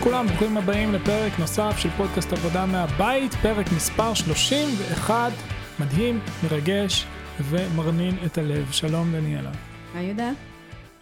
לכולם, 0.00 0.26
ברוכים 0.26 0.56
הבאים 0.56 0.92
לפרק 0.92 1.38
נוסף 1.38 1.74
של 1.78 1.90
פודקאסט 1.90 2.32
עבודה 2.32 2.66
מהבית, 2.66 3.34
פרק 3.34 3.66
מספר 3.76 4.14
31, 4.14 5.32
מדהים, 5.80 6.20
מרגש 6.44 7.06
ומרנין 7.40 8.16
את 8.26 8.38
הלב. 8.38 8.72
שלום 8.72 9.12
דניאלה. 9.12 9.50
היי 9.94 10.06
יהודה? 10.06 10.30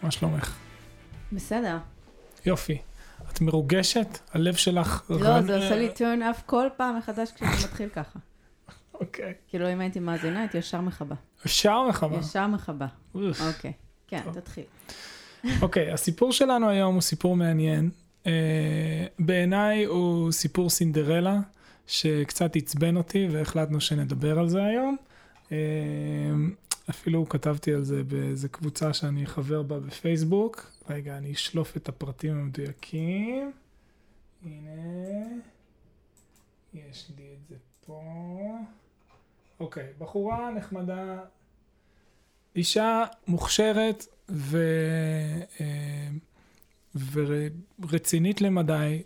מה 0.03 0.11
שלומך? 0.11 0.55
בסדר. 1.31 1.77
יופי. 2.45 2.77
את 3.31 3.41
מרוגשת? 3.41 4.19
הלב 4.33 4.55
שלך... 4.55 5.03
לא, 5.09 5.41
זה 5.41 5.55
עושה 5.55 5.75
לי 5.75 5.89
turn 5.95 6.21
off 6.21 6.41
כל 6.45 6.67
פעם 6.77 6.97
מחדש 6.97 7.31
כשאני 7.31 7.51
מתחיל 7.51 7.89
ככה. 7.89 8.19
אוקיי. 9.01 9.33
כאילו, 9.47 9.73
אם 9.73 9.81
הייתי 9.81 9.99
מאזינה, 9.99 10.39
הייתי 10.39 10.57
ישר 10.57 10.81
מכבה. 10.81 11.15
ישר 11.45 11.83
מכבה. 11.89 12.17
ישר 12.17 12.47
מכבה. 12.47 12.87
אוף. 13.15 13.41
אוקיי. 13.41 13.73
כן. 14.07 14.21
תתחיל. 14.33 14.63
אוקיי, 15.61 15.91
הסיפור 15.91 16.31
שלנו 16.31 16.69
היום 16.69 16.93
הוא 16.93 17.01
סיפור 17.01 17.35
מעניין. 17.35 17.89
אה, 18.27 19.05
בעיניי 19.19 19.83
הוא 19.83 20.31
סיפור 20.31 20.69
סינדרלה, 20.69 21.39
שקצת 21.87 22.55
עצבן 22.55 22.97
אותי 22.97 23.27
והחלטנו 23.31 23.81
שנדבר 23.81 24.39
על 24.39 24.49
זה 24.49 24.63
היום. 24.63 24.97
אה, 25.51 25.57
אפילו 26.89 27.29
כתבתי 27.29 27.73
על 27.73 27.83
זה 27.83 28.03
באיזה 28.03 28.49
קבוצה 28.49 28.93
שאני 28.93 29.25
חבר 29.25 29.61
בה 29.61 29.79
בפייסבוק. 29.79 30.71
רגע, 30.89 31.17
אני 31.17 31.31
אשלוף 31.31 31.77
את 31.77 31.89
הפרטים 31.89 32.37
המדויקים. 32.37 33.51
הנה, 34.45 34.71
יש 36.73 37.11
לי 37.17 37.23
את 37.33 37.47
זה 37.49 37.55
פה. 37.85 38.01
אוקיי, 39.59 39.87
בחורה 39.97 40.51
נחמדה, 40.51 41.19
אישה 42.55 43.03
מוכשרת 43.27 44.05
ו... 44.29 44.57
ורצינית 47.79 48.41
למדי, 48.41 49.03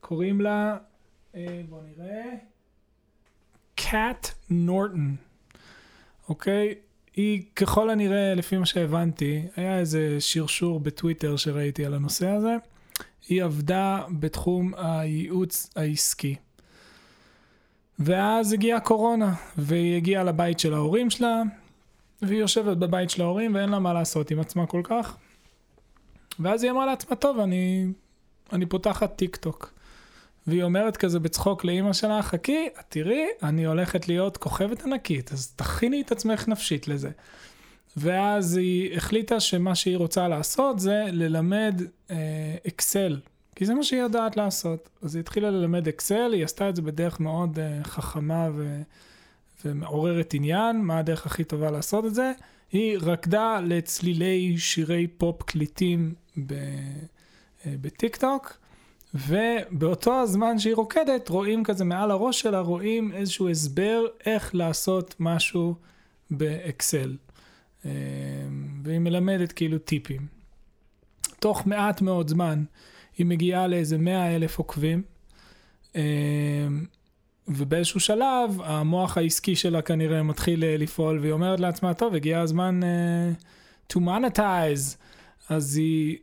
קוראים 0.00 0.40
לה, 0.40 0.76
אה, 1.34 1.62
בוא 1.68 1.80
נראה, 1.82 2.24
קאט 3.74 4.28
נורטון, 4.50 5.16
אוקיי? 6.28 6.74
היא 7.16 7.42
ככל 7.56 7.90
הנראה, 7.90 8.34
לפי 8.34 8.56
מה 8.56 8.66
שהבנתי, 8.66 9.42
היה 9.56 9.78
איזה 9.78 10.16
שרשור 10.20 10.80
בטוויטר 10.80 11.36
שראיתי 11.36 11.84
על 11.84 11.94
הנושא 11.94 12.28
הזה, 12.28 12.56
היא 13.28 13.44
עבדה 13.44 14.04
בתחום 14.18 14.72
הייעוץ 14.76 15.70
העסקי. 15.76 16.36
ואז 17.98 18.52
הגיעה 18.52 18.80
קורונה, 18.80 19.34
והיא 19.56 19.96
הגיעה 19.96 20.24
לבית 20.24 20.58
של 20.58 20.74
ההורים 20.74 21.10
שלה, 21.10 21.42
והיא 22.22 22.40
יושבת 22.40 22.76
בבית 22.76 23.10
של 23.10 23.22
ההורים 23.22 23.54
ואין 23.54 23.68
לה 23.68 23.78
מה 23.78 23.92
לעשות 23.92 24.30
עם 24.30 24.40
עצמה 24.40 24.66
כל 24.66 24.80
כך. 24.84 25.16
ואז 26.40 26.62
היא 26.62 26.70
אמרה 26.70 26.86
לעצמה, 26.86 27.16
טוב, 27.16 27.38
אני, 27.38 27.86
אני 28.52 28.66
פותחת 28.66 29.16
טיק 29.16 29.36
טוק. 29.36 29.78
והיא 30.46 30.62
אומרת 30.62 30.96
כזה 30.96 31.18
בצחוק 31.18 31.64
לאימא 31.64 31.92
שלה, 31.92 32.22
חכי, 32.22 32.68
תראי, 32.88 33.26
אני 33.42 33.66
הולכת 33.66 34.08
להיות 34.08 34.36
כוכבת 34.36 34.84
ענקית, 34.84 35.32
אז 35.32 35.52
תכיני 35.56 36.00
את 36.00 36.12
עצמך 36.12 36.48
נפשית 36.48 36.88
לזה. 36.88 37.10
ואז 37.96 38.56
היא 38.56 38.96
החליטה 38.96 39.40
שמה 39.40 39.74
שהיא 39.74 39.96
רוצה 39.96 40.28
לעשות 40.28 40.78
זה 40.78 41.04
ללמד 41.12 41.82
אה, 42.10 42.16
אקסל, 42.68 43.20
כי 43.56 43.66
זה 43.66 43.74
מה 43.74 43.82
שהיא 43.82 44.00
יודעת 44.00 44.36
לעשות. 44.36 44.88
אז 45.02 45.14
היא 45.14 45.20
התחילה 45.20 45.50
ללמד 45.50 45.88
אקסל, 45.88 46.32
היא 46.32 46.44
עשתה 46.44 46.68
את 46.68 46.76
זה 46.76 46.82
בדרך 46.82 47.20
מאוד 47.20 47.58
אה, 47.58 47.84
חכמה 47.84 48.48
ו, 48.54 48.82
ומעוררת 49.64 50.34
עניין, 50.34 50.80
מה 50.82 50.98
הדרך 50.98 51.26
הכי 51.26 51.44
טובה 51.44 51.70
לעשות 51.70 52.04
את 52.04 52.14
זה. 52.14 52.32
היא 52.72 52.98
רקדה 53.02 53.60
לצלילי 53.64 54.58
שירי 54.58 55.06
פופ 55.06 55.42
קליטים 55.42 56.14
בטיק 57.66 58.16
טוק, 58.16 58.58
ובאותו 59.14 60.20
הזמן 60.20 60.58
שהיא 60.58 60.74
רוקדת, 60.74 61.28
רואים 61.28 61.64
כזה 61.64 61.84
מעל 61.84 62.10
הראש 62.10 62.40
שלה, 62.40 62.60
רואים 62.60 63.12
איזשהו 63.12 63.48
הסבר 63.48 64.04
איך 64.26 64.54
לעשות 64.54 65.14
משהו 65.20 65.74
באקסל. 66.30 67.16
אה, 67.84 67.90
והיא 68.82 68.98
מלמדת 68.98 69.52
כאילו 69.52 69.78
טיפים. 69.78 70.26
תוך 71.38 71.66
מעט 71.66 72.02
מאוד 72.02 72.28
זמן 72.28 72.64
היא 73.18 73.26
מגיעה 73.26 73.66
לאיזה 73.66 73.98
100 73.98 74.36
אלף 74.36 74.58
עוקבים, 74.58 75.02
אה, 75.96 76.02
ובאיזשהו 77.48 78.00
שלב 78.00 78.60
המוח 78.64 79.18
העסקי 79.18 79.56
שלה 79.56 79.82
כנראה 79.82 80.22
מתחיל 80.22 80.64
אה, 80.64 80.76
לפעול, 80.76 81.18
והיא 81.18 81.32
אומרת 81.32 81.60
לעצמה, 81.60 81.94
טוב, 81.94 82.14
הגיע 82.14 82.40
הזמן 82.40 82.80
uh, 82.82 83.92
to 83.92 83.96
monetize. 83.96 84.96
אז 85.48 85.76
היא 85.76 86.16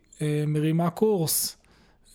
מרימה 0.47 0.89
קורס, 0.89 1.57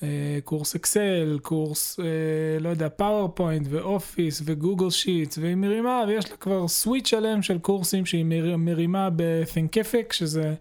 אה, 0.01 0.03
קורס 0.45 0.75
אקסל, 0.75 1.39
קורס, 1.43 2.01
אה, 2.01 2.63
לא 2.63 2.69
יודע, 2.69 2.89
פאורפוינט 2.89 3.67
ואופיס 3.71 4.43
וגוגל 4.45 4.91
שיטס, 4.91 5.39
והיא 5.39 5.55
מרימה, 5.55 6.05
ויש 6.09 6.31
לה 6.31 6.37
כבר 6.37 6.69
suite 6.69 7.07
שלם 7.07 7.43
של 7.43 7.59
קורסים 7.59 8.07
שהיא 8.07 8.25
מר, 8.25 8.57
מרימה 8.57 9.09
ב-Thinkific, 9.17 10.13
שזה 10.13 10.55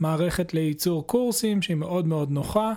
מערכת 0.00 0.54
לייצור 0.54 1.06
קורסים 1.06 1.62
שהיא 1.62 1.76
מאוד 1.76 2.06
מאוד 2.06 2.30
נוחה. 2.30 2.72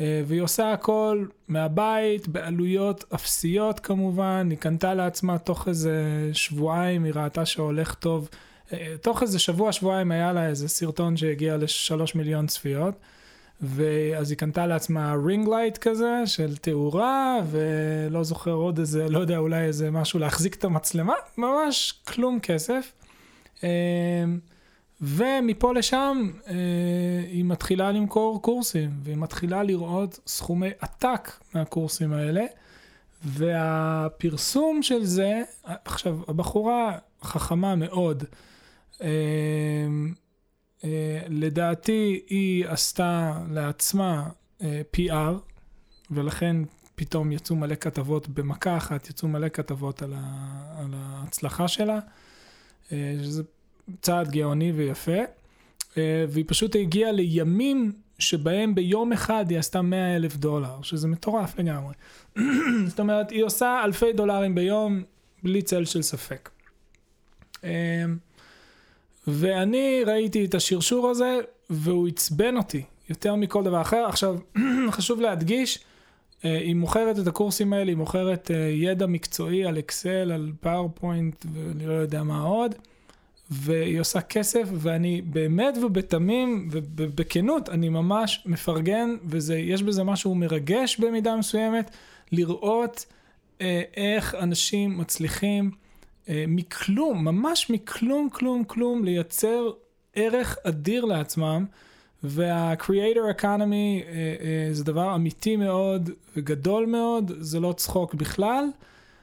אה, 0.00 0.22
והיא 0.26 0.40
עושה 0.40 0.72
הכל 0.72 1.24
מהבית, 1.48 2.28
בעלויות 2.28 3.04
אפסיות 3.14 3.80
כמובן, 3.80 4.46
היא 4.50 4.58
קנתה 4.58 4.94
לעצמה 4.94 5.38
תוך 5.38 5.68
איזה 5.68 6.30
שבועיים, 6.32 7.04
היא 7.04 7.12
ראתה 7.16 7.46
שהולך 7.46 7.94
טוב. 7.94 8.28
אה, 8.72 8.94
תוך 9.02 9.22
איזה 9.22 9.38
שבוע, 9.38 9.72
שבועיים 9.72 10.10
היה 10.10 10.32
לה 10.32 10.46
איזה 10.46 10.68
סרטון 10.68 11.16
שהגיע 11.16 11.56
לשלוש 11.56 12.14
מיליון 12.14 12.46
צפיות. 12.46 12.94
ואז 13.62 14.30
היא 14.30 14.38
קנתה 14.38 14.66
לעצמה 14.66 15.14
ring 15.26 15.48
light 15.48 15.78
כזה 15.78 16.22
של 16.26 16.56
תאורה, 16.56 17.40
ולא 17.50 18.24
זוכר 18.24 18.52
עוד 18.52 18.78
איזה, 18.78 19.08
לא 19.08 19.18
יודע, 19.18 19.38
אולי 19.38 19.64
איזה 19.64 19.90
משהו 19.90 20.18
להחזיק 20.18 20.54
את 20.54 20.64
המצלמה, 20.64 21.14
ממש 21.38 22.00
כלום 22.04 22.40
כסף. 22.40 22.92
אה, 23.64 24.24
ומפה 25.00 25.74
לשם 25.74 26.30
אה, 26.48 26.54
היא 27.26 27.44
מתחילה 27.44 27.92
למכור 27.92 28.42
קורסים, 28.42 28.90
והיא 29.02 29.16
מתחילה 29.16 29.62
לראות 29.62 30.20
סכומי 30.26 30.70
עתק 30.80 31.32
מהקורסים 31.54 32.12
האלה, 32.12 32.44
והפרסום 33.24 34.82
של 34.82 35.04
זה, 35.04 35.42
עכשיו, 35.64 36.18
הבחורה 36.28 36.98
חכמה 37.22 37.74
מאוד, 37.74 38.24
אה, 39.02 39.08
לדעתי 41.28 42.20
היא 42.28 42.66
עשתה 42.66 43.38
לעצמה 43.50 44.28
אה, 44.62 44.82
PR, 44.96 45.34
ולכן 46.10 46.56
פתאום 46.94 47.32
יצאו 47.32 47.56
מלא 47.56 47.74
כתבות 47.74 48.28
במכה 48.28 48.76
אחת, 48.76 49.10
יצאו 49.10 49.28
מלא 49.28 49.48
כתבות 49.48 50.02
על, 50.02 50.12
ה, 50.16 50.20
על 50.78 50.94
ההצלחה 50.94 51.68
שלה, 51.68 51.98
אה, 52.92 53.14
שזה 53.22 53.42
צעד 54.02 54.30
גאוני 54.30 54.72
ויפה, 54.72 55.18
אה, 55.96 56.24
והיא 56.28 56.44
פשוט 56.48 56.76
הגיעה 56.76 57.12
לימים 57.12 57.92
שבהם 58.18 58.74
ביום 58.74 59.12
אחד 59.12 59.44
היא 59.48 59.58
עשתה 59.58 59.82
100 59.82 60.16
אלף 60.16 60.36
דולר, 60.36 60.82
שזה 60.82 61.08
מטורף 61.08 61.58
לגמרי. 61.58 61.94
זאת 62.88 63.00
אומרת, 63.00 63.30
היא 63.30 63.44
עושה 63.44 63.80
אלפי 63.84 64.12
דולרים 64.12 64.54
ביום, 64.54 65.02
בלי 65.42 65.62
צל 65.62 65.84
של 65.84 66.02
ספק. 66.02 66.50
אה, 69.28 69.32
ואני 69.36 70.02
ראיתי 70.06 70.44
את 70.44 70.54
השרשור 70.54 71.10
הזה, 71.10 71.38
והוא 71.70 72.08
עצבן 72.08 72.56
אותי 72.56 72.82
יותר 73.08 73.34
מכל 73.34 73.64
דבר 73.64 73.80
אחר. 73.80 74.06
עכשיו, 74.06 74.36
חשוב 74.90 75.20
להדגיש, 75.20 75.78
אה, 76.44 76.58
היא 76.58 76.74
מוכרת 76.74 77.18
את 77.18 77.26
הקורסים 77.26 77.72
האלה, 77.72 77.90
היא 77.90 77.96
מוכרת 77.96 78.50
ידע 78.72 79.06
מקצועי 79.06 79.64
על 79.64 79.78
אקסל, 79.78 80.32
על 80.32 80.52
פאורפוינט 80.60 81.46
ואני 81.52 81.86
לא 81.86 81.92
יודע 81.92 82.22
מה 82.22 82.42
עוד. 82.42 82.74
והיא 83.50 84.00
עושה 84.00 84.20
כסף, 84.20 84.68
ואני 84.72 85.22
באמת 85.22 85.74
ובתמים 85.82 86.68
ובכנות, 86.72 87.68
אני 87.68 87.88
ממש 87.88 88.42
מפרגן, 88.46 89.16
ויש 89.24 89.82
בזה 89.82 90.04
משהו 90.04 90.34
מרגש 90.34 91.00
במידה 91.00 91.36
מסוימת, 91.36 91.90
לראות 92.32 93.06
אה, 93.60 93.82
איך 93.96 94.34
אנשים 94.34 94.98
מצליחים 94.98 95.70
אה, 95.74 95.89
מכלום, 96.28 97.24
ממש 97.24 97.70
מכלום, 97.70 98.28
כלום, 98.32 98.64
כלום, 98.64 99.04
לייצר 99.04 99.70
ערך 100.14 100.58
אדיר 100.64 101.04
לעצמם. 101.04 101.64
וה-Creator 102.24 103.40
Economy 103.40 103.42
אה, 103.42 104.34
אה, 104.40 104.68
זה 104.72 104.84
דבר 104.84 105.14
אמיתי 105.14 105.56
מאוד 105.56 106.10
וגדול 106.36 106.86
מאוד, 106.86 107.32
זה 107.38 107.60
לא 107.60 107.74
צחוק 107.76 108.14
בכלל. 108.14 108.64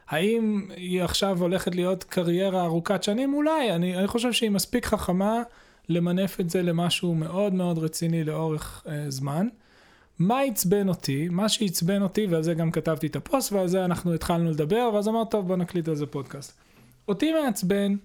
האם 0.07 0.67
היא 0.75 1.03
עכשיו 1.03 1.41
הולכת 1.41 1.75
להיות 1.75 2.03
קריירה 2.03 2.65
ארוכת 2.65 3.03
שנים? 3.03 3.33
אולי, 3.33 3.71
אני, 3.71 3.97
אני 3.97 4.07
חושב 4.07 4.33
שהיא 4.33 4.51
מספיק 4.51 4.85
חכמה 4.85 5.41
למנף 5.89 6.39
את 6.39 6.49
זה 6.49 6.61
למשהו 6.61 7.15
מאוד 7.15 7.53
מאוד 7.53 7.77
רציני 7.77 8.23
לאורך 8.23 8.83
אה, 8.87 9.05
זמן. 9.09 9.47
מה 10.19 10.41
עצבן 10.41 10.89
אותי? 10.89 11.27
מה 11.31 11.49
שעצבן 11.49 12.01
אותי, 12.01 12.27
ועל 12.27 12.43
זה 12.43 12.53
גם 12.53 12.71
כתבתי 12.71 13.07
את 13.07 13.15
הפוסט, 13.15 13.53
ועל 13.53 13.67
זה 13.67 13.85
אנחנו 13.85 14.13
התחלנו 14.13 14.51
לדבר, 14.51 14.89
ואז 14.93 15.07
אמרת, 15.07 15.31
טוב, 15.31 15.47
בוא 15.47 15.55
נקליט 15.55 15.87
על 15.87 15.95
זה 15.95 16.05
פודקאסט. 16.05 16.66
אותי 17.07 17.33
מעצבן 17.33 17.95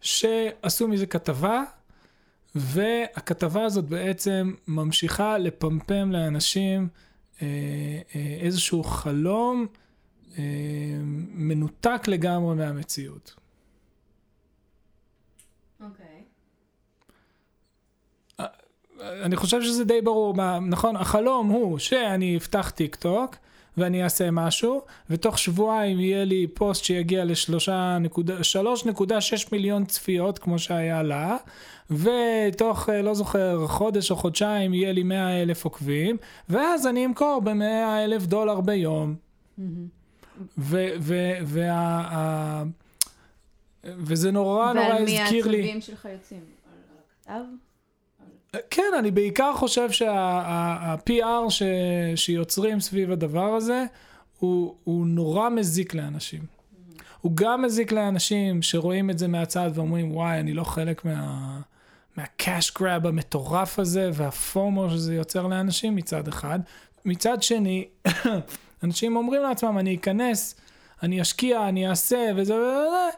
שעשו 0.00 0.88
מזה 0.88 1.06
כתבה, 1.06 1.62
והכתבה 2.54 3.64
הזאת 3.64 3.84
בעצם 3.84 4.54
ממשיכה 4.68 5.38
לפמפם 5.38 6.12
לאנשים 6.12 6.88
אה, 7.42 7.46
אה, 8.14 8.36
איזשהו 8.40 8.84
חלום 8.84 9.66
אה, 10.38 10.42
מנותק 11.34 12.08
לגמרי 12.08 12.54
מהמציאות. 12.54 13.34
אוקיי. 15.80 16.24
אני 19.00 19.36
חושב 19.36 19.62
שזה 19.62 19.84
די 19.84 20.00
ברור, 20.02 20.34
מה- 20.34 20.58
נכון? 20.60 20.96
החלום 20.96 21.48
הוא 21.48 21.78
שאני 21.78 22.36
אפתח 22.36 22.70
טיק 22.70 22.96
טוק 22.96 23.36
ואני 23.78 24.04
אעשה 24.04 24.30
משהו, 24.30 24.82
ותוך 25.10 25.38
שבועיים 25.38 26.00
יהיה 26.00 26.24
לי 26.24 26.46
פוסט 26.54 26.84
שיגיע 26.84 27.24
ל-3.6 27.24 29.48
מיליון 29.52 29.84
צפיות, 29.84 30.38
כמו 30.38 30.58
שהיה 30.58 31.02
לה, 31.02 31.36
ותוך, 31.90 32.88
אה, 32.88 33.02
לא 33.02 33.14
זוכר, 33.14 33.66
חודש 33.66 34.10
או 34.10 34.16
חודשיים 34.16 34.74
יהיה 34.74 34.92
לי 34.92 35.02
100 35.02 35.42
אלף 35.42 35.64
עוקבים, 35.64 36.16
ואז 36.48 36.86
אני 36.86 37.06
אמכור 37.06 37.40
ב-100 37.44 38.04
אלף 38.04 38.26
דולר 38.26 38.60
ביום. 38.60 39.14
וזה 43.84 44.30
נורא 44.30 44.72
נורא 44.72 44.86
ועל 44.86 45.04
מי 45.04 45.22
הזכיר 45.22 45.48
לי... 45.48 45.56
העצבים 45.56 45.80
שלך 45.80 46.08
יוצאים? 46.12 46.40
על 47.26 47.36
הכתב? 47.36 47.63
כן, 48.70 48.92
אני 48.98 49.10
בעיקר 49.10 49.52
חושב 49.54 49.90
שה-PR 49.90 51.50
ש... 51.50 51.62
שיוצרים 52.16 52.80
סביב 52.80 53.10
הדבר 53.10 53.54
הזה, 53.54 53.84
הוא, 54.38 54.74
הוא 54.84 55.06
נורא 55.06 55.48
מזיק 55.48 55.94
לאנשים. 55.94 56.40
הוא 57.20 57.32
גם 57.36 57.62
מזיק 57.62 57.92
לאנשים 57.92 58.62
שרואים 58.62 59.10
את 59.10 59.18
זה 59.18 59.28
מהצד 59.28 59.70
ואומרים, 59.74 60.16
וואי, 60.16 60.40
אני 60.40 60.52
לא 60.52 60.64
חלק 60.64 61.04
מה... 61.04 61.60
מה-cash 62.16 62.78
grab 62.78 63.08
המטורף 63.08 63.78
הזה 63.78 64.10
והפומו 64.14 64.90
שזה 64.90 65.14
יוצר 65.14 65.46
לאנשים 65.46 65.96
מצד 65.96 66.28
אחד. 66.28 66.58
מצד 67.04 67.42
שני, 67.42 67.88
אנשים 68.84 69.16
אומרים 69.16 69.42
לעצמם, 69.42 69.78
אני 69.78 69.94
אכנס, 69.94 70.54
אני 71.02 71.22
אשקיע, 71.22 71.68
אני 71.68 71.88
אעשה, 71.88 72.30
וזה 72.36 72.54
וזה, 72.54 73.10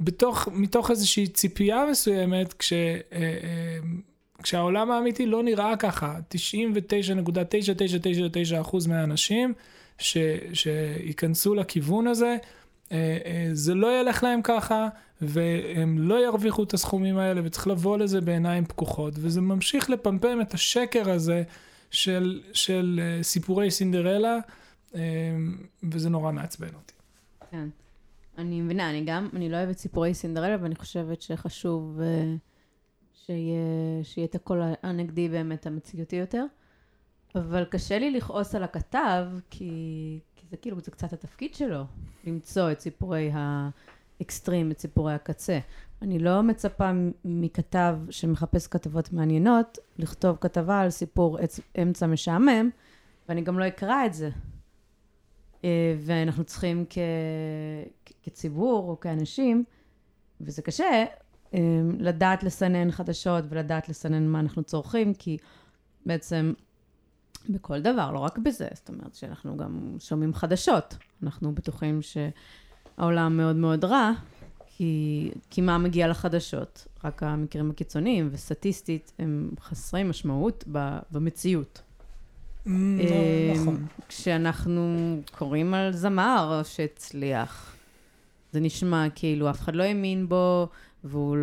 בתוך, 0.00 0.48
מתוך 0.52 0.90
איזושהי 0.90 1.26
ציפייה 1.26 1.84
מסוימת, 1.90 2.52
כש... 2.52 2.72
אה, 2.72 2.96
אה, 3.12 3.78
כשהעולם 4.44 4.90
האמיתי 4.90 5.26
לא 5.26 5.42
נראה 5.42 5.76
ככה, 5.76 6.18
99.9999% 8.64 8.88
מהאנשים 8.88 9.54
ש, 9.98 10.16
שייכנסו 10.52 11.54
לכיוון 11.54 12.06
הזה, 12.06 12.36
אה, 12.92 13.18
אה, 13.24 13.48
זה 13.52 13.74
לא 13.74 14.00
ילך 14.00 14.22
להם 14.22 14.42
ככה, 14.42 14.88
והם 15.20 15.98
לא 15.98 16.24
ירוויחו 16.24 16.62
את 16.62 16.74
הסכומים 16.74 17.18
האלה, 17.18 17.40
וצריך 17.44 17.66
לבוא 17.66 17.98
לזה 17.98 18.20
בעיניים 18.20 18.64
פקוחות, 18.64 19.14
וזה 19.16 19.40
ממשיך 19.40 19.90
לפמפם 19.90 20.40
את 20.40 20.54
השקר 20.54 21.10
הזה 21.10 21.42
של, 21.90 22.42
של 22.52 23.00
אה, 23.02 23.22
סיפורי 23.22 23.70
סינדרלה, 23.70 24.38
וזה 25.82 26.10
נורא 26.10 26.32
מעצבן 26.32 26.74
אותי. 26.74 26.94
כן. 27.50 27.68
אני 28.38 28.60
מבינה, 28.60 28.90
אני 28.90 29.04
גם, 29.04 29.28
אני 29.32 29.48
לא 29.48 29.56
אוהבת 29.56 29.78
סיפורי 29.78 30.14
סינדרלה, 30.14 30.56
ואני 30.60 30.74
חושבת 30.74 31.22
שחשוב 31.22 32.00
שיהיה, 33.26 33.58
שיהיה 34.02 34.26
את 34.26 34.34
הקול 34.34 34.62
הנגדי 34.82 35.28
באמת 35.28 35.66
המציאותי 35.66 36.16
יותר. 36.16 36.44
אבל 37.34 37.64
קשה 37.64 37.98
לי 37.98 38.10
לכעוס 38.10 38.54
על 38.54 38.62
הכתב, 38.62 39.26
כי, 39.50 40.20
כי 40.36 40.46
זה 40.50 40.56
כאילו, 40.56 40.80
זה 40.80 40.90
קצת 40.90 41.12
התפקיד 41.12 41.54
שלו, 41.54 41.84
למצוא 42.24 42.72
את 42.72 42.80
סיפורי 42.80 43.30
האקסטרים, 43.34 44.70
את 44.70 44.78
סיפורי 44.78 45.14
הקצה. 45.14 45.58
אני 46.02 46.18
לא 46.18 46.42
מצפה 46.42 46.90
מכתב 47.24 47.98
שמחפש 48.10 48.66
כתבות 48.66 49.12
מעניינות, 49.12 49.78
לכתוב 49.98 50.36
כתבה 50.40 50.80
על 50.80 50.90
סיפור 50.90 51.38
אמצע 51.82 52.06
משעמם, 52.06 52.70
ואני 53.28 53.42
גם 53.42 53.58
לא 53.58 53.66
אקרא 53.68 54.06
את 54.06 54.14
זה. 54.14 54.30
אה, 55.64 55.94
ואנחנו 55.98 56.44
צריכים 56.44 56.84
כ... 56.90 56.98
כציבור 58.22 58.90
או 58.90 59.00
כאנשים, 59.00 59.64
וזה 60.40 60.62
קשה, 60.62 61.04
לדעת 61.98 62.42
לסנן 62.42 62.90
חדשות 62.90 63.44
ולדעת 63.48 63.88
לסנן 63.88 64.26
מה 64.26 64.40
אנחנו 64.40 64.62
צורכים, 64.62 65.14
כי 65.14 65.36
בעצם 66.06 66.52
בכל 67.48 67.80
דבר, 67.80 68.10
לא 68.10 68.18
רק 68.18 68.38
בזה, 68.38 68.68
זאת 68.72 68.88
אומרת 68.88 69.14
שאנחנו 69.14 69.56
גם 69.56 69.96
שומעים 69.98 70.34
חדשות. 70.34 70.96
אנחנו 71.22 71.54
בטוחים 71.54 72.00
שהעולם 72.02 73.36
מאוד 73.36 73.56
מאוד 73.56 73.84
רע, 73.84 74.12
כי, 74.66 75.30
כי 75.50 75.60
מה 75.60 75.78
מגיע 75.78 76.08
לחדשות? 76.08 76.86
רק 77.04 77.22
המקרים 77.22 77.70
הקיצוניים, 77.70 78.28
וסטטיסטית 78.32 79.12
הם 79.18 79.50
חסרי 79.60 80.02
משמעות 80.02 80.64
ב- 80.72 80.98
במציאות. 81.12 81.82
Mm, 82.66 82.70
אה, 82.70 83.52
נכון. 83.54 83.86
כשאנחנו 84.08 84.96
קוראים 85.38 85.74
על 85.74 85.92
זמר 85.92 86.62
שהצליח, 86.64 87.76
זה 88.52 88.60
נשמע 88.60 89.06
כאילו 89.14 89.50
אף 89.50 89.60
אחד 89.60 89.74
לא 89.74 89.82
האמין 89.82 90.28
בו, 90.28 90.68
והוא 91.04 91.36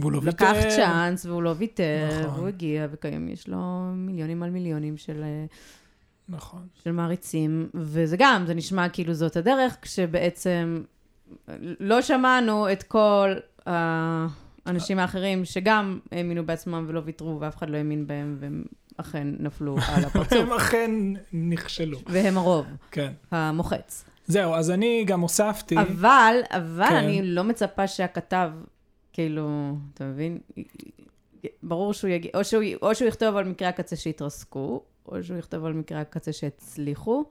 והוא 0.00 0.12
לא 0.12 0.20
לקח 0.24 0.52
ויתר. 0.54 0.76
צ'אנס, 0.76 1.26
והוא 1.26 1.42
לא 1.42 1.54
ויתר, 1.58 2.08
נכון. 2.20 2.34
והוא 2.34 2.48
הגיע, 2.48 2.86
וכיום 2.90 3.28
יש 3.28 3.48
לו 3.48 3.58
מיליונים 3.94 4.42
על 4.42 4.50
מיליונים 4.50 4.96
של, 4.96 5.22
אה, 5.22 5.44
נכון. 6.28 6.66
של 6.84 6.92
מעריצים, 6.92 7.68
וזה 7.74 8.16
גם, 8.18 8.46
זה 8.46 8.54
נשמע 8.54 8.88
כאילו 8.88 9.14
זאת 9.14 9.36
הדרך, 9.36 9.76
כשבעצם 9.82 10.82
לא 11.80 12.02
שמענו 12.02 12.72
את 12.72 12.82
כל 12.82 13.34
האנשים 13.66 14.98
האחרים 14.98 15.44
שגם 15.44 15.98
האמינו 16.12 16.46
בעצמם 16.46 16.84
ולא 16.88 17.02
ויתרו, 17.04 17.40
ואף 17.40 17.56
אחד 17.56 17.70
לא 17.70 17.76
האמין 17.76 18.06
בהם, 18.06 18.36
והם 18.40 18.64
אכן 18.96 19.28
נפלו 19.38 19.76
על 19.94 20.04
הפרצוף, 20.04 20.32
הם 20.32 20.52
אכן 20.52 20.90
נכשלו. 21.32 21.98
והם 22.06 22.36
הרוב, 22.36 22.66
כן. 22.90 23.12
המוחץ. 23.30 24.04
זהו, 24.26 24.54
אז 24.54 24.70
אני 24.70 25.04
גם 25.06 25.20
הוספתי... 25.20 25.78
אבל, 25.78 26.36
אבל 26.50 26.86
כן. 26.88 26.96
אני 26.96 27.22
לא 27.22 27.44
מצפה 27.44 27.86
שהכתב, 27.86 28.50
כאילו, 29.18 29.76
אתה 29.94 30.04
מבין? 30.04 30.38
ברור 31.62 31.92
שהוא 31.92 32.10
יגיד, 32.10 32.30
או 32.34 32.44
שהוא, 32.44 32.62
או 32.82 32.94
שהוא 32.94 33.08
יכתוב 33.08 33.36
על 33.36 33.44
מקרי 33.44 33.68
הקצה 33.68 33.96
שהתרסקו, 33.96 34.82
או 35.06 35.24
שהוא 35.24 35.38
יכתוב 35.38 35.64
על 35.64 35.72
מקרי 35.72 35.98
הקצה 35.98 36.32
שהצליחו, 36.32 37.24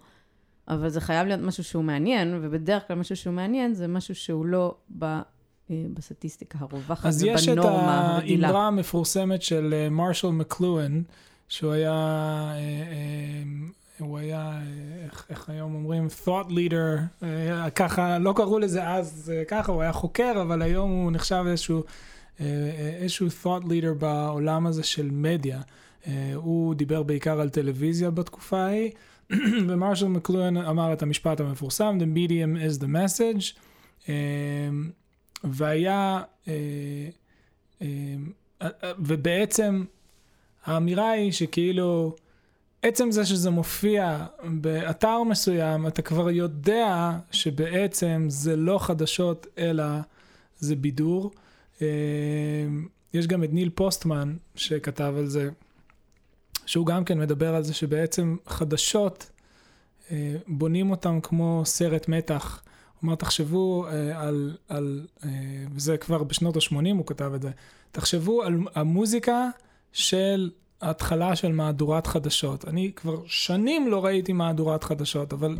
אבל 0.67 0.89
זה 0.89 1.01
חייב 1.01 1.27
להיות 1.27 1.41
משהו 1.41 1.63
שהוא 1.63 1.83
מעניין, 1.83 2.39
ובדרך 2.41 2.87
כלל 2.87 2.95
משהו 2.95 3.15
שהוא 3.15 3.33
מעניין 3.33 3.73
זה 3.73 3.87
משהו 3.87 4.15
שהוא 4.15 4.45
לא 4.45 4.75
ב, 4.97 5.03
אה, 5.03 5.21
בסטטיסטיקה 5.93 6.57
הרווחת 6.61 7.05
אז 7.05 7.23
יש 7.23 7.49
את. 7.49 7.57
האמרה 7.57 8.67
המפורסמת 8.67 9.41
של 9.41 9.73
אה, 9.73 9.89
מרשל 9.89 10.27
מקלואן, 10.27 11.01
שהוא 11.49 11.71
היה, 11.71 11.91
אה, 11.91 12.57
אה, 12.57 13.43
הוא 13.99 14.17
היה, 14.17 14.59
איך, 15.03 15.25
איך 15.29 15.49
היום 15.49 15.75
אומרים, 15.75 16.07
thought 16.25 16.49
leader, 16.49 17.23
אה, 17.23 17.69
ככה, 17.69 18.17
לא 18.17 18.33
קראו 18.35 18.59
לזה 18.59 18.89
אז 18.89 19.33
אה, 19.35 19.45
ככה, 19.45 19.71
הוא 19.71 19.81
היה 19.81 19.93
חוקר, 19.93 20.41
אבל 20.41 20.61
היום 20.61 20.91
הוא 20.91 21.11
נחשב 21.11 21.43
איזשהו, 21.47 21.83
אה, 22.39 22.45
איזשהו 22.99 23.27
thought 23.43 23.63
leader 23.63 23.93
בעולם 23.99 24.67
הזה 24.67 24.83
של 24.83 25.09
מדיה. 25.11 25.61
הוא 26.35 26.75
דיבר 26.75 27.03
בעיקר 27.03 27.41
על 27.41 27.49
טלוויזיה 27.49 28.11
בתקופה 28.11 28.59
ההיא, 28.59 28.91
ומרשל 29.67 30.07
מקלואן 30.07 30.57
אמר 30.57 30.93
את 30.93 31.01
המשפט 31.01 31.39
המפורסם, 31.39 31.97
The 31.99 32.17
medium 32.17 32.55
is 32.69 32.83
the 32.83 32.87
message. 32.87 33.59
והיה, 35.43 36.21
ובעצם 38.99 39.83
האמירה 40.65 41.09
היא 41.09 41.31
שכאילו, 41.31 42.15
עצם 42.81 43.11
זה 43.11 43.25
שזה 43.25 43.49
מופיע 43.49 44.25
באתר 44.43 45.23
מסוים, 45.23 45.87
אתה 45.87 46.01
כבר 46.01 46.29
יודע 46.29 47.11
שבעצם 47.31 48.25
זה 48.29 48.55
לא 48.55 48.79
חדשות, 48.79 49.47
אלא 49.57 49.83
זה 50.59 50.75
בידור. 50.75 51.31
אה, 51.81 51.87
יש 53.13 53.27
גם 53.27 53.43
את 53.43 53.53
ניל 53.53 53.69
פוסטמן 53.69 54.35
שכתב 54.55 55.13
על 55.17 55.27
זה, 55.27 55.49
שהוא 56.65 56.85
גם 56.85 57.05
כן 57.05 57.19
מדבר 57.19 57.55
על 57.55 57.63
זה 57.63 57.73
שבעצם 57.73 58.37
חדשות, 58.47 59.29
אה, 60.11 60.35
בונים 60.47 60.91
אותם 60.91 61.19
כמו 61.23 61.61
סרט 61.65 62.07
מתח. 62.07 62.63
אמר, 63.03 63.15
תחשבו 63.15 63.87
אה, 63.87 64.21
על, 64.21 64.57
על 64.69 65.07
אה, 65.25 65.29
וזה 65.73 65.97
כבר 65.97 66.23
בשנות 66.23 66.55
ה-80 66.55 66.91
הוא 66.97 67.05
כתב 67.05 67.31
את 67.35 67.41
זה, 67.41 67.51
תחשבו 67.91 68.43
על 68.43 68.59
המוזיקה 68.75 69.49
של 69.93 70.51
ההתחלה 70.81 71.35
של 71.35 71.51
מהדורת 71.51 72.07
חדשות. 72.07 72.67
אני 72.67 72.91
כבר 72.95 73.21
שנים 73.25 73.87
לא 73.87 74.05
ראיתי 74.05 74.33
מהדורת 74.33 74.83
חדשות, 74.83 75.33
אבל 75.33 75.57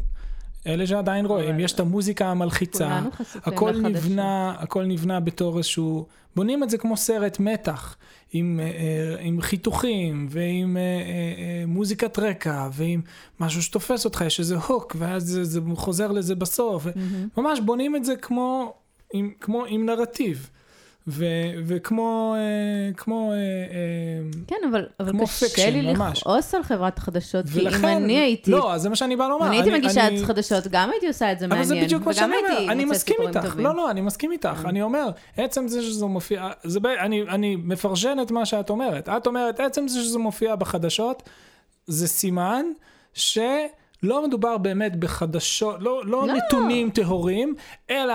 אלה 0.68 0.88
שעדיין 0.88 1.26
רואים, 1.26 1.60
יש 1.60 1.72
את 1.72 1.80
המוזיקה 1.80 2.28
המלחיצה, 2.28 3.00
הכל. 3.36 3.72
נבנה, 3.72 4.56
הכל 4.60 4.84
נבנה 4.84 5.20
בתור 5.20 5.58
איזשהו, 5.58 6.06
בונים 6.36 6.64
את 6.64 6.70
זה 6.70 6.78
כמו 6.78 6.98
סרט 6.98 7.40
מתח, 7.40 7.96
עם, 8.34 8.60
אה, 8.60 8.66
אה, 8.66 9.22
עם 9.22 9.42
חיתוכים, 9.42 10.28
ועם 10.30 10.78
אה, 10.78 11.64
מוזיקת 11.68 12.20
רקע, 12.20 12.70
ועם 12.74 13.02
משהו 13.40 13.64
שתופס 13.64 14.06
אותך, 14.06 14.24
יש 14.28 14.40
איזה 14.40 14.58
הוק, 14.58 14.96
ואז 15.00 15.24
זה, 15.24 15.44
זה 15.44 15.60
חוזר 15.76 16.12
לזה 16.12 16.36
בסוף. 16.36 16.88
ממש 17.38 17.60
בונים 17.60 17.96
את 17.96 18.06
זה 18.06 18.16
כמו 18.16 18.74
עם, 19.14 19.32
כמו 19.40 19.66
עם 19.66 19.86
נרטיב. 19.86 20.50
ו, 21.10 21.26
וכמו, 21.66 22.36
אה, 22.38 22.42
כמו, 22.98 23.32
אה, 23.32 23.36
אה, 23.38 23.42
כן, 24.48 24.56
אבל, 24.72 24.86
אבל 25.00 25.12
כמו 25.12 25.24
קשה 25.24 25.46
פיקשן, 25.46 25.74
לי 25.74 25.94
ממש. 25.94 26.20
לכעוס 26.22 26.56
על 26.56 26.64
חברת 26.64 26.98
החדשות, 26.98 27.46
כי 27.54 27.60
ולכן, 27.60 27.78
אם 27.88 28.04
אני 28.04 28.20
הייתי... 28.20 28.52
לא, 28.52 28.74
זה 28.78 28.90
מה 28.90 28.96
שאני 28.96 29.16
בא 29.16 29.28
לומר. 29.28 29.46
אם 29.48 29.52
הייתי 29.52 29.70
אני- 29.70 29.80
מגישה 29.80 30.08
אני- 30.08 30.26
חדשות, 30.26 30.68
גם 30.72 30.90
הייתי 30.92 31.08
עושה 31.08 31.32
את 31.32 31.40
זה 31.40 31.46
אבל 31.46 31.64
זה 31.64 31.70
מעניין. 31.74 31.86
בדיוק 31.86 32.06
מה 32.06 32.14
שאני 32.14 32.34
הייתי 32.36 32.52
אומר, 32.62 32.72
אני 32.72 32.86
מסכים 32.86 33.16
איתך, 33.28 33.40
טובים. 33.46 33.66
לא, 33.66 33.76
לא, 33.76 33.92
אני 33.92 34.02
מסכים 34.02 34.32
איתך, 34.32 34.62
אני 34.66 34.82
אומר, 34.82 35.10
עצם 35.38 35.68
זה 35.68 35.82
שזה 35.82 36.06
מופיע, 36.06 36.50
זה, 36.64 36.80
ב- 36.80 36.86
אני, 36.86 37.22
אני 37.22 37.56
מפרשן 37.56 38.18
את 38.22 38.32
מה 38.32 38.46
שאת 38.46 38.70
אומרת, 38.70 39.10
את 39.10 39.28
אומרת, 39.28 39.60
עצם 39.60 39.88
זה 39.88 40.02
שזה 40.04 40.20
מופיע 40.20 40.56
בחדשות, 40.56 41.24
זה 41.86 42.08
סימן 42.08 42.66
שלא 43.14 44.28
מדובר 44.28 44.58
באמת 44.58 44.96
בחדשות, 44.96 45.76
לא, 45.80 46.02
לא, 46.06 46.28
לא. 46.28 46.34
נתונים 46.34 46.90
טהורים, 46.90 47.56
אלא, 47.90 48.14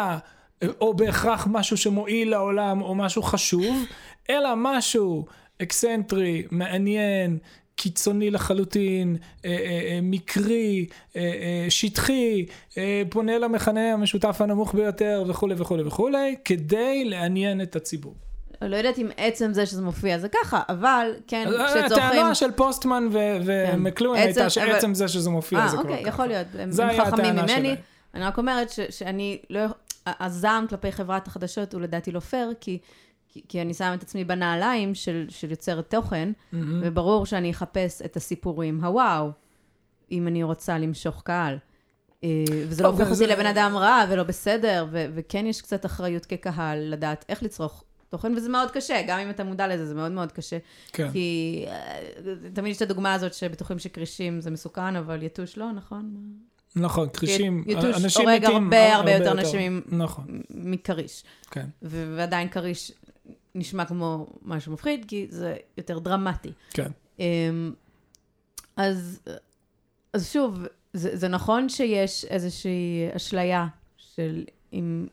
או 0.81 0.95
בהכרח 0.95 1.47
משהו 1.50 1.76
שמועיל 1.76 2.31
לעולם, 2.31 2.83
או 2.83 2.95
משהו 2.95 3.23
חשוב, 3.23 3.85
אלא 4.31 4.49
משהו 4.57 5.26
אקסצנטרי, 5.62 6.42
מעניין, 6.50 7.38
קיצוני 7.76 8.31
לחלוטין, 8.31 9.16
אה, 9.45 9.50
אה, 9.50 9.57
אה, 9.57 9.99
מקרי, 10.02 10.87
אה, 11.16 11.21
אה, 11.23 11.66
שטחי, 11.71 12.47
אה, 12.78 13.02
פונה 13.11 13.38
למכנה 13.38 13.92
המשותף 13.92 14.37
הנמוך 14.40 14.75
ביותר 14.75 15.25
וכולי 15.28 15.54
וכולי 15.59 15.83
וכולי, 15.83 16.37
כדי 16.45 17.04
לעניין 17.04 17.61
את 17.62 17.76
הציבור. 17.76 18.14
לא 18.62 18.76
יודעת 18.76 18.99
אם 18.99 19.09
עצם 19.16 19.52
זה 19.52 19.66
שזה 19.66 19.83
מופיע 19.83 20.19
זה 20.19 20.28
ככה, 20.28 20.61
אבל 20.69 21.12
כן, 21.26 21.47
אה, 21.47 21.66
כשצורכים... 21.66 22.07
הטענה 22.07 22.35
של 22.35 22.50
פוסטמן 22.52 23.09
ו- 23.12 23.37
ומקלואין 23.45 24.23
עצם- 24.28 24.40
הייתה 24.40 24.50
שעצם 24.50 24.87
אבל- 24.87 24.95
זה 24.95 25.09
שזה 25.09 25.31
מופיע 25.31 25.59
אה, 25.59 25.69
זה 25.69 25.76
כבר 25.76 25.83
אוקיי, 25.83 26.00
ככה. 26.00 26.09
יכול 26.09 26.26
להיות. 26.26 26.47
הם 26.59 26.71
חכמים 27.04 27.33
ממני. 27.37 27.49
שלהם. 27.49 27.75
אני 28.14 28.25
רק 28.25 28.38
אומרת 28.38 28.71
ש- 28.71 28.81
שאני 28.90 29.38
לא... 29.50 29.61
הזעם 30.06 30.66
כלפי 30.66 30.92
חברת 30.92 31.26
החדשות 31.26 31.73
הוא 31.75 31.80
לדעתי 31.80 32.12
לא 32.12 32.21
פייר, 32.21 32.52
כי... 32.61 32.78
כי- 33.28 33.42
כי 33.49 33.62
אני 33.62 33.75
שמה 33.75 33.94
את 33.94 34.02
עצמי 34.02 34.25
בנעליים 34.25 34.94
של, 34.94 35.26
של 35.28 35.50
יוצרת 35.50 35.90
תוכן, 35.90 36.32
מהמם. 36.52 36.80
וברור 36.85 37.26
שאני 37.26 37.50
אחפש 37.50 38.02
את 38.02 38.16
הסיפורים 38.16 38.85
הוואו, 38.85 39.30
אם 40.12 40.28
אני 40.28 40.42
רוצה 40.42 40.78
למשוך 40.78 41.23
קהל. 41.25 41.59
אה, 42.25 42.28
וזה 42.68 42.82
לא 42.82 42.88
טוב, 42.88 43.00
הופך 43.00 43.12
אותי 43.12 43.26
לבן 43.26 43.47
אדם 43.47 43.76
רע 43.76 44.04
ולא 44.11 44.23
בסדר, 44.23 44.87
ו- 44.90 45.06
וכן 45.14 45.47
יש 45.47 45.62
קצת 45.62 45.87
אחריות 45.87 46.26
כקהל 46.26 46.78
לדעת 46.78 47.25
איך 47.28 47.42
לצרוך 47.42 47.85
תוכן, 48.09 48.35
וזה 48.37 48.49
מאוד 48.49 48.71
קשה, 48.71 49.02
גם 49.06 49.18
אם 49.18 49.30
אתה 49.30 49.44
מודע 49.44 49.68
לזה, 49.68 49.87
זה 49.87 49.94
מאוד 49.94 50.12
מאוד 50.12 50.32
קשה. 50.32 50.59
כן. 50.92 51.12
כי 51.12 51.64
אה, 51.68 51.99
תמיד 52.52 52.71
יש 52.71 52.76
את 52.76 52.82
הדוגמה 52.82 53.14
הזאת 53.14 53.35
שבטוחים 53.35 53.78
שכרישים 53.78 54.40
זה 54.40 54.50
מסוכן, 54.50 54.97
אבל 54.97 55.23
יתוש 55.23 55.56
לא, 55.59 55.73
נכון? 55.73 56.14
נכון, 56.76 57.08
כרישים, 57.08 57.64
יתוש 57.66 58.04
אנשים 58.04 58.28
הורג 58.28 58.42
מתים 58.44 58.62
הרבה 58.62 58.96
הרבה 58.96 59.12
יותר 59.12 59.34
נשים 59.34 59.82
נכון, 59.88 60.42
מכריש. 60.50 61.24
כן. 61.50 61.66
ועדיין 61.82 62.48
כריש 62.48 62.92
נשמע 63.54 63.84
כמו 63.84 64.26
משהו 64.42 64.72
מפחיד, 64.72 65.04
כי 65.08 65.26
זה 65.30 65.56
יותר 65.76 65.98
דרמטי. 65.98 66.52
כן. 66.70 66.90
אמ, 67.18 67.72
אז, 68.76 69.20
אז 70.12 70.32
שוב, 70.32 70.58
זה, 70.92 71.16
זה 71.16 71.28
נכון 71.28 71.68
שיש 71.68 72.24
איזושהי 72.24 73.08
אשליה 73.16 73.66
של 73.96 74.44
אם... 74.72 75.06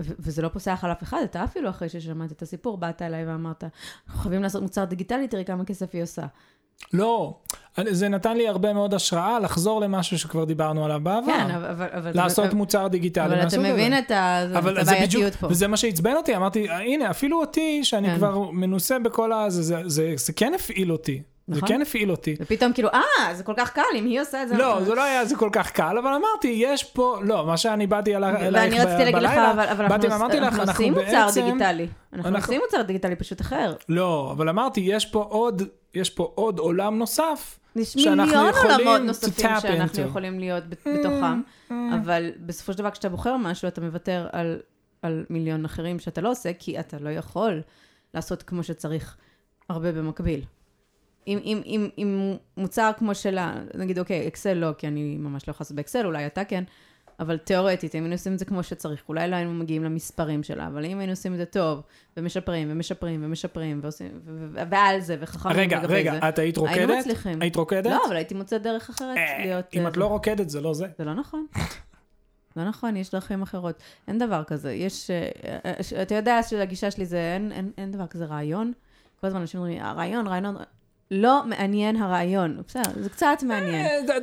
ו- 0.00 0.14
וזה 0.18 0.42
לא 0.42 0.48
פוסח 0.48 0.80
על 0.82 0.92
אף 0.92 1.02
אחד, 1.02 1.20
אתה 1.24 1.44
אפילו 1.44 1.70
אחרי 1.70 1.88
ששמעת 1.88 2.32
את 2.32 2.42
הסיפור, 2.42 2.76
באת 2.76 3.02
אליי 3.02 3.26
ואמרת, 3.26 3.64
אנחנו 3.64 4.20
חייבים 4.20 4.42
לעשות 4.42 4.62
מוצר 4.62 4.84
דיגיטלי, 4.84 5.28
תראי 5.28 5.44
כמה 5.44 5.64
כסף 5.64 5.94
היא 5.94 6.02
עושה. 6.02 6.26
לא, 6.92 7.34
זה 7.84 8.08
נתן 8.08 8.36
לי 8.36 8.48
הרבה 8.48 8.72
מאוד 8.72 8.94
השראה 8.94 9.38
לחזור 9.38 9.80
למשהו 9.80 10.18
שכבר 10.18 10.44
דיברנו 10.44 10.84
עליו 10.84 11.00
בעבר. 11.02 11.26
כן, 11.26 11.50
אבל... 11.50 11.86
אבל, 11.92 12.10
לעשות 12.14 12.46
אבל, 12.46 12.54
מוצר 12.54 12.86
דיגיטלי 12.88 13.24
אבל 13.24 13.46
אתה. 13.46 13.58
מבין 13.58 13.98
את, 13.98 14.10
הבעייתיות 14.10 15.34
פה. 15.34 15.46
וזה 15.50 15.68
מה 15.68 15.76
שעצבן 15.76 16.14
אותי, 16.16 16.36
אמרתי, 16.36 16.70
הנה, 16.70 17.10
אפילו 17.10 17.40
אותי, 17.40 17.84
שאני 17.84 18.08
כן. 18.08 18.16
כבר 18.16 18.50
מנוסה 18.50 18.98
בכל 18.98 19.32
ה... 19.32 19.50
זה, 19.50 19.62
זה, 19.62 19.82
זה, 19.86 20.12
זה 20.16 20.32
כן 20.32 20.52
הפעיל 20.54 20.92
אותי. 20.92 21.22
זה 21.48 21.56
נכון. 21.56 21.68
כן 21.68 21.82
הפעיל 21.82 22.10
אותי. 22.10 22.36
ופתאום 22.40 22.72
כאילו, 22.72 22.88
אה, 22.88 23.00
זה 23.34 23.42
כל 23.44 23.52
כך 23.56 23.72
קל, 23.72 23.82
אם 23.94 24.04
היא 24.04 24.20
עושה 24.20 24.42
את 24.42 24.48
זה... 24.48 24.56
לא, 24.56 24.84
זה 24.84 24.94
לא 24.94 25.02
היה 25.04 25.24
זה 25.24 25.36
כל 25.36 25.48
כך 25.52 25.70
קל, 25.70 25.98
אבל 25.98 26.10
אמרתי, 26.12 26.48
יש 26.56 26.84
פה, 26.84 27.18
לא, 27.22 27.46
מה 27.46 27.56
שאני 27.56 27.86
באתי 27.86 28.16
אלי- 28.16 28.26
אלייך 28.26 28.74
ואני 28.74 28.80
רציתי 28.80 28.98
להגיד 29.04 29.14
לך, 29.22 29.30
בלילה, 29.32 29.50
אבל, 29.72 29.84
אנחנו, 30.42 30.62
עושים 30.62 30.94
מוצר. 30.94 31.28
דיגיטלי. 31.34 31.86
אנחנו, 32.12 32.36
עושים 32.36 32.60
מוצר 32.64 32.82
דיגיטלי 32.82 33.16
פשוט 33.16 33.40
אחר. 33.40 33.74
לא, 33.88 34.28
אבל 34.36 34.48
אמרתי, 34.48 34.80
יש 34.80 35.06
פה 35.06 35.26
עוד, 35.30 35.62
יש 35.94 36.10
פה 36.10 36.32
עוד 36.34 36.58
עולם 36.58 36.98
נוסף, 36.98 37.58
יש 37.76 37.96
מיליון 37.96 38.48
יכולים 38.48 38.72
עולמות 38.74 39.00
נוספים 39.00 39.46
שאנחנו. 39.60 40.02
יכולים 40.02 40.38
להיות 40.38 40.64
ב- 40.64 40.74
בתוכם, 40.94 41.40
אבל 41.70 42.30
בסופו 42.46 42.72
של 42.72 42.78
דבר 42.78 42.90
כשאתה 42.90 43.08
בוחר 43.08 43.36
משהו, 43.36 43.68
אתה 43.68 43.80
מוותר 43.80 44.26
על, 44.32 44.58
על 45.02 45.24
מיליון 45.30 45.64
אחרים 45.64 45.98
שאתה 45.98 46.20
לא 46.20 46.30
עושה, 46.30 46.50
כי 46.58 46.80
אתה 46.80 46.96
לא 47.00 47.10
יכול 47.10 47.62
לעשות 48.14 48.42
כמו 48.42 48.62
שצריך 48.62 49.16
הרבה 49.68 49.92
במקביל. 49.92 50.40
אם, 51.28 51.38
אם, 51.44 51.62
אם, 51.66 51.88
אם 51.98 52.36
מוצר 52.56 52.90
כמו 52.98 53.14
שלה, 53.14 53.54
נגיד, 53.74 53.98
אוקיי, 53.98 54.28
אקסל 54.28 54.54
לא, 54.54 54.70
כי 54.78 54.88
אני 54.88 55.16
ממש 55.16 55.48
לא 55.48 55.50
יכולה 55.50 55.64
לעשות 55.64 55.76
באקסל, 55.76 56.06
אולי 56.06 56.26
אתה 56.26 56.44
כן, 56.44 56.64
אבל 57.20 57.36
תיאורטית, 57.36 57.94
אם 57.94 58.02
היינו 58.02 58.14
עושים 58.14 58.32
את 58.32 58.38
זה 58.38 58.44
כמו 58.44 58.62
שצריך, 58.62 59.02
אולי 59.08 59.28
לא 59.28 59.36
היינו 59.36 59.54
מגיעים 59.54 59.84
למספרים 59.84 60.42
שלה, 60.42 60.66
אבל 60.66 60.84
אם 60.84 60.98
היינו 60.98 61.12
עושים 61.12 61.32
את 61.32 61.38
זה 61.38 61.44
טוב, 61.44 61.82
ומשפרים, 62.16 62.68
ומשפרים, 62.70 63.24
ומשפרים, 63.24 63.80
ועושים, 63.82 64.20
ועל 64.70 65.00
זה, 65.00 65.16
וחכמים 65.20 65.56
רגע, 65.56 65.78
לגבי 65.78 65.88
זה, 65.88 65.98
רגע, 65.98 66.28
את 66.28 66.38
היית 66.38 66.56
היינו 66.56 66.70
רוקדת? 66.70 66.98
מצליחים. 66.98 67.42
היית 67.42 67.56
רוקדת? 67.56 67.90
לא, 67.90 68.00
אבל 68.08 68.16
הייתי 68.16 68.34
מוצאת 68.34 68.62
דרך 68.62 68.88
אחרת 68.88 69.16
אה, 69.16 69.38
להיות... 69.44 69.64
אם 69.74 69.82
אה, 69.82 69.88
את 69.88 69.96
לא 69.96 70.06
רוקדת, 70.06 70.50
זה 70.50 70.60
לא 70.60 70.74
זה. 70.74 70.86
זה 70.98 71.04
לא 71.04 71.14
נכון. 71.14 71.46
לא 72.56 72.64
נכון, 72.64 72.96
יש 72.96 73.10
דרכים 73.10 73.42
אחרות. 73.42 73.82
אין 74.08 74.18
דבר 74.18 74.44
כזה. 74.44 74.72
יש... 74.72 75.10
אה, 75.10 75.58
אה, 75.64 76.02
אתה 76.02 76.14
יודע 76.14 76.42
שהגישה 76.42 76.90
שלי 76.90 77.06
זה, 77.06 77.32
אין, 77.34 77.52
אין, 77.52 77.72
אין 77.78 77.92
דבר 77.92 78.06
כזה 78.06 78.24
רעיון. 78.24 78.72
כל 79.20 79.26
הזמן 79.26 79.40
אנשים 79.40 79.60
אומרים, 79.60 79.82
הרעיון, 79.82 80.26
רעיון... 80.26 80.56
לא 81.10 81.42
מעניין 81.46 82.02
הרעיון. 82.02 82.56
בסדר, 82.68 82.82
זה 83.00 83.08
קצת 83.10 83.42
מעניין. 83.42 83.74
אה, 84.10 84.20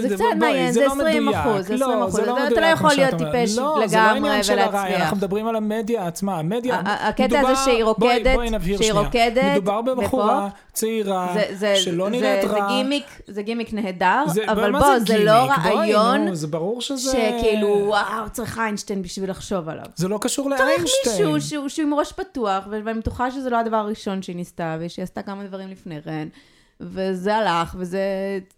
זה 0.00 0.14
קצת 0.14 0.24
מעניין, 0.38 0.72
זה 0.72 0.80
לא 0.80 0.92
20 0.92 1.26
מדויק. 1.26 1.36
אחוז, 1.46 1.66
זה 1.66 1.74
20 1.74 1.80
לא, 1.80 2.02
אחוז. 2.04 2.14
זה 2.14 2.26
לא 2.26 2.46
אתה- 2.48 2.60
לא 2.60 2.66
יכול 2.66 2.90
להיות. 2.96 3.10
טיפש 3.14 3.58
לא, 3.58 3.80
זה 3.86 3.96
לא 3.96 4.02
לגמרי 4.12 4.30
ולהצליח. 4.30 4.74
אנחנו 4.74 5.16
מדברים 5.16 5.46
על 5.46 5.56
המדיה 5.56 6.06
עצמה. 6.06 6.38
המדיה, 6.38 6.80
הקטע 6.84 7.40
הזה 7.40 7.56
שהיא 7.64 7.84
רוקדת, 7.84 8.36
שהיא. 8.78 8.92
רוקדת, 8.92 9.42
מדובר 9.52 9.82
בבחורה 9.82 10.48
צעירה, 10.72 11.28
זה- 11.34 11.56
זה- 11.56 11.76
שלא 11.76 12.04
זה- 12.04 12.10
נראית 12.10 12.48
זה 12.48 12.56
רע. 12.56 12.68
גימיק, 12.68 13.06
זה 13.26 13.42
גימיק 13.42 13.72
נהדר, 13.72 14.24
זה- 14.26 14.44
אבל 14.48 14.72
בוא, 14.72 14.98
זה 15.06 15.24
לא 15.24 15.30
רעיון 15.32 16.34
זה 16.34 16.46
ברור 16.46 16.80
שזה... 16.80 17.12
שכאילו, 17.12 17.68
וואו, 17.68 18.30
צריך 18.32 18.58
איינשטיין 18.58 19.02
בשביל 19.02 19.30
לחשוב 19.30 19.68
עליו. 19.68 19.84
זה 19.96 20.08
לא 20.08 20.18
קשור 20.20 20.48
צריך 20.48 20.60
לאיינשטיין. 20.60 21.32
מישהו 21.32 21.70
שהוא, 21.70 21.86
עם 21.86 21.94
ראש 21.94 22.12
פתוח, 22.12 22.64
ואני 22.70 22.94
בטוחה 23.00 23.30
שזה 23.30 23.50
לא 23.50 23.56
הדבר 23.56 23.76
הראשון 23.76 24.22
שהיא 24.22 24.36
ניסתה, 24.36 24.76
ושהיא 24.80 25.02
עשתה 25.02 25.22
כמה 25.22 25.44
דברים 25.44 25.68
לפני 25.68 26.02
כן, 26.02 26.23
וזה 26.80 27.36
הלך, 27.36 27.76
וזה 27.78 28.00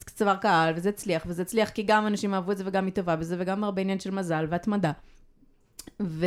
צבר 0.06 0.37
קהל, 0.37 0.75
וזה 0.76 0.88
הצליח, 0.88 1.23
וזה 1.26 1.42
הצליח 1.42 1.68
כי 1.70 1.82
גם 1.82 2.06
אנשים 2.06 2.35
אהבו 2.35 2.52
את 2.52 2.56
זה 2.58 2.64
וגם 2.66 2.85
היא 2.87 2.92
טובה 2.94 3.16
בזה, 3.16 3.37
וגם 3.38 3.64
הרבה 3.64 3.82
עניין 3.82 4.00
של 4.00 4.11
מזל 4.11 4.46
והתמדה. 4.50 4.92
ו... 6.02 6.26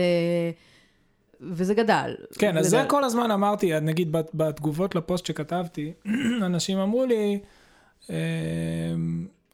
וזה 1.42 1.74
גדל. 1.74 2.16
כן, 2.40 2.58
אז 2.58 2.68
גדל. 2.68 2.82
זה 2.82 2.90
כל 2.90 3.04
הזמן 3.04 3.32
אמרתי, 3.32 3.80
נגיד 3.80 4.12
בת- 4.12 4.32
בתגובות 4.34 4.96
לפוסט 4.96 5.26
שכתבתי, 5.26 5.94
אנשים 6.46 6.78
אמרו 6.78 7.06
לי, 7.06 7.40
אמ, 8.10 8.16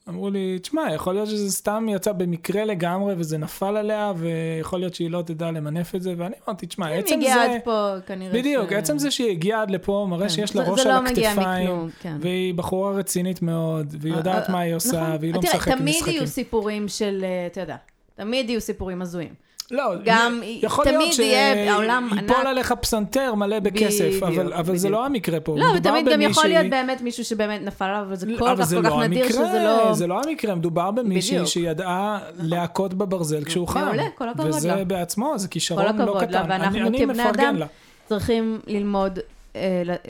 אמרו 0.10 0.30
לי, 0.30 0.60
תשמע, 0.60 0.94
יכול 0.94 1.14
להיות 1.14 1.28
שזה 1.28 1.52
סתם 1.52 1.88
יצא 1.90 2.12
במקרה 2.12 2.66
לגמרי 2.66 3.14
וזה 3.18 3.38
נפל 3.38 3.78
עליה, 3.78 4.14
ויכול 4.18 4.80
להיות 4.80 4.96
שהיא 4.96 5.12
לא 5.12 5.22
תדע 5.22 5.52
למנף 5.52 5.96
את 5.96 6.02
זה, 6.02 6.14
ואני 6.18 6.36
אמרתי, 6.48 6.66
תשמע, 6.66 6.90
אם 6.90 7.00
עצם 7.00 7.16
הגיעה 7.16 7.36
זה... 7.36 7.54
עד 7.56 7.62
פה, 7.64 7.94
כנראה 8.06 8.34
בדיוק, 8.34 8.70
ש... 8.70 8.74
עצם 8.74 8.98
זה 9.00 9.12
שהיא 9.12 9.32
הגיעה 9.32 9.62
עד 9.62 9.72
לפה, 9.72 10.08
מראה 10.10 10.28
כן. 10.28 10.30
שיש 10.30 10.56
לה 10.56 10.64
ראש 10.64 10.82
זה 10.82 10.96
על 10.96 11.04
לא 11.04 11.08
הכתפיים, 11.08 11.64
מכלום, 11.64 11.90
כן. 12.00 12.18
והיא 12.20 12.54
בחורה 12.54 12.92
רצינית 12.92 13.42
מאוד, 13.42 13.96
והיא 14.00 14.14
אה, 14.14 14.18
יודעת 14.18 14.48
אה, 14.48 14.54
מה 14.54 14.60
היא 14.60 14.76
עושה, 14.76 15.02
נכון. 15.02 15.18
והיא 15.20 15.34
לא 15.34 15.42
תראה, 15.42 15.54
משחקת 15.54 15.78
תמיד 15.78 15.96
משחקים. 15.96 16.14
יהיו 16.14 16.28
סיפורים 16.28 16.88
של, 16.88 17.24
אה, 17.24 17.48
אתה 17.48 17.62
יודע, 17.62 17.76
תמיד 18.16 18.50
יהיו 18.50 18.62
סיפורים 18.62 19.02
הזויים. 19.02 19.45
לא, 19.72 19.94
גם 20.04 20.42
יכול 20.44 20.86
תמיד 20.86 20.98
להיות 20.98 21.14
שיפול 21.14 21.90
ענק. 21.90 22.32
עליך 22.46 22.72
פסנתר 22.72 23.36
מלא 23.36 23.60
בכסף, 23.60 24.06
בדיוק, 24.06 24.24
אבל, 24.24 24.54
אבל 24.54 24.76
זה 24.78 24.88
בדיוק. 24.88 25.00
לא 25.02 25.06
המקרה 25.06 25.40
פה. 25.40 25.56
לא, 25.58 25.66
ותמיד 25.76 26.10
גם 26.10 26.22
יכול 26.22 26.46
להיות 26.48 26.70
באמת 26.70 27.02
מישהו 27.02 27.26
שבאמת 27.26 27.62
נפל 27.62 27.86
עליו, 27.86 28.02
אבל 28.02 28.16
זה 28.16 28.28
כל 28.40 28.56
כך 28.58 28.64
זה 28.64 28.76
כל 28.76 28.84
כך 28.84 28.90
לא 28.90 29.04
נדיר 29.04 29.24
המקרה, 29.26 29.48
שזה 29.48 29.64
לא... 29.64 29.94
זה 29.94 30.08
לא 30.08 30.22
המקרה, 30.26 30.56
מדובר 30.56 30.92
במישהי. 30.92 31.46
שידעה 31.46 32.20
להכות 32.40 32.94
בברזל 32.94 33.44
כשהוא 33.44 33.68
חם. 33.68 33.86
מעולה, 33.86 34.04
כל 34.16 34.30
הכבוד 34.30 34.48
וזה 34.48 34.68
לה. 34.68 34.84
בעצמו, 34.86 35.34
זה 35.38 35.48
כל 35.48 35.52
כישרון 35.52 35.84
לא 35.84 35.90
הכבוד 35.90 36.22
לה, 36.22 36.28
קטן. 36.28 36.46
ואנחנו 36.50 36.90
כבני 36.98 37.30
אדם 37.30 37.56
לה. 37.56 37.66
צריכים 38.10 38.60
ללמוד 38.68 39.20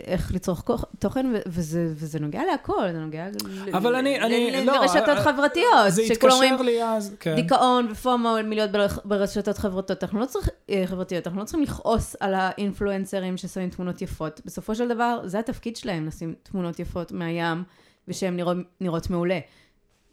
איך 0.06 0.32
לצרוך 0.34 0.64
תוכן, 1.00 1.26
וזה, 1.48 1.88
וזה 1.96 2.20
נוגע 2.20 2.42
להכל, 2.52 2.92
זה 2.92 3.00
נוגע 3.00 3.26
ל- 3.28 3.76
אבל 3.76 3.96
אני- 3.96 4.20
ל- 4.20 4.24
אני- 4.24 4.52
ל- 4.52 4.64
לא, 4.66 4.74
לרשתות 4.74 5.10
אה, 5.10 5.24
חברתיות. 5.24 5.66
זה 5.88 6.02
התקשר 6.02 6.62
לי 6.62 6.84
אז, 6.84 7.16
כן. 7.20 7.36
דיכאון 7.36 7.88
ופומו 7.92 8.36
מלהיות 8.44 8.72
בר- 8.72 8.88
ברשתות 9.06 9.58
חברתיות. 9.58 10.04
אנחנו 10.04 10.20
לא 10.20 10.26
צריכים, 10.26 10.54
אה, 10.70 10.84
חברתיות, 10.86 11.28
אנחנו 11.28 11.40
לא 11.40 11.46
צריכים 11.46 11.64
לכעוס 11.64 12.16
על 12.20 12.34
האינפלואנסרים 12.34 13.38
ששמים 13.38 13.70
תמונות 13.70 14.02
יפות. 14.02 14.42
בסופו 14.46 14.76
של 14.76 14.88
דבר, 14.88 15.20
זה 15.26 15.40
התפקיד 15.40 15.76
שלהם, 15.76 16.06
לשים 16.06 16.34
תמונות 16.44 16.80
יפות 16.80 17.12
מהים, 17.12 17.64
ושהן 18.08 18.36
נראות, 18.36 18.58
נראות 18.82 19.10
מעולה. 19.10 19.40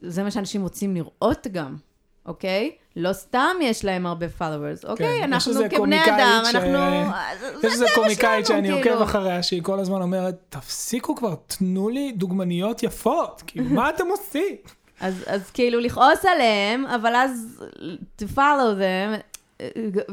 זה 0.01 0.23
מה 0.23 0.31
שאנשים 0.31 0.63
רוצים 0.63 0.95
לראות 0.95 1.47
גם. 1.53 1.77
אוקיי? 2.27 2.71
לא 2.97 3.13
סתם 3.13 3.57
יש 3.63 3.85
להם 3.85 4.07
הרבה 4.07 4.27
followers, 4.39 4.89
אוקיי? 4.89 5.19
כן, 5.19 5.23
אנחנו 5.23 5.53
כבני 5.71 6.05
אדם, 6.05 6.43
ש- 6.51 6.55
אנחנו... 6.55 6.79
זה 7.61 7.67
יש 7.67 7.73
איזה 7.73 7.87
קומיקאית 7.95 8.47
שאני 8.47 8.69
כאילו. 8.83 8.91
עוקב 8.93 9.03
אחריה, 9.03 9.43
שהיא 9.43 9.63
כל 9.63 9.79
הזמן 9.79 10.03
אומרת, 10.03 10.35
תפסיקו 10.49 11.15
כבר, 11.17 11.35
תנו 11.47 11.89
לי 11.89 12.13
דוגמניות 12.13 12.83
יפות, 12.83 13.43
כאילו, 13.47 13.65
מה 13.71 13.91
אתם 13.91 14.05
עושים? 14.11 14.57
אז, 15.01 15.25
אז 15.27 15.51
כאילו 15.51 15.81
לכעוס 15.81 16.25
עליהם, 16.25 16.87
אבל 16.87 17.15
אז 17.17 17.65
to 18.23 18.25
follow 18.37 18.79
them, 18.79 19.32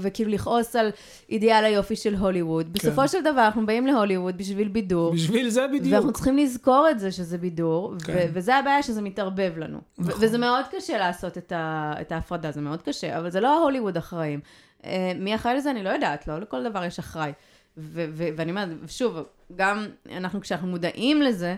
וכאילו 0.01 0.31
לכעוס 0.31 0.75
על 0.75 0.89
אידיאל 1.29 1.65
היופי 1.65 1.95
של 1.95 2.15
הוליווד. 2.15 2.73
בסופו 2.73 3.07
של 3.07 3.21
דבר 3.21 3.45
אנחנו 3.45 3.65
באים 3.65 3.87
להוליווד 3.87 4.37
בשביל 4.37 4.67
בידור, 4.67 5.13
בשביל 5.13 5.49
זה 5.49 5.61
ואנחנו 5.61 5.79
בדיוק. 5.79 6.11
צריכים 6.15 6.37
לזכור 6.37 6.87
את 6.91 6.99
זה 6.99 7.11
שזה 7.11 7.37
בידור, 7.37 7.93
כן. 8.05 8.13
ו- 8.13 8.29
וזה 8.33 8.55
הבעיה 8.55 8.83
שזה 8.83 9.01
מתערבב 9.01 9.53
לנו. 9.57 9.79
נכון. 9.97 10.23
וזה 10.23 10.37
מאוד 10.37 10.65
קשה 10.71 10.97
לעשות 10.97 11.37
את, 11.37 11.51
ה- 11.51 11.93
את 12.01 12.11
ההפרדה, 12.11 12.51
זה 12.51 12.61
מאוד 12.61 12.81
קשה, 12.81 13.17
אבל 13.19 13.29
זה 13.31 13.39
לא 13.39 13.59
ההוליווד 13.59 13.97
אחראים. 13.97 14.39
אה, 14.85 15.11
מי 15.19 15.35
אחראי 15.35 15.55
לזה 15.55 15.71
אני 15.71 15.83
לא 15.83 15.89
יודעת, 15.89 16.27
לא 16.27 16.39
לכל 16.39 16.69
דבר 16.69 16.83
יש 16.83 16.99
אחראי. 16.99 17.31
ו- 17.77 18.05
ו- 18.11 18.27
ואני 18.35 18.51
אומרת, 18.51 18.67
שוב, 18.87 19.17
גם 19.55 19.85
אנחנו 20.17 20.41
כשאנחנו 20.41 20.67
מודעים 20.67 21.21
לזה, 21.21 21.55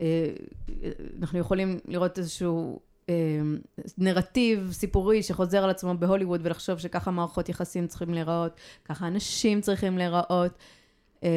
אה, 0.00 0.06
אנחנו 1.20 1.38
יכולים 1.38 1.78
לראות 1.88 2.18
איזשהו 2.18 2.78
אה, 2.78 2.89
נרטיב 3.98 4.68
סיפורי 4.72 5.22
שחוזר 5.22 5.64
על 5.64 5.70
עצמו 5.70 5.94
בהוליווד 5.98 6.40
ולחשוב 6.44 6.78
שככה 6.78 7.10
מערכות 7.10 7.48
יחסים 7.48 7.86
צריכים 7.86 8.14
להיראות, 8.14 8.52
ככה 8.84 9.06
אנשים 9.06 9.60
צריכים 9.60 9.98
להיראות, 9.98 10.58
אה, 11.24 11.28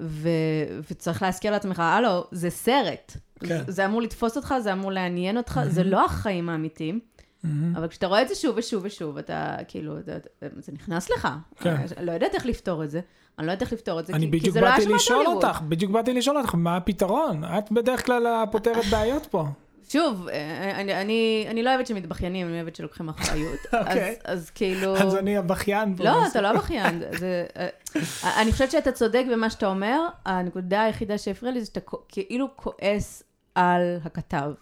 ו- 0.00 0.80
וצריך 0.90 1.22
להזכיר 1.22 1.50
לעצמך, 1.52 1.78
הלו, 1.78 2.24
זה 2.32 2.50
סרט. 2.50 3.16
כן. 3.40 3.62
זה, 3.68 3.86
אמור 3.86 4.02
לתפוס 4.02 4.36
אותך, 4.36 4.54
זה 4.62 4.72
אמור 4.72 4.92
לעניין 4.92 5.36
אותך, 5.36 5.60
זה 5.68 5.84
לא 5.84 6.04
החיים 6.04 6.48
האמיתיים. 6.48 7.00
מהמם. 7.44 7.76
אבל 7.76 7.88
כשאתה 7.88 8.06
רואה 8.06 8.22
את 8.22 8.28
זה 8.28 8.34
שוב 8.34 8.54
ושוב 8.58 8.84
ושוב, 8.84 9.18
אתה 9.18 9.56
כאילו, 9.68 9.98
אתה, 9.98 10.12
זה 10.56 10.72
נכנס 10.72 11.10
לך. 11.10 11.28
כן. 11.56 11.76
אני 11.96 12.06
לא 12.06 12.12
יודעת 12.12 12.34
איך 12.34 12.46
לפתור 12.46 12.84
את 12.84 12.90
זה. 12.90 13.00
אני 13.38 13.46
לא 13.46 13.52
יודעת 13.52 13.62
איך 13.62 13.72
לפתור 13.72 14.00
את 14.00 14.06
זה, 14.06 14.12
אני 14.12 14.26
כי, 14.26 14.30
כי 14.32 14.38
בדיוק 14.38 14.54
זה 14.54 14.60
לא 14.60 14.66
באתי 14.70 14.82
אשמת 14.82 14.94
לשאול 14.94 15.26
הוליווד. 15.26 15.44
אותך, 15.44 15.60
בדיוק 15.60 15.92
באתי 15.92 16.12
לשאול 16.12 16.38
אותך, 16.38 16.54
מה 16.54 16.76
הפתרון? 16.76 17.44
את 17.44 17.72
בדרך 17.72 18.06
כלל 18.06 18.26
הפותרת 18.26 18.84
בעיות 18.92 19.26
פה. 19.26 19.46
שוב, 19.92 20.28
אה, 20.28 20.80
אני, 20.80 21.00
אני, 21.00 21.46
אני 21.48 21.62
לא 21.62 21.70
אוהבת 21.70 21.86
שמתבכיינים, 21.86 22.48
אני 22.48 22.56
אוהבת 22.56 22.76
שלוקחים 22.76 23.08
אחריות. 23.08 23.58
אוקיי. 23.80 24.16
אז, 24.24 24.38
אז 24.38 24.50
כאילו... 24.50 24.96
אז 24.96 25.16
אני 25.16 25.36
הבכיין 25.36 25.96
פה. 25.96 26.04
לא, 26.04 26.26
אתה 26.26 26.40
לא 26.40 26.52
בכיין. 26.52 27.02
זה, 27.18 27.46
אה, 27.56 28.42
אני 28.42 28.52
חושבת 28.52 28.70
שאתה 28.70 28.92
צודק 28.92 29.24
במה 29.32 29.50
שאתה 29.50 29.66
אומר, 29.66 30.00
הנקודה 30.24 30.82
היחידה 30.82 31.18
שהפריעה 31.18 31.54
לי 31.54 31.60
זה 31.60 31.66
שאתה 31.66 31.80
כאילו 32.08 32.48
כועס 32.56 33.22
על 33.54 33.98
הכתב, 34.04 34.52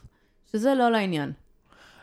שזה 0.52 0.74
לא 0.74 0.90
לעניין. 0.90 1.32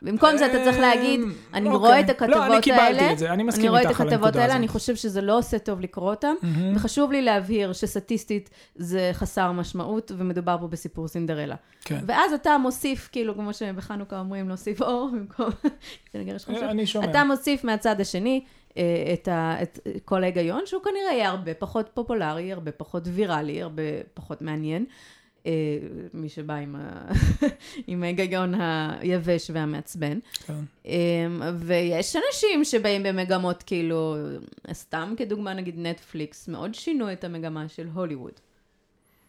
במקום 0.06 0.38
זה 0.38 0.46
אתה 0.46 0.64
צריך 0.64 0.80
להגיד, 0.80 1.22
אמ, 1.22 1.32
אני 1.54 1.70
אוקיי. 1.70 1.80
רואה 1.80 2.00
את 2.00 2.06
לא, 2.08 2.12
הכתבות 2.12 2.52
אני 2.52 2.62
קיבלתי 2.62 2.82
האלה, 2.82 3.12
את 3.12 3.18
זה, 3.18 3.34
אני 3.34 3.44
מסכים 3.44 3.70
רואה 3.70 3.82
את 3.82 3.86
איתך 3.86 4.02
על 4.02 4.08
הכתבות 4.08 4.26
הנקודה 4.26 4.42
האלה, 4.42 4.54
הזאת. 4.54 4.58
אני 4.60 4.68
חושב 4.68 4.96
שזה 4.96 5.22
לא 5.22 5.38
עושה 5.38 5.60
טוב 5.60 5.82
לקרוא 5.82 6.16
מהמם. 6.42 6.76
וחשוב 6.76 7.12
לי 7.12 7.22
להבהיר 7.22 7.74
שסטטיסטית 7.74 8.50
זה 8.76 9.10
חסר 9.14 9.52
משמעות, 9.52 10.12
ומדובר 10.18 10.58
פה 10.60 10.68
בסיפור 10.68 11.08
סינדרלה. 11.08 11.56
כן. 11.82 12.00
ואז 12.08 12.34
אתה 12.34 12.58
מוסיף, 12.58 13.10
כאילו, 13.12 13.36
כמו 13.36 13.54
שבחנוכה 13.54 14.20
אומרים, 14.20 14.48
להוסיף 14.48 14.82
אור 14.82 15.10
במקום... 15.14 15.50
חושב. 16.46 16.64
אני 16.70 16.88
שומע. 16.88 17.10
אתה 17.10 17.24
מוסיף 17.24 17.64
מהצד 17.64 18.02
השני 18.02 18.44
אה, 18.78 18.84
את, 19.14 19.28
ה, 19.28 19.56
את 19.62 19.80
כל 20.06 20.24
ההיגיון, 20.24 20.62
שהוא 20.66 20.82
כנראה 20.84 21.14
יהיה 21.14 21.30
הרבה 21.30 21.54
פחות 21.54 21.90
פופולרי, 21.94 22.54
הרבה 22.54 22.72
פחות 22.72 23.04
ויראלי, 23.06 23.62
הרבה 23.62 23.84
פחות 24.14 24.42
מעניין. 24.42 24.86
אה, 25.46 25.52
מי 26.14 26.30
שבא 26.30 26.54
עם, 26.54 26.76
ה... 26.76 27.12
עם 27.88 28.04
ההיגיון 28.04 28.54
היבש 28.60 29.52
והמעצבן. 29.54 30.20
כן. 30.46 30.54
אה, 30.86 30.94
ויש 31.60 32.16
אנשים 32.16 32.64
שבאים 32.64 33.04
במגמות, 33.04 33.64
כאילו, 33.64 34.16
סתם 34.74 35.14
כדוגמה, 35.18 35.54
נגיד 35.54 35.76
נטפליקס, 35.78 36.48
מאוד 36.48 36.76
שינו 36.76 37.12
את 37.12 37.24
המגמה 37.24 37.68
של 37.68 37.88
הוליווד. 37.94 38.40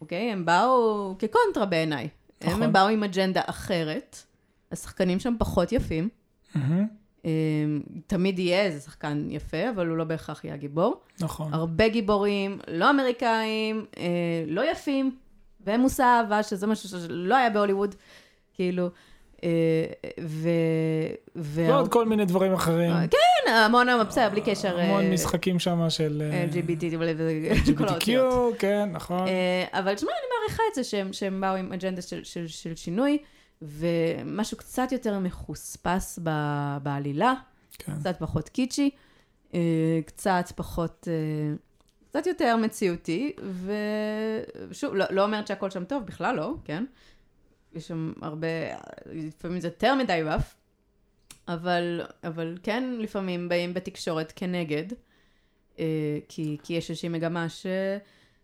אוקיי? 0.01 0.33
הם 0.33 0.45
באו 0.45 1.15
כקונטרה 1.19 1.67
בעיניי. 1.67 2.09
נכון. 2.45 2.63
הם 2.63 2.73
באו 2.73 2.89
עם 2.89 3.05
אג'נדה 3.05 3.41
אחרת, 3.47 4.17
השחקנים 4.73 5.21
שם 5.21 5.35
פחות 5.39 5.73
יפים. 5.73 6.09
אה, 7.27 7.31
תמיד 8.07 8.39
יהיה 8.39 8.63
איזה 8.63 8.81
שחקן 8.81 9.27
יפה, 9.31 9.71
אבל 9.71 9.87
הוא 9.87 9.97
לא 9.97 10.05
בהכרח 10.05 10.45
יהיה 10.45 10.57
גיבור. 10.57 11.01
נכון. 11.21 11.55
הרבה 11.55 11.89
גיבורים, 11.89 12.59
לא 12.69 12.91
אמריקאים, 12.91 13.85
אה, 13.97 14.45
לא 14.47 14.71
יפים, 14.71 15.17
והם 15.67 15.81
מושא 15.81 16.03
אהבה, 16.03 16.43
שזה 16.43 16.67
משהו 16.67 16.89
שלא 16.89 17.37
היה 17.37 17.51
בהוליווד, 17.51 17.95
כאילו, 18.55 18.91
אה, 19.45 19.49
ו... 20.21 20.49
ו... 21.37 21.67
ועוד 21.67 21.89
כל 21.89 22.07
מיני 22.07 22.25
דברים 22.25 22.53
אחרים. 22.53 22.93
כן, 23.11 23.53
המון, 23.53 23.87
בסדר, 24.09 24.29
בלי 24.31 24.41
קשר. 24.41 24.81
המון 24.81 25.05
אה, 25.05 25.13
משחקים 25.13 25.59
שם 25.59 25.91
של 25.91 26.23
אה, 26.33 26.47
LGBT 26.51 26.83
LGBTQ. 27.67 28.11
כן, 28.59 28.89
נכון. 28.93 29.29
אה, 29.29 29.65
אבל 29.73 29.95
תשמע, 29.95 30.11
אני 30.11 30.27
מעריכה 30.41 30.63
את 30.71 30.75
זה 30.75 30.85
שהם, 30.85 31.13
שהם 31.13 31.41
באו 31.41 31.55
עם 31.55 31.73
אג'נדה 31.73 32.03
של, 32.03 32.25
של, 32.25 32.47
של 32.47 32.77
שינוי, 32.77 33.19
ומשהו 33.63 34.57
קצת 34.57 34.93
יותר 34.93 35.19
מחוספס 35.19 36.19
ב, 36.23 36.31
בעלילה, 36.83 37.35
כן. 37.79 37.93
קצת 38.01 38.17
פחות 38.19 38.49
קיצ'י, 38.49 38.91
אה, 39.55 39.61
קצת 40.07 40.53
פחות, 40.57 41.09
אה, 41.11 41.57
קצת 42.17 42.27
יותר 42.27 42.57
מציאותי, 42.57 43.33
ושוב, 44.71 44.95
לא, 44.95 45.05
לא 45.11 45.25
אומרת 45.25 45.47
שהכל 45.47 45.71
שם 45.71 45.85
טוב, 45.85 46.03
בכלל 46.05 46.37
לא, 46.37 46.55
כן? 46.65 46.85
יש 47.75 47.89
שם 47.89 48.13
הרבה, 48.23 48.47
לפעמים 49.13 49.61
זה 49.61 49.69
יותר 49.69 49.95
מדי 49.95 50.21
רף, 50.25 50.55
אבל, 51.49 52.01
אבל 52.25 52.59
כן, 52.63 52.85
לפעמים 52.99 53.49
באים 53.49 53.75
בתקשורת 53.75 54.33
כנגד, 54.37 54.85
אה, 55.79 55.85
כי, 56.29 56.57
כי 56.63 56.75
יש 56.75 56.91
איזושהי 56.91 57.09
מגמה 57.09 57.49
ש... 57.49 57.67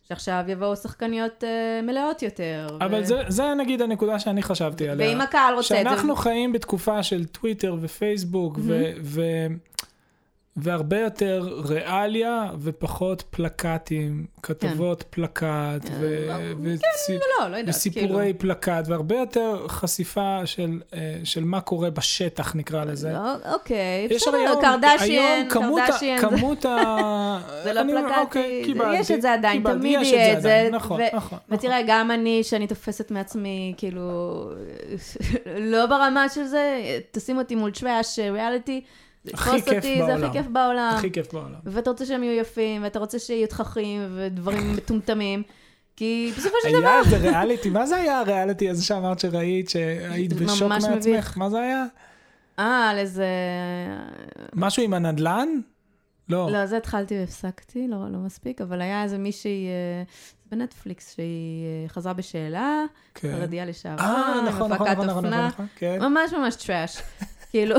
שעכשיו 0.08 0.44
יבואו 0.48 0.76
שחקניות 0.76 1.44
אה, 1.44 1.82
מלאות 1.82 2.22
יותר. 2.22 2.66
אבל 2.80 3.00
ו... 3.00 3.04
זה, 3.04 3.22
זה 3.28 3.54
נגיד 3.54 3.82
הנקודה 3.82 4.18
שאני 4.18 4.42
חשבתי 4.42 4.88
עליה. 4.88 5.08
ואם 5.08 5.20
הקהל 5.20 5.54
רוצה 5.54 5.80
את 5.80 5.84
זה... 5.84 5.90
שאנחנו 5.90 6.16
חיים 6.16 6.52
בתקופה 6.52 7.02
של 7.02 7.24
טוויטר 7.24 7.76
ופייסבוק, 7.80 8.58
ו- 8.58 8.92
ו- 9.02 9.46
והרבה 10.56 10.98
יותר 11.00 11.60
ריאליה 11.68 12.50
ופחות 12.60 13.22
פלקטים, 13.30 14.26
כתבות 14.42 15.04
פלקט, 15.10 15.44
ו- 16.00 16.52
וצי- 16.62 17.18
לא, 17.40 17.48
לא 17.50 17.56
יודעת, 17.56 17.74
וסיפורי 17.74 18.06
כאילו. 18.24 18.38
פלקט, 18.38 18.82
והרבה 18.88 19.16
יותר 19.16 19.68
חשיפה 19.68 20.40
של, 20.44 20.80
אה, 20.94 20.98
של 21.24 21.44
מה 21.44 21.60
קורה 21.60 21.90
בשטח, 21.90 22.54
נקרא 22.56 22.84
לזה. 22.84 23.12
לא, 23.12 23.52
אוקיי, 23.54 24.08
בסדר, 24.10 24.36
היום, 24.36 24.60
קרדשיין, 24.60 25.36
היום 25.36 25.48
כמות, 25.50 25.80
קרדשיין, 25.86 26.20
זה- 26.20 26.26
כמות 26.28 26.64
ה... 26.64 26.76
זה 27.64 27.72
לא 27.72 27.80
אני- 27.80 27.92
פלקטי, 27.92 28.20
אוקיי, 28.20 28.62
קיבלתי, 28.64 28.96
יש 28.96 29.10
את 29.10 29.22
זה 29.22 29.32
עדיין, 29.32 29.56
קיבלתי, 29.58 29.78
תמיד 29.78 29.98
יהיה 30.02 30.32
את 30.36 30.42
זה. 30.42 30.48
עדיין, 30.48 30.74
נכון, 30.74 31.00
ו- 31.00 31.04
נכון. 31.06 31.16
נכון. 31.16 31.38
ותראה, 31.48 31.80
גם 31.86 32.10
אני, 32.10 32.42
שאני 32.44 32.66
תופסת 32.66 33.10
מעצמי, 33.10 33.74
כאילו, 33.76 34.48
לא 35.72 35.86
ברמה 35.86 36.28
של 36.28 36.44
זה, 36.44 36.80
תשים 37.10 37.38
אותי 37.38 37.54
מול 37.54 37.70
טראש 37.70 38.18
ריאליטי, 38.18 38.80
הכי 39.34 39.62
כיף 39.62 39.74
אותי, 39.74 40.00
זה 40.06 40.06
בעולם. 40.06 40.24
הכי 40.24 40.32
כיף 40.32 40.46
בעולם. 40.46 40.92
הכי 40.96 41.12
כיף 41.12 41.32
בעולם. 41.32 41.58
ואתה 41.64 41.90
רוצה 41.90 42.06
שהם 42.06 42.22
יהיו 42.22 42.40
יפים, 42.40 42.82
ואתה 42.82 42.98
רוצה 42.98 43.18
שיהיו 43.18 43.48
תככים 43.48 44.00
ודברים 44.16 44.72
מטומטמים, 44.76 45.42
כי 45.96 46.32
בסופו 46.36 46.56
של 46.62 46.78
דבר... 46.78 46.88
היה 46.88 47.00
איזה 47.00 47.16
ריאליטי, 47.16 47.70
מה 47.70 47.86
זה 47.86 47.96
היה 47.96 48.18
הריאליטי 48.18 48.70
הזה 48.70 48.84
שאמרת 48.84 49.20
שראית, 49.20 49.68
שהיית 49.68 50.30
זה 50.30 50.44
בשוק 50.44 50.68
מעצמך? 50.68 50.90
מביך. 50.96 51.38
מה 51.38 51.50
זה 51.50 51.60
היה? 51.60 51.84
אה, 52.58 52.90
על 52.90 52.98
איזה... 52.98 53.26
משהו 54.54 54.82
עם 54.82 54.94
הנדלן? 54.94 55.48
לא. 56.28 56.48
לא, 56.52 56.66
זה 56.66 56.76
התחלתי 56.76 57.18
והפסקתי, 57.18 57.88
לא, 57.88 57.96
לא 58.10 58.18
מספיק, 58.18 58.60
אבל 58.60 58.80
היה 58.80 59.02
איזה 59.02 59.18
מישהי 59.18 59.66
אה, 59.66 60.02
בנטפליקס 60.50 61.14
שהיא 61.14 61.64
אה, 61.84 61.88
חזרה 61.88 62.12
בשאלה, 62.12 62.84
כן. 63.14 63.46
לשעבר, 63.50 64.02
אה, 64.02 64.42
נכון, 64.48 64.72
נכון, 64.72 64.72
נכון, 64.72 64.88
נכון, 64.88 65.08
אופנה, 65.08 65.46
נכון, 65.46 65.66
כן. 65.76 65.98
ממש 66.00 66.32
ממש 66.32 66.56
טראש. 66.56 67.02
כאילו, 67.50 67.76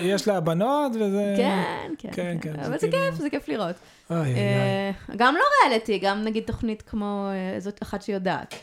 יש 0.00 0.28
לה 0.28 0.40
בנות 0.40 0.92
וזה... 0.94 1.34
כן, 1.36 1.64
כן, 1.98 2.08
כן, 2.12 2.38
כן. 2.40 2.52
כן, 2.52 2.60
אבל 2.60 2.78
זה 2.78 2.88
כאילו- 2.88 3.02
כיף, 3.10 3.14
זה 3.14 3.30
כיף 3.30 3.48
לראות. 3.48 3.76
אה, 4.10 4.90
גם 5.16 5.34
לא 5.34 5.42
ריאליטי, 5.64 5.98
גם 5.98 6.22
נגיד 6.24 6.44
תוכנית 6.46 6.82
כמו 6.82 7.28
אה, 7.30 7.60
זאת 7.60 7.82
אחת 7.82 8.02
שיודעת. 8.02 8.54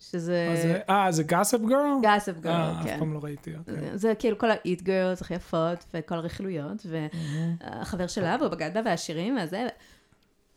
שזה? 0.00 0.48
אה, 0.90 1.06
זה 1.12 1.22
גאספ 1.22 1.58
גרל? 1.60 1.92
גאסף 2.02 2.38
גרל, 2.40 2.52
אה, 2.52 2.80
כן. 2.84 2.92
אף 2.92 2.98
פעם 2.98 3.14
לא 3.14 3.20
ראיתי, 3.22 3.50
אוקיי. 3.56 3.74
זה 3.94 4.14
כאילו 4.18 4.38
כל 4.38 4.50
ה-eat 4.50 4.80
girls 4.80 5.20
הכי 5.20 5.34
יפות, 5.34 5.84
וכל 5.94 6.14
הרכילויות, 6.14 6.86
והחבר 6.86 8.06
שלה, 8.06 8.36
והוא 8.40 8.48
בגד 8.50 8.70
בה, 8.74 8.80
והשירים, 8.84 9.36
והזה. 9.36 9.66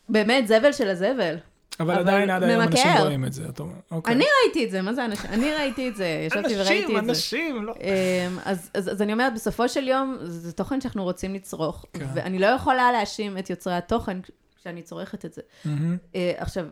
באמת, 0.09 0.47
זבל 0.47 0.71
של 0.71 0.89
הזבל. 0.89 1.37
אבל 1.79 1.93
עדיין 1.93 2.29
עד 2.29 2.43
היום 2.43 2.61
אנשים. 2.61 2.91
רואים 2.99 3.25
את 3.25 3.33
זה, 3.33 3.45
אתה 3.49 3.63
אומר. 3.63 3.73
אוקיי. 3.91 4.15
אני 4.15 4.23
ראיתי 4.43 4.65
את 4.65 4.71
זה, 4.71 4.81
מה 4.81 4.93
זה 4.93 5.05
אנשים? 5.05 5.29
אני 5.31 5.53
ראיתי 5.53 5.89
את 5.89 5.95
זה, 5.95 6.05
ישבתי 6.27 6.55
וראיתי 6.55 6.85
אנשים, 6.85 6.97
את 6.97 7.03
זה. 7.05 7.09
אנשים, 7.11 7.63
לא... 7.65 7.73
אמ, 7.81 8.37
אז, 8.45 8.69
אז, 8.73 8.91
אז 8.91 9.01
אני 9.01 9.13
אומרת, 9.13 9.33
בסופו 9.33 9.69
של 9.69 9.87
יום, 9.87 10.17
זה 10.23 10.51
תוכן 10.53 10.81
שאנחנו 10.81 11.03
רוצים 11.03 11.33
לצרוך, 11.33 11.85
כן. 11.93 12.05
ואני 12.13 12.39
לא 12.39 12.45
יכולה 12.47 12.91
להאשים 12.91 13.37
את 13.37 13.49
יוצרי 13.49 13.73
התוכן 13.73 14.17
כשאני 14.61 14.81
צורכת 14.81 15.25
את 15.25 15.33
זה. 15.33 15.41
מהמם. 15.65 15.97
אה, 16.15 16.31
עכשיו, 16.37 16.65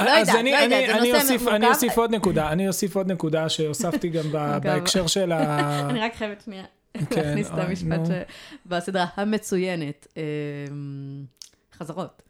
לא 0.00 0.10
אז 0.10 0.28
יודעת, 0.28 0.44
לא 0.44 0.48
יודעת, 0.50 0.70
זה 0.70 0.96
אני 0.98 1.12
נושא 1.12 1.22
אוסיף- 1.22 1.40
מורכב. 1.42 1.54
אני 1.54 1.66
אוסיף 1.68 1.98
עוד 1.98 2.10
נקודה, 2.14 2.52
אני 2.52 2.68
אוסיף 2.68 2.96
עוד 2.96 3.12
נקודה 3.12 3.48
שהוספתי 3.48 4.08
גם. 4.08 4.24
בהקשר 4.62 5.06
של 5.06 5.32
ה... 5.32 5.40
אני 5.90 6.00
רק 6.00 6.14
חייבת 6.14 6.40
שנייה 6.44 6.64
כן, 7.10 7.20
להכניס 7.22 7.46
את 7.48 7.52
אוי, 7.52 7.62
המשפט 7.62 7.98
נו. 7.98 8.04
שבסדרה 8.66 9.06
המצוינת, 9.16 10.06
אה, 10.16 10.22
חזרות. 11.78 12.22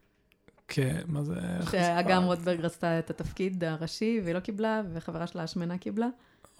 כן, 0.72 1.00
מה 1.06 1.22
זה... 1.22 1.35
שאגם 1.70 2.24
רוטברג 2.24 2.61
רצתה 2.61 2.98
את 2.98 3.11
התפקיד 3.11 3.64
הראשי 3.64 4.20
והיא 4.24 4.35
לא 4.35 4.40
קיבלה, 4.40 4.83
וחברה 4.92 5.26
שלה 5.26 5.42
השמנה 5.42 5.78
קיבלה. 5.78 6.09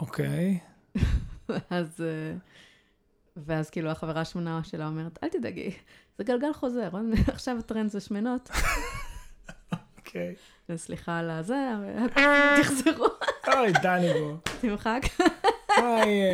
אוקיי. 0.01 0.59
אז... 1.70 2.01
אה, 2.01 2.37
ואז 3.37 3.70
כאילו 3.70 3.90
החברה 3.90 4.20
השמנה 4.20 4.61
שלה 4.64 4.87
אומרת, 4.87 5.18
אל 5.23 5.29
תדאגי, 5.29 5.70
זה 6.18 6.25
גלגל 6.25 6.53
חוזר, 6.53 6.90
עכשיו 7.33 7.59
הטרנד 7.59 7.90
זה 7.90 8.01
שמנות, 8.01 8.51
אוקיי. 9.99 10.35
וסליחה 10.68 11.18
על 11.18 11.31
הזה, 11.31 11.70
תחזרו, 12.61 13.07
אוי, 13.49 13.73
דני 13.83 14.12
בו. 14.12 14.37
תמחק. 14.61 15.01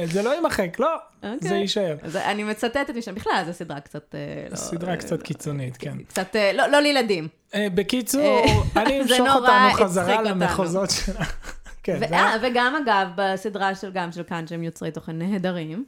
זה 0.06 0.22
לא 0.22 0.30
יימחק, 0.34 0.76
לא, 0.80 0.94
אוקיי. 1.16 1.48
זה 1.48 1.54
יישאר. 1.54 1.96
אז 2.02 2.16
אני 2.16 2.44
מצטטת 2.44 2.90
משם, 2.96 3.14
בכלל, 3.14 3.42
זו 3.46 3.52
סדרה 3.52 3.80
קצת... 3.80 4.14
אה, 4.14 4.46
לא- 4.50 4.56
סדרה 4.56 4.90
אה, 4.92 4.96
קצת 4.96 5.22
קיצונית, 5.22 5.76
כן. 5.76 5.98
קצת, 6.08 6.36
אה, 6.36 6.52
לא 6.52 6.66
לא 6.66 6.80
לילדים. 6.80 7.28
בקיצור, 7.56 8.44
אני 8.76 9.00
אמשוך 9.02 9.28
אותנו 9.34 9.72
חזרה. 9.72 10.22
למחוזות 10.22 10.90
שלה. 10.90 11.24
כן, 11.82 11.96
ו- 12.02 12.08
זה 12.08 12.14
היה- 12.14 12.36
וגם 12.42 12.74
אגב, 12.84 13.08
בסדרה 13.16 13.74
של 13.74 13.90
גם 13.92 14.12
של 14.12 14.22
כאן, 14.22 14.46
שהם 14.46 14.62
יוצרי 14.62 14.90
תוכן 14.90 15.18
נהדרים, 15.18 15.84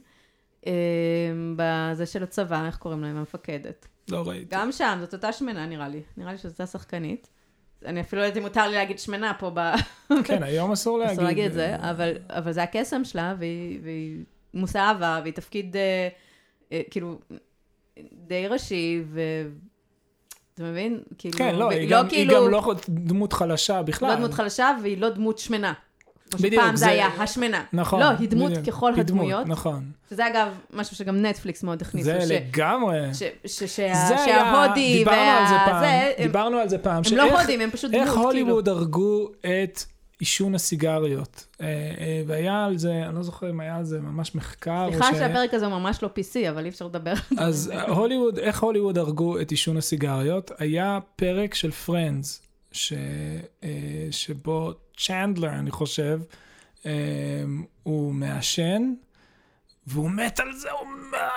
בזה 1.55 2.05
של 2.05 2.23
הצבא, 2.23 2.65
איך 2.65 2.77
קוראים 2.77 3.01
להם? 3.03 3.17
המפקדת. 3.17 3.87
לא 4.09 4.27
ראיתי. 4.27 4.45
גם 4.49 4.71
שם, 4.71 4.97
זאת 5.01 5.13
אותה 5.13 5.33
שמנה 5.33 5.65
נראה 5.65 5.87
לי. 5.87 6.01
נראה 6.17 6.31
לי 6.31 6.37
שזאת 6.37 6.51
אותה 6.61 6.65
שחקנית. 6.65 7.29
אני 7.85 8.01
אפילו 8.01 8.21
לא 8.21 8.27
יודעת 8.27 8.37
אם 8.37 8.43
מותר 8.43 8.67
לי 8.67 8.75
להגיד 8.75 8.99
שמנה 8.99 9.33
פה, 9.39 9.51
ב... 9.53 9.59
כן, 10.23 10.43
היום 10.43 10.71
אסור 10.71 10.97
להגיד. 10.99 11.13
אסור 11.13 11.23
להגיד 11.23 11.45
את 11.45 11.53
זה, 11.53 11.75
אה, 11.75 11.91
אבל, 11.91 12.11
אבל 12.29 12.51
זה 12.51 12.63
הקסם 12.63 13.03
שלה, 13.03 13.35
והיא, 13.39 13.79
והיא 13.83 14.17
מושא 14.53 14.79
אהבה, 14.79 15.19
והיא 15.23 15.33
תפקיד, 15.33 15.75
אה, 15.77 16.07
אה, 16.71 16.81
כאילו, 16.91 17.19
די 18.13 18.47
ראשי, 18.47 19.03
ו... 19.07 19.21
אתה 20.53 20.63
מבין? 20.63 20.99
כאילו, 21.17 21.37
כן, 21.37 21.55
לא, 21.55 21.69
היא 21.69 21.89
גם- 21.89 22.05
היא 22.05 22.09
כאילו, 22.09 22.45
גם 22.45 22.51
לא 22.51 22.73
דמות 22.89 23.33
חלשה 23.33 23.81
בכלל. 23.81 24.09
לא 24.09 24.15
דמות 24.15 24.33
חלשה, 24.33 24.71
והיא 24.83 24.97
לא 24.97 25.09
דמות 25.09 25.37
שמנה. 25.39 25.73
כמו 26.31 26.39
בדיוק, 26.43 26.63
שפעם 26.63 26.75
זה 26.75 26.85
זה- 26.85 26.91
היה 26.91 27.07
השמנה. 27.19 27.63
נכון. 27.73 27.99
לא, 27.99 28.05
היא 28.19 28.29
דמות 28.29 28.51
בדיוק. 28.51 28.65
ככל 28.65 28.87
היא 28.87 29.03
דמות, 29.03 29.09
הדמויות. 29.09 29.47
נכון. 29.47 29.83
שזה 30.09 30.27
אגב 30.27 30.47
משהו 30.73 30.95
שגם 30.95 31.25
נטפליקס 31.25 31.63
מאוד 31.63 31.81
הכניסו. 31.81 32.05
זה 32.09 32.21
ש- 32.21 32.31
לגמרי. 32.31 32.99
ש- 33.13 33.23
ש- 33.45 33.63
שה- 33.75 33.93
זה 34.07 34.15
שההודי 34.25 34.93
דיברנו 34.97 35.19
על 35.39 35.47
זה 35.47 35.55
פעם, 35.65 35.73
והזה, 35.75 36.11
הם- 36.17 36.23
דיברנו 36.27 36.57
על 36.57 36.69
זה 36.69 36.77
פעם, 36.77 36.95
הם 36.97 37.03
שאיך- 37.03 37.17
לא 37.33 37.41
הודים, 37.41 37.61
הם 37.61 37.71
פשוט 37.71 37.91
דמות, 37.91 38.03
איך 38.03 38.09
כאילו. 38.13 38.25
הוליווד 38.25 38.69
הרגו 38.69 39.27
את 39.41 39.83
עישון 40.19 40.55
הסיגריות. 40.55 41.45
אה, 41.61 41.65
אה, 41.67 42.21
והיה 42.27 42.65
על 42.65 42.77
זה, 42.77 43.01
אני 43.07 43.15
לא 43.15 43.23
זוכר 43.23 43.49
אם 43.49 43.59
היה 43.59 43.75
על 43.75 43.83
זה 43.85 43.99
ממש 43.99 44.35
מחקר. 44.35 44.87
סליחה 44.91 45.13
ש- 45.13 45.17
שהפרק 45.17 45.53
הזה 45.53 45.65
הוא 45.65 45.73
ממש 45.79 46.03
לא 46.03 46.09
PC, 46.19 46.49
אבל 46.49 46.63
אי 46.63 46.69
אפשר 46.69 46.85
לדבר 46.85 47.13
על 47.37 47.51
זה. 47.51 47.73
אז 47.75 47.89
הוליווד, 47.89 48.39
איך 48.39 48.63
הוליווד 48.63 48.97
הרגו 48.97 49.39
את 49.41 49.51
עישון 49.51 49.77
הסיגריות? 49.77 50.51
היה 50.57 50.99
פרק 51.15 51.53
של 51.55 51.71
פרנדס, 51.71 52.41
ש, 52.71 52.93
אה, 53.63 54.07
שבו 54.11 54.73
צ'נדלר, 54.97 55.49
אני 55.49 55.71
חושב, 55.71 56.19
אה, 56.85 56.91
הוא 57.83 58.13
מעשן, 58.13 58.93
והוא 59.87 60.09
מת 60.11 60.39
על 60.39 60.53
זה, 60.53 60.71
הוא 60.71 60.87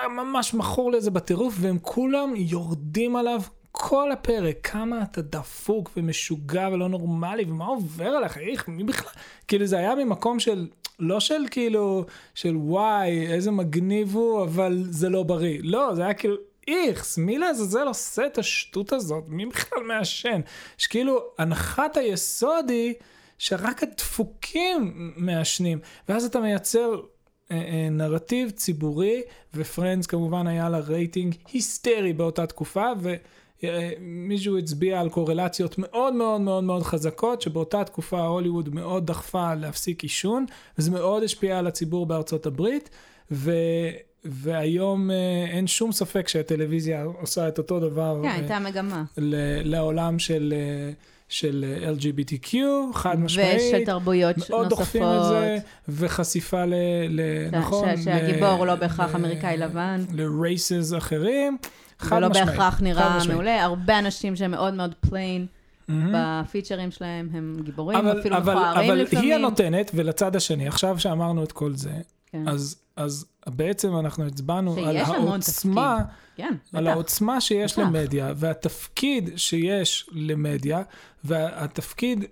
ממש 0.09 0.53
מכור 0.53 0.91
לזה 0.91 1.11
בטירוף, 1.11 1.55
והם 1.59 1.77
כולם 1.81 2.33
יורדים 2.35 3.15
עליו 3.15 3.41
כל 3.71 4.11
הפרק, 4.11 4.57
כמה 4.63 5.03
אתה 5.03 5.21
דפוק 5.21 5.91
ומשוגע 5.97 6.69
ולא 6.71 6.89
נורמלי, 6.89 7.43
ומה 7.43 7.65
עובר 7.65 8.07
עליך, 8.07 8.37
איך, 8.37 8.67
מי 8.67 8.83
בכלל, 8.83 9.11
כאילו 9.47 9.65
זה 9.65 9.77
היה 9.77 9.95
ממקום 9.95 10.39
של, 10.39 10.67
לא 10.99 11.19
של 11.19 11.41
כאילו, 11.51 12.05
של 12.35 12.55
וואי, 12.57 13.27
איזה 13.27 13.51
מגניב 13.51 14.15
הוא, 14.15 14.43
אבל 14.43 14.83
זה 14.89 15.09
לא 15.09 15.23
בריא. 15.23 15.59
לא, 15.63 15.95
זה 15.95 16.03
היה 16.03 16.13
כאילו, 16.13 16.35
איכס, 16.67 17.17
מי 17.17 17.37
לעזאזל 17.37 17.87
עושה 17.87 18.25
את 18.25 18.37
השטות 18.37 18.93
הזאת? 18.93 19.23
מי 19.27 19.45
בכלל 19.45 19.83
מעשן? 19.83 20.41
שכאילו, 20.77 21.19
הנחת 21.37 21.97
היסוד 21.97 22.69
היא 22.69 22.93
שרק 23.37 23.83
הדפוקים 23.83 25.13
מעשנים, 25.17 25.79
ואז 26.09 26.25
אתה 26.25 26.39
מייצר 26.39 27.01
אה, 27.51 27.57
אה, 27.57 27.89
נרטיב 27.91 28.49
ציבורי, 28.49 29.21
ופרנדס 29.53 30.05
כמובן 30.05 30.47
היה 30.47 30.69
לה 30.69 30.79
רייטינג 30.79 31.35
היסטרי 31.53 32.13
באותה 32.13 32.45
תקופה, 32.45 32.87
ומישהו 33.63 34.57
הצביע 34.57 34.99
על 34.99 35.09
קורלציות 35.09 35.75
מאוד 35.77 36.13
מאוד 36.13 36.41
מאוד 36.41 36.63
מאוד 36.63 36.83
חזקות, 36.83 37.41
שבאותה 37.41 37.83
תקופה 37.83 38.19
הוליווד 38.19 38.75
מאוד 38.75 39.07
דחפה 39.07 39.55
להפסיק 39.55 40.03
עישון, 40.03 40.45
וזה 40.77 40.91
מאוד 40.91 41.23
השפיע 41.23 41.59
על 41.59 41.67
הציבור 41.67 42.05
בארצות 42.05 42.45
הברית, 42.45 42.89
ו... 43.31 43.51
והיום 44.25 45.11
אה, 45.11 45.15
אין 45.49 45.67
שום 45.67 45.91
ספק 45.91 46.27
שהטלוויזיה 46.27 47.03
עושה 47.03 47.47
את 47.47 47.57
אותו 47.57 47.79
דבר 47.79 48.19
כן, 48.23 48.27
אה, 48.27 48.33
הייתה 48.35 48.59
מגמה. 48.59 49.03
לעולם 49.63 50.19
של, 50.19 50.53
אה, 50.57 50.91
של 51.29 51.65
LGBTQ, 51.97 52.55
חד 52.93 53.19
משמעית. 53.19 53.61
ושל 53.67 53.85
תרבויות 53.85 54.35
מאוד 54.49 54.69
דוחפים 54.69 55.03
את 55.03 55.07
נוספות. 55.07 55.29
זה, 55.33 55.57
וחשיפה 55.89 56.65
ל... 56.65 56.73
ל 57.09 57.21
ש- 57.51 57.53
נכון? 57.53 57.97
ש- 57.97 58.03
שהגיבור 58.03 58.47
הוא 58.49 58.65
לא 58.67 58.75
בהכרח 58.75 59.15
אמריקאי 59.15 59.57
לבן. 59.57 60.05
ל-races 60.13 60.97
אחרים, 60.97 61.57
חד 61.99 62.17
ולא 62.17 62.29
משמעית. 62.29 62.47
בהכרח 62.49 62.73
חד 62.75 62.83
נראה 62.83 63.17
משמעית. 63.17 63.31
מעולה. 63.37 63.63
הרבה 63.63 63.99
אנשים 63.99 64.35
שהם 64.35 64.51
מאוד 64.51 64.73
מאוד 64.73 64.95
plain 65.09 65.45
מהמם. 65.87 66.13
בפיצ'רים 66.15 66.91
שלהם, 66.91 67.29
הם 67.33 67.57
גיבורים, 67.63 67.97
אבל, 67.99 68.19
אפילו 68.19 68.37
אבל, 68.37 68.53
מכוערים 68.55 68.91
אבל 68.91 68.99
לפעמים. 69.01 69.25
היא 69.25 69.35
הנותנת, 69.35 69.91
ולצד 69.95 70.35
השני, 70.35 70.67
עכשיו 70.67 70.99
שאמרנו 70.99 71.43
את 71.43 71.51
כל 71.51 71.75
זה, 71.75 71.91
כן. 72.33 72.47
אז, 72.47 72.75
אז 72.95 73.25
בעצם 73.47 73.97
אנחנו 73.97 74.25
הצבענו 74.27 74.75
על 74.85 74.97
העוצמה, 74.97 75.97
כן, 76.35 76.53
על 76.73 76.83
בטח. 76.83 76.93
העוצמה 76.93 77.41
שיש 77.41 77.73
בטח. 77.73 77.81
למדיה, 77.81 78.33
והתפקיד 78.35 79.29
שיש 79.35 80.09
למדיה, 80.11 80.81
והתפקיד 81.23 82.23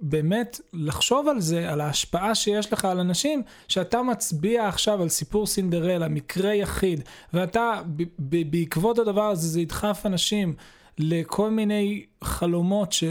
באמת 0.00 0.60
לחשוב 0.72 1.28
על 1.28 1.40
זה, 1.40 1.70
על 1.72 1.80
ההשפעה 1.80 2.34
שיש 2.34 2.72
לך 2.72 2.84
על 2.84 3.00
אנשים, 3.00 3.42
שאתה 3.68 4.02
מצביע 4.02 4.68
עכשיו 4.68 5.02
על 5.02 5.08
סיפור 5.08 5.46
סינדרלה, 5.46 6.08
מקרה 6.08 6.54
יחיד, 6.54 7.00
ואתה, 7.32 7.80
ב- 7.96 8.02
ב- 8.18 8.50
בעקבות 8.50 8.98
הדבר 8.98 9.30
הזה, 9.30 9.48
זה 9.48 9.60
ידחף 9.60 10.02
אנשים 10.06 10.54
לכל 10.98 11.50
מיני 11.50 12.04
חלומות 12.24 12.92
ש- 12.92 13.04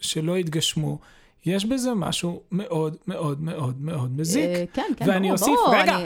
שלא 0.00 0.38
יתגשמו. 0.38 0.98
יש 1.46 1.64
בזה 1.64 1.94
משהו 1.94 2.42
מאוד 2.52 2.96
מאוד 3.06 3.40
מאוד 3.40 3.80
מאוד 3.80 4.20
מזיק. 4.20 4.44
אה, 4.44 4.64
כן, 4.72 4.82
כן, 4.96 5.08
ואני 5.08 5.30
אוסיף, 5.30 5.58
רגע, 5.72 5.98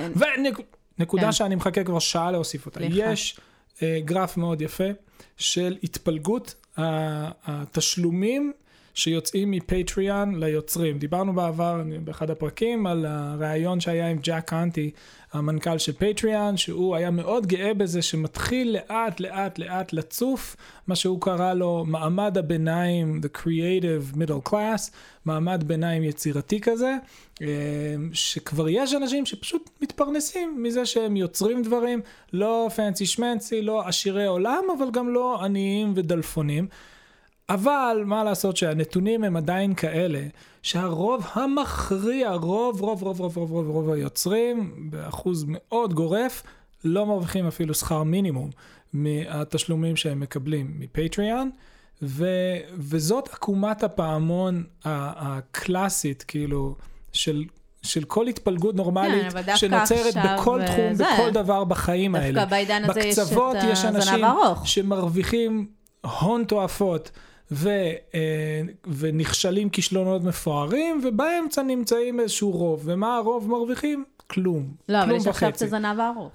ונקודה 0.99 1.23
כן. 1.23 1.33
שאני 1.33 1.55
מחכה 1.55 1.85
כבר 1.85 1.99
שעה 1.99 2.31
להוסיף 2.31 2.67
אותה. 2.67 2.81
יש 2.83 3.39
uh, 3.77 3.81
גרף 4.05 4.37
מאוד 4.37 4.63
יפה 4.63 4.85
של 5.37 5.77
התפלגות 5.83 6.55
התשלומים 7.47 8.53
שיוצאים 8.95 9.51
מפטריאן 9.51 10.35
ליוצרים. 10.37 10.99
דיברנו 10.99 11.33
בעבר, 11.33 11.83
באחד 12.05 12.31
הפרקים, 12.31 12.87
על 12.87 13.07
הריאיון 13.09 13.81
שהיה 13.81 14.09
עם 14.09 14.19
ג'ק 14.23 14.45
קאנטי, 14.47 14.91
המנכ"ל 15.33 15.79
של 15.79 15.93
פטריאן, 15.93 16.57
שהוא 16.57 16.97
היה 16.97 17.11
מאוד 17.11 17.47
גאה 17.47 17.75
בזה 17.75 18.03
שמתחיל 18.03 18.73
לאט 18.73 19.21
לאט 19.21 19.59
לאט 19.59 19.93
לצוף, 19.93 20.57
מה 20.87 20.97
שהוא 20.97 21.21
קרא 21.21 21.55
לו 21.55 21.85
מעמד 21.89 22.39
הביניים, 22.39 23.21
the 23.23 23.39
creative 23.39 24.17
middle 24.17 24.51
class, 24.51 24.91
מעמד 25.25 25.65
ביניים 25.67 26.03
יצירתי 26.03 26.61
כזה, 26.61 26.97
אה, 27.43 27.47
שכבר 28.13 28.69
יש 28.69 28.95
אנשים 28.95 29.27
שפשוט 29.27 29.71
מתפרנסים 29.83 30.63
מזה 30.63 30.87
שהם 30.87 31.17
יוצרים 31.17 31.63
דברים, 31.63 32.01
לא 32.33 32.69
פנסי 32.77 33.07
שמנסי, 33.07 33.63
לא 33.63 33.89
עשירי 33.89 34.27
עולם, 34.27 34.65
אבל 34.79 34.91
גם 34.91 35.09
לא 35.09 35.45
עניים 35.45 35.93
ודלפונים. 35.97 36.67
אבל 37.51 38.03
מה 38.07 38.25
לעשות 38.25 38.57
שהנתונים 38.57 39.25
הם 39.25 39.37
עדיין 39.37 39.75
כאלה, 39.75 40.23
שהרוב 40.63 41.27
המכריע, 41.33 42.31
רוב, 42.31 42.81
רוב, 42.81 43.03
רוב, 43.03 43.21
רוב, 43.21 43.37
רוב, 43.37 43.53
רוב, 43.53 43.69
רוב 43.69 43.91
היוצרים, 43.91 44.75
באחוז 44.91 45.45
מאוד 45.49 45.95
גורף, 45.95 46.43
לא 46.85 47.07
מרוויחים 47.07 47.47
אפילו 47.47 47.75
שכר 47.75 48.03
מינימום 48.03 48.51
מהתשלומים 48.93 49.97
שהם 49.97 50.21
מקבלים 50.21 50.75
מפטריאן, 50.79 51.49
ו, 52.03 52.27
וזאת 52.75 53.29
עקומת 53.33 53.83
הפעמון 53.83 54.65
הקלאסית, 54.85 56.23
כאילו, 56.29 56.77
של... 57.13 57.45
של 57.83 58.05
כל 58.05 58.27
התפלגות 58.27 58.75
נורמלית 58.75 59.23
כן, 59.23 59.29
דווקא 59.29 59.57
שנוצרת 59.57 60.17
עכשיו, 60.17 60.37
בכל 60.39 60.61
אה, 60.61 60.67
תחום, 60.67 60.95
זה. 60.95 61.05
בכל 61.15 61.31
דבר 61.31 61.65
בחיים 61.65 62.15
האלה. 62.15 62.41
דווקא 62.41 62.51
בעידן 62.51 62.85
הזה 62.85 63.01
יש 63.01 63.19
את 63.19 63.25
בקצוות 63.25 63.57
יש 63.73 63.85
הזנב 63.85 63.97
אנשים. 63.97 64.25
שמרוויחים 64.65 65.67
הון 66.21 66.45
תועפות 66.45 67.11
ו, 67.53 67.69
אה, 68.15 68.61
ונכשלים 68.99 69.69
כישלונות 69.71 70.25
מפוארים, 70.25 71.01
ובאמצע 71.05 71.63
נמצאים 71.63 72.21
איזשהו 72.21 72.51
רוב. 72.51 72.81
ומה 72.85 73.17
הרוב 73.17 73.49
מרוויחים? 73.49 74.05
כלום. 74.27 74.67
לא, 74.89 74.99
אבל 74.99 75.07
כלום 75.07 75.17
יש 75.21 75.27
עכשיו 75.27 75.49
את. 75.49 75.63
הזנב 75.63 76.01
הארוך. 76.01 76.31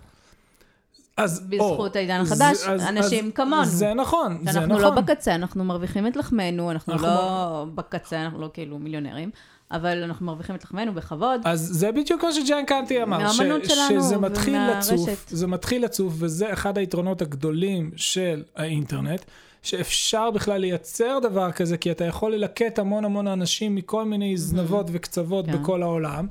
אז, 1.17 1.39
בזכות 1.49 1.95
או, 1.95 1.99
העידן 1.99 2.21
החדש, 2.21 2.63
אז- 2.67 2.81
אנשים 2.81 3.25
אז 3.25 3.31
כמונו. 3.35 3.65
זה 3.65 3.93
נכון, 3.93 4.37
זה 4.51 4.59
נכון. 4.59 4.81
לא 4.81 4.89
בקצה, 4.89 5.35
אנחנו 5.35 5.63
מרוויחים 5.63 6.07
את 6.07 6.15
לחמנו, 6.15 6.71
אנחנו 6.71 6.93
אנחנו 6.93 7.07
לא 7.07 7.65
בקצה, 7.75 8.21
אנחנו 8.21 8.41
לא 8.41 8.49
כאילו 8.53 8.79
מיליונרים, 8.79 9.29
אבל 9.71 10.03
אנחנו 10.03 10.25
מרוויחים 10.25 10.55
את 10.55 10.63
לחמנו 10.63 10.93
בכבוד. 10.93 11.41
אז 11.45 11.59
זה 11.71 11.91
בדיוק 11.91 12.23
מה 12.23 12.31
שג'יין 12.33 12.65
קנטי 12.65 13.03
אמר, 13.03 13.31
ש, 13.31 13.35
שלנו 13.37 13.63
שזה 13.63 14.17
מתחיל 14.17 14.55
ומהרשת. 14.55 14.91
לצוף, 14.91 15.25
זה 15.29 15.47
מתחיל 15.47 15.83
לצוף, 15.85 16.13
וזה 16.17 16.53
אחד 16.53 16.77
היתרונות 16.77 17.21
הגדולים 17.21 17.91
של 17.95 18.43
האינטרנט, 18.55 19.21
שאפשר 19.65 20.31
בכלל 20.31 20.61
לייצר 20.61 21.19
דבר 21.21 21.51
כזה, 21.51 21.77
כי 21.77 21.91
אתה 21.91 22.05
יכול 22.05 22.33
ללקט 22.33 22.79
המון 22.79 23.05
המון 23.05 23.27
אנשים 23.27 23.75
מכל 23.75 24.05
מיני 24.05 24.37
זנבות 24.37 24.87
וקצוות 24.91 25.45
כן. 25.45 25.51
בכל 25.51 25.83
העולם. 25.83 26.27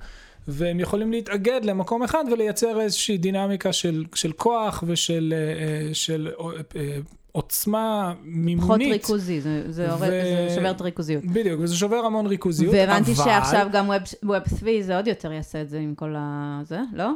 והם 0.49 0.81
יכולים 0.81 1.13
להתאגד 1.13 1.61
למקום 1.65 2.03
אחד 2.03 2.25
ולייצר 2.33 2.81
איזושהי 2.81 3.19
דינמיקה 3.19 3.73
של, 3.73 4.05
של 4.15 4.33
כוח 4.33 4.85
ושל 4.87 5.35
אה, 5.37 5.89
אה, 5.89 5.95
של, 5.95 6.31
אה, 6.77 6.99
עוצמה 7.33 8.13
פחות 8.15 8.25
מימונית. 8.25 8.93
ריכוזי, 8.93 9.41
זה, 9.41 9.73
זה, 9.73 9.95
ו- 9.95 9.99
זה 9.99 10.53
שובר 10.55 10.71
את 10.71 10.81
הריכוזיות. 10.81 11.25
בדיוק, 11.25 11.61
וזה 11.61 11.77
שובר 11.77 11.97
המון 11.97 12.27
ריכוזיות, 12.27 12.75
והבנתי 12.75 13.13
אבל... 13.13 13.25
שעכשיו 13.25 13.69
גם 13.73 13.91
Web 14.25 14.59
3 14.59 14.71
זה 14.81 14.97
עוד 14.97 15.07
יותר 15.07 15.33
יעשה 15.33 15.61
את 15.61 15.69
זה 15.69 15.79
עם 15.79 15.95
כל 15.95 16.15
ה... 16.19 16.61
זה, 16.65 16.81
לא? 16.93 17.11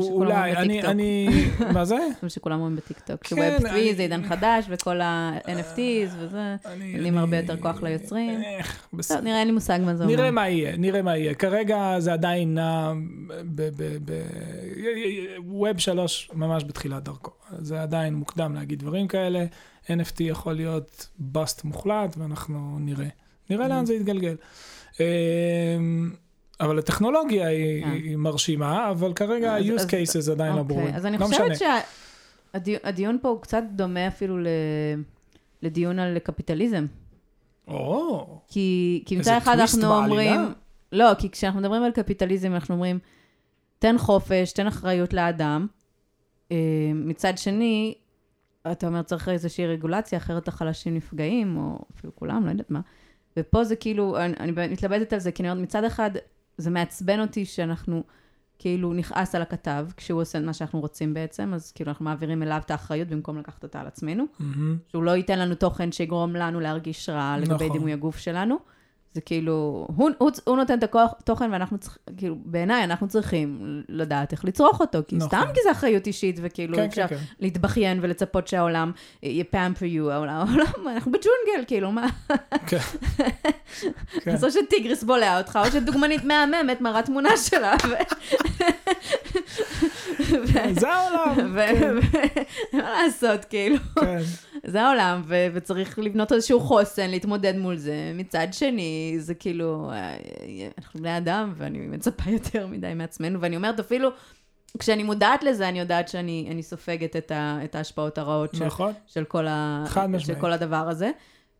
זה 0.00 0.04
מה 0.04 0.10
שכולם 0.10 0.30
אומרים 0.30 0.68
בטיקטוק. 0.68 0.90
אני, 0.90 1.28
מה 1.74 1.84
זה? 1.84 1.94
זה 1.96 2.18
מה 2.22 2.28
שכולם 2.28 2.58
אומרים 2.58 2.76
בטיקטוק. 2.76 3.22
כן, 3.22 3.36
שווב 3.36 3.60
3 3.60 3.72
אני- 3.72 3.94
זה 3.94 4.02
עידן 4.02 4.22
חדש, 4.28 4.64
וכל 4.68 5.00
ה-NFTs 5.00 6.14
וזה. 6.18 6.56
נותנים 6.92 7.18
הרבה 7.18 7.36
יותר 7.36 7.56
כוח 7.56 7.82
ליוצרים. 7.82 8.42
איך, 8.42 8.86
בסדר. 8.92 9.20
נראה, 9.20 9.38
אין 9.38 9.46
לי 9.46 9.52
מושג 9.52 9.78
מה 9.84 9.94
זה 9.96 10.04
אומר. 10.04 10.16
נראה 10.16 10.30
מה 10.30 10.48
יהיה, 10.48 10.76
נראה 10.76 11.02
מה 11.02 11.16
יהיה. 11.16 11.34
כרגע 11.34 11.94
זה 11.98 12.12
עדיין 12.12 12.54
נע 12.54 12.92
בווב 15.44 15.78
3 15.78 16.30
ממש 16.34 16.64
בתחילת 16.64 17.02
דרכו. 17.02 17.30
זה 17.58 17.82
עדיין 17.82 18.14
מוקדם 18.14 18.54
להגיד 18.54 18.78
דברים 18.78 19.08
כאלה. 19.08 19.44
NFT 19.86 19.90
יכול 20.20 20.52
להיות 20.54 21.08
באסט 21.18 21.64
מוחלט, 21.64 22.16
ואנחנו 22.18 22.76
נראה. 22.80 23.06
נראה 23.50 23.68
לאן 23.68 23.86
זה 23.86 23.94
יתגלגל. 23.94 24.36
אבל 26.60 26.78
הטכנולוגיה 26.78 27.46
היא, 27.48 27.84
כן. 27.84 27.90
היא 27.90 28.16
מרשימה, 28.16 28.90
אבל 28.90 29.12
כרגע 29.12 29.56
אז- 29.56 29.66
ה-use 29.66 29.80
אז- 29.80 29.86
cases 30.26 30.32
עדיין 30.32 30.54
לא 30.54 30.60
אוקיי, 30.60 30.76
ברורים. 30.76 30.94
אז 30.94 31.06
אני 31.06 31.18
לא 31.18 31.26
חושבת. 31.26 31.58
שהדיון 32.54 33.18
פה 33.22 33.28
הוא 33.28 33.40
קצת 33.40 33.62
דומה 33.76 34.08
אפילו 34.08 34.38
ל- 34.38 34.46
לדיון 35.62 35.98
על 35.98 36.18
קפיטליזם. 36.18 36.86
או, 37.68 38.26
כי, 38.48 39.02
כי 39.06 39.18
איזה 39.18 39.30
מצד 39.30 39.38
אחד 39.42 39.58
אנחנו 39.58 39.80
בעלילה. 39.88 39.96
אומרים, 39.96 40.52
לא, 40.92 41.10
כי 41.18 41.30
כשאנחנו 41.30 41.60
מדברים 41.60 41.82
על 41.82 41.90
קפיטליזם, 41.92 42.54
אנחנו 42.54 42.74
אומרים, 42.74 42.98
תן 43.78 43.98
חופש, 43.98 44.52
תן 44.52 44.66
אחריות 44.66 45.12
לאדם. 45.12 45.66
אה, 46.52 46.56
מצד 46.94 47.38
שני, 47.38 47.94
אתה 48.72 48.86
אומר, 48.86 49.02
צריך 49.02 49.28
איזושהי 49.28 49.66
רגולציה, 49.66 50.18
אחרת 50.18 50.48
החלשים 50.48 50.94
נפגעים, 50.94 51.56
או 51.56 51.78
אפילו 51.96 52.16
כולם, 52.16 52.44
לא 52.46 52.50
יודעת 52.50 52.70
מה. 52.70 52.80
ופה 53.36 53.64
זה 53.64 53.76
כאילו, 53.76 54.16
אני, 54.18 54.34
אני 54.40 54.72
מתלבטת 54.72 55.12
על 55.12 55.18
זה, 55.18 55.32
כי 55.32 55.42
אני 55.42 55.50
אומרת, 55.50 55.62
מצד 55.64 55.84
אחד, 55.84 56.10
זה 56.58 56.70
מעצבן 56.70 57.20
אותי 57.20 57.44
שאנחנו 57.44 58.02
כאילו 58.58 58.92
נכעס 58.92 59.34
על 59.34 59.42
הכתב, 59.42 59.86
כשהוא 59.96 60.20
עושה 60.20 60.38
את 60.38 60.44
מה 60.44 60.52
שאנחנו 60.52 60.80
רוצים 60.80 61.14
בעצם, 61.14 61.54
אז 61.54 61.72
כאילו 61.72 61.90
אנחנו 61.90 62.04
מעבירים 62.04 62.42
אליו 62.42 62.60
את 62.64 62.70
האחריות 62.70 63.08
במקום 63.08 63.38
לקחת 63.38 63.62
אותה 63.62 63.80
על 63.80 63.86
עצמנו. 63.86 64.24
מהמם. 64.38 64.76
שהוא 64.88 65.02
לא 65.02 65.16
ייתן 65.16 65.38
לנו 65.38 65.54
תוכן 65.54 65.92
שיגרום 65.92 66.36
לנו 66.36 66.60
להרגיש 66.60 67.08
רע 67.08 67.36
לגבי 67.38 67.54
נכון. 67.54 67.72
דימוי 67.72 67.92
הגוף 67.92 68.16
שלנו. 68.16 68.58
זה 69.14 69.20
כאילו, 69.20 69.86
הוא, 69.96 70.10
הוא, 70.18 70.30
הוא 70.44 70.56
נותן 70.56 70.78
את 70.78 70.82
הכוח, 70.82 71.10
תוכן 71.24 71.52
ואנחנו 71.52 71.78
צריכים, 71.78 72.02
כאילו, 72.16 72.36
בעיניי 72.44 72.84
אנחנו 72.84 73.08
צריכים 73.08 73.82
לדעת 73.88 74.32
איך 74.32 74.44
לצרוך 74.44 74.80
אותו, 74.80 74.98
כי 75.08 75.16
נכון. 75.16 75.28
סתם 75.28 75.44
כי 75.54 75.60
זה 75.64 75.70
אחריות 75.70 76.06
אישית, 76.06 76.38
וכאילו 76.42 76.76
כן, 76.76 76.84
אפשר 76.84 77.06
כן, 77.08 77.16
כן. 77.16 77.22
להתבכיין 77.40 77.98
ולצפות 78.02 78.48
שהעולם 78.48 78.92
יפמפר 79.22 79.84
יו, 79.84 80.10
העולם, 80.10 80.46
אנחנו 80.96 81.12
בג'ונגל, 81.12 81.64
כאילו, 81.66 81.92
מה? 81.92 82.06
כן. 82.66 82.78
כן. 84.24 84.30
אז 84.30 84.44
או 84.44 84.50
שטיגריס 84.50 85.04
בולע 85.04 85.38
אותך, 85.38 85.58
או 85.64 85.70
שדוגמנית 85.70 86.24
מהממת 86.24 86.80
מראה 86.80 87.02
תמונה 87.02 87.36
שלה. 87.36 87.74
ו- 87.88 87.94
זה 90.80 90.92
העולם. 90.92 91.54
ו- 91.54 91.54
ו- 91.54 92.76
מה 92.76 93.02
לעשות, 93.04 93.44
כאילו. 93.44 93.76
כן. 94.00 94.18
זה 94.66 94.82
העולם, 94.82 95.22
ו- 95.26 95.46
וצריך 95.54 95.98
לבנות 95.98 96.32
איזשהו 96.32 96.60
חוסן, 96.60 97.10
להתמודד 97.10 97.56
מול 97.56 97.76
זה. 97.76 98.12
מצד 98.14 98.46
שני, 98.52 99.01
זה 99.18 99.34
כאילו, 99.34 99.90
אה, 99.92 100.16
אנחנו 100.78 101.00
בני 101.00 101.16
אדם, 101.18 101.52
ואני 101.56 101.78
מצפה 101.78 102.30
יותר 102.30 102.66
מדי 102.66 102.92
מעצמנו, 102.94 103.40
ואני 103.40 103.56
אומרת, 103.56 103.80
אפילו 103.80 104.08
כשאני 104.78 105.02
מודעת 105.02 105.42
לזה, 105.42 105.68
אני 105.68 105.80
יודעת 105.80 106.08
שאני 106.08 106.48
אני 106.50 106.62
סופגת 106.62 107.16
את, 107.16 107.30
ה- 107.30 107.58
את 107.64 107.74
ההשפעות 107.74 108.18
הרעות 108.18 108.54
של, 108.54 108.64
נכון. 108.66 108.92
של, 109.06 109.24
כל 109.24 109.46
ה- 109.46 109.84
של. 110.34 110.40
כל 110.40 110.52
הדבר 110.52 110.88
הזה. 110.88 111.10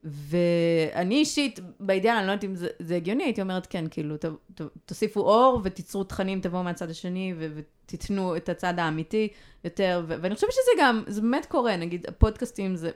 ואני 0.04 1.14
אישית, 1.14 1.60
באידיאל, 1.80 2.16
אני 2.16 2.26
לא 2.26 2.32
יודעת 2.32 2.44
אם 2.44 2.54
זה, 2.54 2.68
זה 2.78 2.96
הגיוני, 2.96 3.24
הייתי 3.24 3.40
אומרת, 3.42 3.66
כן, 3.66 3.84
כאילו, 3.90 4.16
ת, 4.16 4.24
ת, 4.54 4.60
תוסיפו 4.86 5.20
אור 5.20 5.60
ותיצרו 5.64 6.04
תכנים, 6.04 6.40
תבואו 6.40 6.62
מהצד 6.62 6.90
השני 6.90 7.34
ו, 7.38 7.52
ותיתנו 7.86 8.36
את 8.36 8.48
הצד 8.48 8.78
האמיתי 8.78 9.28
יותר, 9.64 10.04
ו, 10.08 10.14
ואני 10.22 10.34
חושבת 10.34 10.50
שזה 10.52 10.70
גם, 10.80 11.02
זה 11.06 11.20
באמת 11.20 11.46
קורה, 11.46 11.76
נגיד, 11.76 12.04
הפודקאסטים 12.08 12.76
זה, 12.76 12.90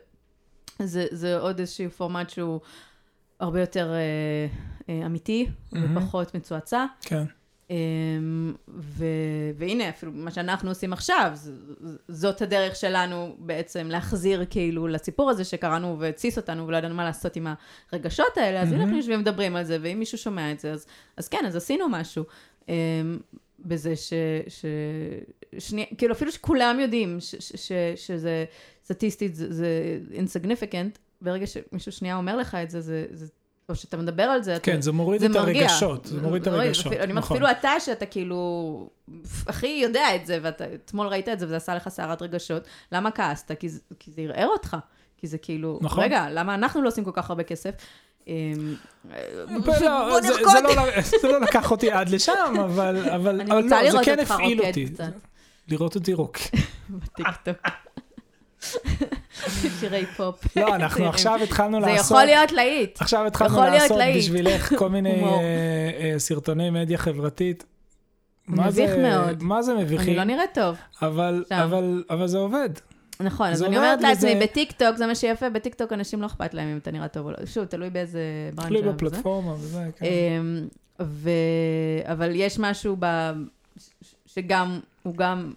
זה, 0.83 1.07
זה 1.11 1.39
עוד 1.39 1.61
איזשהו 1.61 1.91
פורמט 1.91 2.31
שהוא 2.31 2.61
הרבה 3.41 3.61
יותר 3.61 3.93
אה, 3.93 4.47
אה, 4.89 5.07
אמיתי, 5.07 5.47
מהמם. 5.73 5.97
ופחות 5.97 6.35
מצועצע. 6.35 6.87
כן. 7.01 7.25
אמ, 7.71 8.55
ו, 8.69 9.05
והנה, 9.57 9.89
אפילו 9.89 10.13
מה 10.15 10.31
שאנחנו 10.31 10.69
עושים 10.69 10.93
עכשיו, 10.93 11.31
ז, 11.35 11.51
זאת 12.09 12.43
הדרך 12.43 12.77
שלנו 12.77 13.37
בעצם 13.39 13.87
להחזיר 13.87 14.45
כאילו 14.51 14.89
לסיפור 14.89 15.31
הזה 15.31 15.45
שקראנו 15.45 15.97
והתסיס 15.99 16.37
אותנו 16.37 16.67
ולא 16.67 16.77
ידענו 16.77 16.95
מה 16.95 17.05
לעשות 17.05 17.37
עם 17.37 17.47
הרגשות 17.93 18.37
האלה, 18.37 18.63
אז 18.63 18.69
מהמם. 18.69 18.83
אנחנו 18.83 18.97
יושבים 18.97 19.19
ומדברים 19.19 19.57
על 19.57 19.65
זה, 19.65 19.79
ואם 19.83 19.99
מישהו 19.99 20.19
שומע 20.19 20.53
את 20.53 20.61
זה, 20.61 20.73
אז, 20.73 20.87
אז 21.17 21.29
כן, 21.29 21.45
אז 21.47 21.57
עשינו 21.57 21.89
משהו. 21.89 22.25
אמ, 22.69 22.75
בזה 23.59 23.97
ש... 23.97 24.13
ש... 24.49 24.65
שני... 25.59 25.87
כאילו 25.99 26.15
אפילו 26.15 26.33
שכולם 26.33 26.81
יודעים 26.81 27.21
ש... 27.21 27.35
ש... 27.35 27.53
ש... 27.57 27.73
שזה 27.97 28.45
סטטיסטית 28.85 29.35
זה, 29.35 29.53
זה 29.53 29.99
insignificant, 30.13 30.99
ברגע 31.21 31.47
שמישהו 31.47 31.93
שנייה 31.93 32.17
אומר 32.17 32.37
לך 32.37 32.55
את 32.55 32.71
זה, 32.71 32.81
זה, 32.81 33.05
זה... 33.11 33.27
או 33.69 33.75
שאתה 33.75 33.97
מדבר 33.97 34.23
על 34.23 34.43
זה, 34.43 34.57
אתה... 34.57 34.65
כן, 34.65 34.81
זה 34.81 34.93
מוריד 34.93 35.21
זה 35.21 35.27
את 35.27 35.31
מרגיע. 35.31 35.63
הרגשות. 35.69 36.05
זה 36.07 36.21
מוריד 36.23 36.43
את 36.43 36.49
הרגשות, 36.49 36.87
אפילו- 36.87 37.03
אני 37.03 37.11
אומרת, 37.13 37.25
נכון. 37.25 37.37
אפילו 37.37 37.51
אתה, 37.51 37.71
שאתה 37.81 38.07
כאילו, 38.07 38.91
הכי 39.47 39.81
יודע 39.83 40.15
את 40.15 40.27
זה, 40.27 40.39
ואתה 40.43 40.65
אתמול 40.75 41.07
ראית 41.07 41.29
את 41.29 41.39
זה, 41.39 41.47
וזה 41.47 41.57
עשה 41.57 41.75
לך 41.75 41.89
סערת 41.89 42.23
רגשות, 42.23 42.63
למה 42.93 43.11
כעסת? 43.11 43.53
כי 43.61 43.69
זה- 43.69 43.81
כי 43.99 44.11
זה 44.11 44.23
ערער 44.23 44.49
אותך. 44.49 44.77
כי 45.19 45.27
זה 45.27 45.39
כאילו, 45.39 45.79
נכון. 45.83 46.05
רגע, 46.05 46.27
למה 46.31 46.55
אנחנו 46.55 46.83
לא 46.83 46.89
עושים 46.89 47.05
כל 47.05 47.11
כך 47.15 47.31
הרבה 47.31 47.43
כסף? 47.43 47.71
אמ, 48.27 48.33
לא, 49.05 49.11
זה- 50.21 50.29
נרקוד. 50.29 50.55
לא 50.65 50.87
ל- 50.87 51.01
זה 51.23 51.29
לא 51.29 51.41
לקח 51.41 51.71
אותי 51.71 51.91
עד 51.91 52.09
לשם, 52.09 52.33
אבל 53.15 53.41
לא, 53.49 53.63
זה 53.91 53.99
כן 54.05 54.19
הפעיל 54.19 54.63
אותי. 54.67 54.87
לראות 55.69 55.95
אותי 55.95 56.13
רוק. 56.15 56.37
בטיקטוק. 56.91 57.57
שירי 59.81 60.07
פופ. 60.17 60.57
לא, 60.57 60.75
אנחנו. 60.75 61.09
עכשיו 61.09 61.41
התחלנו 61.43 61.81
זה 61.81 61.87
לעשות... 61.87 62.05
יכול 62.05 62.25
להיות 62.25 62.53
להיט. 62.53 63.01
עכשיו 63.01 63.27
התחלנו 63.27 63.61
לעשות. 63.63 63.99
בשבילך 64.17 64.75
כל 64.79 64.89
מיני. 64.89 65.23
אה, 65.25 65.31
אה, 66.01 66.19
סרטוני 66.19 66.71
מדיה 66.71 66.99
חברתית. 66.99 67.65
מביך 68.49 68.91
זה- 68.91 68.97
מאוד. 69.03 69.43
מה 69.43 69.63
זה 69.63 69.73
אני 69.73 69.83
מביכים? 69.83 70.17
לא 70.17 70.25
נראית 70.25 70.51
טוב. 70.55 70.77
אבל- 71.03 71.45
זה 72.27 72.39
עובד. 72.39 72.71
נכון, 73.21 73.47
אז 73.47 73.59
זה 73.59 73.67
אני 73.67 73.77
אומרת 73.77 74.01
לעצמי, 74.03 74.31
וזה- 74.31 74.41
בטיקטוק, 74.43 74.97
זה 74.97 75.07
מה 75.07 75.15
שיפה, 75.15 75.51
בטיקטוק 75.51 75.93
אנשים 75.93 76.23
לא 76.23 76.27
אכפת 76.27 76.55
להם 76.55 76.69
אם 76.69 76.77
אתה 76.77 76.91
נראה 76.91 77.09
טוב 77.09 77.27
או 77.27 77.31
לא. 77.31 77.37
שוב, 77.47 77.65
תלוי 77.65 77.91
באיזה 77.91 78.21
ברנצ'ה. 78.55 78.69
תלוי. 78.69 78.83
בפלטפורמה 78.83 79.53
וזה, 79.55 79.83
כן. 79.99 80.07
אמ, 80.07 80.67
ו... 81.03 81.31
אבל 82.05 82.31
יש 82.35 82.59
משהו 82.59 82.97
ב... 83.01 83.07
שגם, 84.27 84.81
הוא 85.03 85.15
גם, 85.17 85.53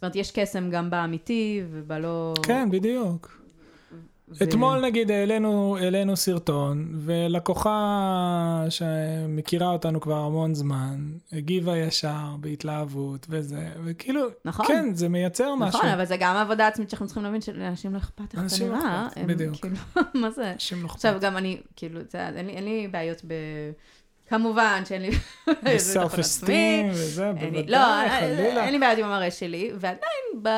זאת 0.00 0.14
אומרת, 0.14 0.16
יש 0.16 0.30
קסם 0.30 0.70
גם 0.70 0.90
באמיתי 0.90 1.62
ובלא... 1.70 2.34
כן, 2.42 2.68
בדיוק. 2.70 3.40
ו- 4.28 4.44
אתמול 4.44 4.80
נגיד 4.86 5.10
העלינו, 5.10 5.76
העלינו 5.80 6.16
סרטון, 6.16 6.88
ולקוחה 6.94 8.64
שמכירה 8.68 9.68
אותנו 9.68 10.00
כבר 10.00 10.16
המון 10.16 10.54
זמן, 10.54 11.10
הגיבה 11.32 11.76
ישר 11.76 12.36
בהתלהבות 12.40 13.26
וזה, 13.30 13.68
וכאילו, 13.84 14.20
נכון. 14.44 14.66
כן, 14.66 14.94
זה 14.94 15.08
מייצר 15.08 15.54
משהו. 15.54 15.78
נכון, 15.78 15.90
אבל 15.90 16.04
זה 16.04 16.16
גם 16.20 16.36
עבודה 16.36 16.66
עצמית 16.66 16.90
שאנחנו 16.90 17.06
צריכים 17.06 17.22
להבין 17.22 17.40
שלאנשים 17.40 17.92
לא 17.92 17.98
אכפת 17.98 18.20
איך 18.20 18.30
אתה 18.30 18.40
אנשים 18.40 18.72
לא 18.72 18.78
נראה. 18.78 19.06
אכפת, 19.06 19.20
בדיוק. 19.26 19.56
כאילו, 19.56 19.76
מה 20.22 20.30
זה? 20.30 20.52
אנשים 20.52 20.82
לא 20.82 20.86
עכשיו, 20.86 21.10
אכפת. 21.12 21.22
גם 21.24 21.36
אני, 21.36 21.60
כאילו, 21.76 21.98
יודע, 22.00 22.28
אין 22.36 22.46
לי- 22.46 22.52
אין 22.52 22.64
לי 22.64 22.88
בעיות 22.88 23.22
ב... 23.26 23.32
כמובן 24.30 24.82
שאין 24.84 25.02
לי... 25.02 25.10
ביטחון 25.46 26.20
אסטים. 26.20 26.88
וזה, 26.90 27.32
בוודאי, 27.32 27.66
לא, 27.66 27.78
חלילה. 28.20 28.64
אין 28.64 28.72
לי 28.72 28.78
בעיות 28.78 28.98
עם 28.98 29.04
המראה 29.04 29.30
שלי, 29.30 29.70
ועדיין, 29.74 30.42
ב- 30.42 30.48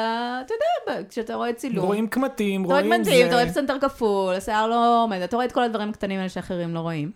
אתה 0.46 0.54
יודע, 0.54 1.02
כשאתה 1.08 1.34
רואה 1.34 1.52
צילום, 1.52 1.86
רואים 1.86 2.06
קמטים, 2.06 2.64
אתה 2.64 2.72
רואה 2.72 2.82
רואים 2.82 3.04
קמטים, 3.04 3.22
זה. 3.22 3.26
אתה 3.26 3.34
רואה 3.34 3.48
פסנתר 3.48 3.78
כפול, 3.80 4.34
השיער 4.34 4.66
לא 4.68 5.02
עומד, 5.02 5.20
אתה 5.20 5.36
רואה 5.36 5.46
את 5.46 5.52
כל 5.52 5.62
הדברים 5.62 5.88
הקטנים 5.88 6.18
האלה 6.18 6.28
שאחרים 6.28 6.74
לא 6.74 6.80
רואים. 6.80 7.10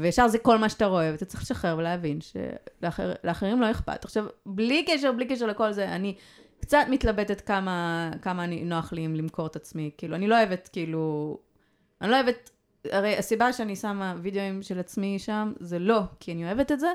וישר 0.00 0.28
זה 0.28 0.38
כל 0.38 0.58
מה 0.58 0.68
שאתה 0.68 0.86
רואה, 0.86 1.08
ואתה 1.12 1.24
צריך 1.24 1.42
לשחרר 1.42 1.76
ולהבין 1.78 2.18
שלאחרים 2.20 3.60
לא 3.60 3.70
אכפת. 3.70 4.04
עכשיו, 4.04 4.24
בלי 4.46 4.84
קשר, 4.88 5.12
בלי 5.12 5.26
קשר 5.26 5.46
לכל 5.46 5.72
זה, 5.72 5.88
אני 5.88 6.14
קצת 6.60 6.86
מתלבטת 6.90 7.40
כמה, 7.40 8.10
כמה 8.22 8.44
אני, 8.44 8.64
נוח 8.64 8.92
לי 8.92 9.08
למכור 9.08 9.46
את 9.46 9.56
עצמי. 9.56 9.90
כאילו, 9.98 10.16
אני 10.16 10.28
לא 10.28 10.36
אוהבת, 10.36 10.68
כאילו... 10.72 11.36
אני 12.02 12.10
לא 12.10 12.16
אוהבת... 12.16 12.50
הרי 12.90 13.16
הסיבה 13.16 13.52
שאני 13.52 13.76
שמה 13.76 14.14
וידאוים 14.22 14.62
של 14.62 14.78
עצמי 14.78 15.18
שם, 15.18 15.52
זה 15.60 15.78
לא 15.78 16.00
כי 16.20 16.32
אני 16.32 16.44
אוהבת 16.44 16.72
את 16.72 16.80
זה, 16.80 16.88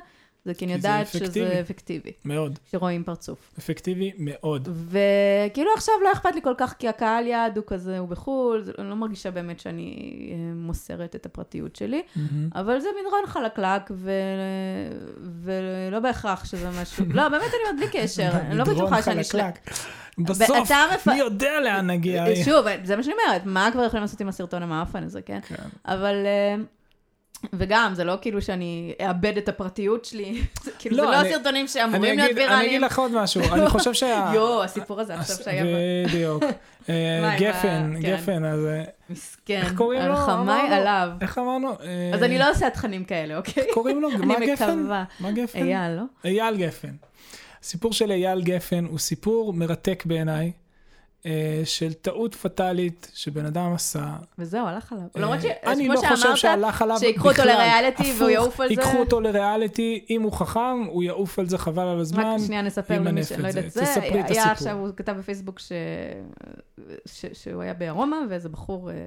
זה 0.46 0.54
כי 0.54 0.66
אני 0.66 0.72
זה 0.82 0.88
יודעת. 0.88 1.08
שזה 1.08 1.60
אפקטיבי, 1.62 2.12
מאוד. 2.26 2.60
שרואים 2.72 3.04
פרצוף. 3.04 3.52
אפקטיבי 3.60 4.12
מאוד. 4.18 4.70
וכאילו 4.90 5.70
עכשיו 5.76 5.94
לא 6.04 6.12
אכפת 6.12 6.36
לי 6.36 6.42
כל 6.42 6.54
כך, 6.58 6.74
כי 6.80 6.88
הקהל 6.88 7.28
יעד 7.28 7.58
הוא 7.58 7.64
כזה, 7.68 7.98
הוא 7.98 8.08
בחו"ל, 8.08 8.64
אני 8.80 8.90
לא 8.90 8.96
מרגישה 8.96 9.32
באמת 9.32 9.60
שאני 9.60 9.96
אה, 10.32 10.54
מוסרת 10.56 11.16
את 11.16 11.26
הפרטיות 11.26 11.76
שלי. 11.76 12.02
מהמם. 12.16 12.50
אבל 12.56 12.80
זה 12.80 12.88
מדרון 13.02 13.26
חלקלק, 13.28 13.92
ו... 13.92 14.12
ולא 15.44 16.00
בהכרח 16.00 16.46
שזה 16.46 16.70
משהו... 16.82 17.06
לא, 17.14 17.30
באמת 17.30 17.42
אני 17.44 17.70
אומרת 17.72 17.92
בלי 17.92 18.02
קשר, 18.02 18.30
אני 18.34 18.58
לא 18.58 18.64
מדרון 18.64 18.78
בטוחה 18.78 19.02
שאני 19.02 19.24
שלם. 19.24 19.42
חלקלק. 19.42 19.76
בסוף, 20.20 20.72
רפ- 20.72 21.08
מי 21.08 21.16
יודע 21.18 21.60
לאן 21.60 21.90
נגיע? 21.90 22.26
שוב, 22.46 22.66
זה 22.84 22.96
מה 22.96 23.04
שאני 23.04 23.16
אומרת, 23.26 23.42
מה 23.46 23.70
כבר 23.74 23.84
יכולים 23.84 24.02
לעשות 24.02 24.22
עם 24.22 24.28
הסרטון 24.28 24.64
המאפן 24.64 25.04
הזה, 25.04 25.22
כן? 25.22 25.40
כן. 25.48 25.56
אבל... 25.86 26.16
אה, 26.26 26.56
וגם, 27.54 27.92
זה 27.94 28.04
לא 28.04 28.18
כאילו 28.22 28.42
שאני 28.42 28.94
אאבד 29.02 29.38
את 29.38 29.50
הפרטיות 29.50 30.06
שלי, 30.06 30.42
כאילו, 30.80 30.98
לא, 30.98 31.06
זה 31.06 31.12
לא 31.12 31.22
אני- 31.22 31.30
הסרטונים 31.34 31.68
שאמורים 31.68 32.02
להיות 32.18 32.32
אגיד- 32.32 32.38
אני 32.38 32.46
אגיד 32.46 32.52
ויראליים. 32.52 32.82
לך 32.82 33.00
עוד 33.00 33.12
משהו, 33.12 33.42
אני 33.54 33.70
חושב 33.76 33.94
שה... 33.94 34.32
יואו, 34.36 34.64
הסיפור 34.64 35.00
הזה 35.00 35.16
עכשיו 35.16 35.36
שהיה... 35.44 35.64
בדיוק. 36.08 36.44
אה, 36.90 37.36
גפן, 37.40 37.94
כן. 38.02 38.12
גפן, 38.18 38.46
אז 38.46 38.66
אה, 38.66 38.84
מסכן, 39.10 39.62
איך 39.62 39.74
קוראים 39.78 40.02
לו? 40.02 40.14
הרחמי 40.14 40.34
אמרנו. 40.34 40.74
עליו. 40.76 41.10
איך 41.22 41.38
אמרנו? 41.38 41.70
אה, 41.72 42.12
אז 42.14 42.24
אני 42.24 42.40
לא 42.40 42.52
עושה 42.52 42.70
תכנים 42.70 43.04
כאלה, 43.04 43.38
אוקיי? 43.38 43.64
איך 43.64 43.74
קוראים 43.74 44.02
לו? 44.02 44.10
מה 44.12 44.36
גפן? 44.48 44.88
מה 45.20 45.32
גפן? 45.32 45.60
אייל, 45.60 45.92
לא? 45.96 46.04
אייל 46.26 46.58
גפן. 46.58 46.90
הסיפור 47.64 47.94
של 47.94 48.12
אייל 48.12 48.42
גפן 48.42 48.86
הוא 48.86 49.00
סיפור 49.00 49.54
מרתק 49.54 50.04
בעיניי, 50.06 50.46
אה, 50.46 50.52
של 51.66 51.94
טעות 51.94 52.36
פטאלית 52.36 53.12
שבן 53.14 53.46
אדם 53.46 53.74
עשה. 53.74 54.16
וזהו, 54.38 54.68
הלך 54.68 54.92
עליו. 54.92 55.06
אה, 55.16 55.22
למרות 55.22 55.38
אני 55.68 55.84
שכמו 55.84 55.94
לא 55.94 56.16
חושב 56.16 56.36
שהלך 56.36 56.82
עליו 56.82 56.98
שיקחו 57.00 57.28
אותו 57.28 57.42
בכלל. 57.42 57.54
לריאליטי 57.54 58.14
והוא 58.18 58.30
יעוף 58.30 58.60
על 58.60 58.68
זה. 58.68 58.74
ייקחו 58.74 58.98
אותו 58.98 59.22
לריאליטי, 59.22 60.06
אם 60.10 60.22
הוא 60.22 60.32
חכם, 60.32 60.84
הוא 60.88 61.04
יעוף 61.04 61.40
על 61.40 61.50
זה 61.50 61.58
חבל 61.58 61.88
על 61.88 62.00
הזמן. 62.00 62.24
רק 62.24 62.46
שנייה 62.46 62.62
נספר 62.62 63.00
למי 63.00 63.24
שלא 63.24 63.48
את 63.48 63.54
זה. 63.54 63.60
יודעת 63.60 63.72
זה. 63.72 63.82
תספרי 63.82 64.20
את 64.20 64.30
היה 64.30 64.44
הסיפור. 64.44 64.52
עכשיו, 64.52 64.78
הוא 64.78 64.90
כתב 64.98 65.16
בפייסבוק 65.20 65.60
ש... 65.60 65.72
ש... 67.06 67.26
שהוא 67.34 67.62
היה 67.62 67.74
בארומה, 67.74 68.18
ואיזה 68.30 68.50
בחור 68.50 68.92
אה, 68.92 69.06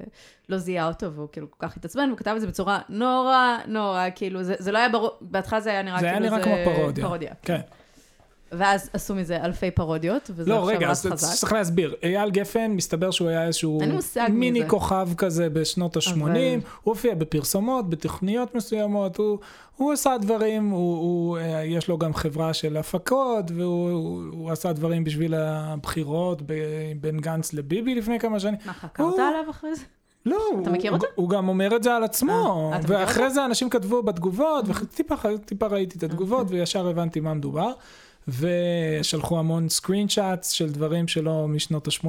לא 0.49 0.57
זיהה 0.57 0.87
אותו, 0.87 1.13
והוא 1.13 1.27
כאילו 1.31 1.51
כל 1.51 1.67
כך 1.67 1.77
התעצבן, 1.77 2.07
והוא 2.07 2.17
כתב 2.17 2.33
את 2.35 2.41
זה 2.41 2.47
בצורה 2.47 2.79
נורא, 2.89 3.57
נורא, 3.67 4.05
כאילו, 4.15 4.43
זה, 4.43 4.55
זה 4.59 4.71
לא 4.71 4.77
היה 4.77 4.89
ברור, 4.89 5.11
בהתחלה 5.21 5.59
זה 5.59 5.69
היה 5.69 5.81
נראה 5.81 5.99
זה 5.99 6.05
היה 6.05 6.19
כאילו 6.19 6.29
נראה 6.29 6.43
כמו 6.43 6.55
פרודיה. 6.65 7.05
פרודיה. 7.05 7.31
כן. 7.41 7.59
ואז 8.57 8.89
עשו 8.93 9.15
מזה 9.15 9.43
אלפי 9.45 9.71
פרודיות, 9.71 10.31
וזה 10.35 10.49
לא, 10.49 10.55
עכשיו 10.55 10.67
רגע, 10.77 10.89
אז 10.89 11.05
חזק. 11.05 11.33
צריך 11.39 11.53
להסביר. 11.53 11.95
אייל 12.03 12.29
גפן, 12.29 12.71
מסתבר 12.71 13.11
שהוא 13.11 13.27
היה 13.27 13.45
איזשהו 13.47 13.79
מיני 14.29 14.59
זה. 14.61 14.67
כוכב 14.69 15.09
כזה 15.17 15.49
בשנות 15.49 15.97
ה-80, 15.97 16.11
אבל- 16.21 16.31
הוא 16.33 16.61
הופיע 16.83 17.15
בפרסומות, 17.15 17.89
בתוכניות 17.89 18.55
מסוימות, 18.55 19.17
הוא, 19.17 19.37
הוא 19.75 19.93
עשה 19.93 20.15
דברים, 20.21 20.69
הוא, 20.69 20.97
הוא, 20.97 21.37
אה, 21.37 21.63
יש 21.63 21.87
לו 21.87 21.97
גם 21.97 22.13
חברה 22.13 22.53
של 22.53 22.77
הפקות, 22.77 23.45
והוא 23.55 23.89
הוא, 23.91 24.23
הוא 24.31 24.51
עשה 24.51 24.73
דברים 24.73 25.03
בשביל 25.03 25.33
הבחירות 25.37 26.41
ב- 26.45 26.53
בין 27.01 27.19
גנץ 27.19 27.53
לביבי 27.53 27.95
לפני 27.95 28.19
כמה 28.19 28.39
שנים. 28.39 28.55
מה, 28.65 28.73
חקרת 28.73 28.99
הוא- 29.05 29.13
עליו 29.21 29.49
אחרי 29.49 29.75
זה? 29.75 29.83
לא, 30.25 30.37
אתה 30.61 30.69
הוא, 30.69 30.77
מכיר 30.77 30.91
הוא, 30.91 30.97
אותו? 30.97 31.07
הוא 31.15 31.29
גם 31.29 31.47
אומר 31.47 31.75
את 31.75 31.83
זה 31.83 31.95
על 31.95 32.03
עצמו, 32.03 32.71
אה, 32.73 32.79
ואחרי? 32.87 33.29
זה 33.29 33.45
אנשים 33.45 33.69
כתבו 33.69 34.03
בתגובות, 34.03 34.65
וטיפה 34.67 35.15
טיפה 35.45 35.67
ראיתי 35.67 35.97
את 35.97 36.03
התגובות, 36.03 36.47
וישר 36.49 36.87
הבנתי 36.87 37.19
מה 37.19 37.33
מדובר. 37.33 37.71
ושלחו 38.27 39.39
המון 39.39 39.69
סקרין 39.69 40.09
שאטס 40.09 40.49
של 40.49 40.69
דברים 40.69 41.07
שלו 41.07 41.47
משנות 41.47 41.87
ה-80, 41.87 42.07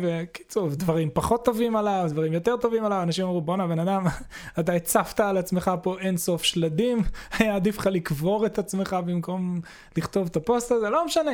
וקיצור, 0.00 0.68
דברים 0.68 1.10
פחות 1.12 1.44
טובים 1.44 1.76
עליו, 1.76 2.06
דברים 2.08 2.32
יותר 2.32 2.56
טובים 2.56 2.84
עליו, 2.84 3.02
אנשים 3.02 3.24
אמרו, 3.26 3.40
בואנה, 3.40 3.66
בן 3.66 3.78
אדם, 3.78 4.06
אתה 4.60 4.72
הצפת 4.72 5.20
על 5.20 5.36
עצמך 5.36 5.70
פה 5.82 5.96
אין 6.00 6.16
סוף 6.16 6.42
שלדים, 6.42 7.02
היה 7.38 7.54
עדיף 7.56 7.78
לך 7.78 7.86
לקבור 7.86 8.46
את 8.46 8.58
עצמך 8.58 8.96
במקום 9.06 9.60
לכתוב 9.96 10.26
את 10.30 10.36
הפוסט 10.36 10.72
הזה, 10.72 10.90
לא 10.90 11.06
משנה. 11.06 11.30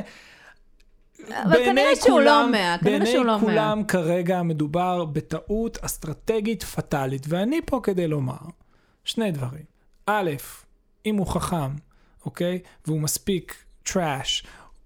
אבל 1.29 1.65
כנראה 1.65 1.97
שהוא 1.97 2.21
לא 2.21 2.31
כולם- 2.31 2.51
מאה, 2.51 2.77
כנראה 2.79 3.07
שהוא 3.07 3.25
לא 3.25 3.37
בעיני 3.37 3.55
מאה. 3.55 3.63
כולם 3.71 3.85
כרגע 3.85 4.43
מדובר 4.43 5.05
בטעות 5.05 5.79
אסטרטגית 5.83 6.63
פטאלית, 6.63 7.27
ואני 7.29 7.61
פה 7.67 7.81
כדי 7.83 8.09
לומר 8.09 8.37
שני 9.05 9.31
דברים. 9.31 9.65
א', 10.07 10.31
אם 11.07 11.17
הוא 11.17 11.27
חכם, 11.27 11.71
אוקיי, 12.25 12.59
והוא 12.87 13.01
מספיק 13.01 13.55
trash, 13.93 14.43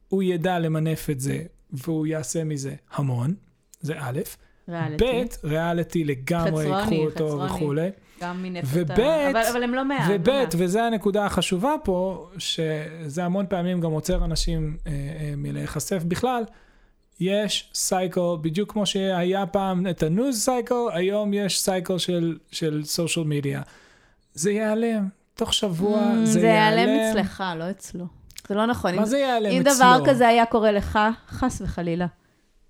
הוא 0.09 0.23
ידע 0.23 0.59
למנף 0.59 1.11
את 1.11 1.21
זה, 1.21 1.43
והוא 1.73 2.07
יעשה 2.07 2.45
מזה 2.45 2.75
המון, 2.93 3.35
זה 3.81 3.95
א'. 3.99 4.21
ב', 4.71 5.05
ריאליטי 5.45 6.05
לגמרי 6.05 6.65
חצרוני, 6.65 6.79
ייקחו 6.79 6.95
אותו 6.95 7.29
חצרוני. 7.29 7.47
וכולי. 7.47 7.89
גם 8.23 8.43
מינף 8.43 8.65
וב', 8.73 8.91
את 8.91 8.99
ה... 8.99 9.31
אבל, 9.31 9.43
אבל 9.53 9.63
הם 9.63 9.75
לא 9.75 9.83
לא 9.83 9.95
וב', 10.15 10.31
מאה. 10.31 10.45
וזו 10.57 10.81
הנקודה 10.81 11.27
החשובה 11.27 11.75
פה, 11.85 12.29
שזה 12.39 13.25
המון 13.25 13.47
פעמים 13.49 13.81
גם 13.81 13.91
עוצר 13.91 14.25
אנשים 14.25 14.77
אה, 14.87 14.93
אה, 14.93 15.35
מלהיחשף 15.37 16.03
בכלל, 16.09 16.45
יש 17.21 17.71
cycle, 17.75 18.21
בדיוק 18.41 18.73
כמו 18.73 18.87
שהיה 18.87 19.47
פעם 19.47 19.87
את 19.87 20.03
ה 20.03 20.10
news 20.10 20.41
cycle, 20.41 20.75
היום 20.93 21.35
יש 21.35 21.61
cycle 21.61 21.99
של, 21.99 22.39
של 22.51 22.85
social 22.85 23.27
media. 23.27 23.63
זה 24.35 24.51
ייעלם, 24.53 25.09
תוך 25.35 25.55
שבוע 25.55 26.01
Mm, 26.01 26.27
זה, 26.27 26.33
זה 26.33 26.47
ייעלם 26.47 26.89
ייעלם. 26.89 27.19
אצלך, 27.19 27.45
לא 27.57 27.71
אצלו. 27.71 28.22
זה 28.53 28.59
לא 28.59 28.67
נכון. 28.67 28.95
מה 28.95 29.01
אם- 29.03 29.07
זה 29.07 29.19
ייעלם 29.19 29.51
אם 29.51 29.61
אצלו? 29.61 29.75
דבר 29.75 30.07
כזה 30.07 30.29
היה 30.29 30.47
קורה 30.47 30.73
לך, 30.73 30.99
חס 31.29 31.61
וחלילה, 31.65 32.07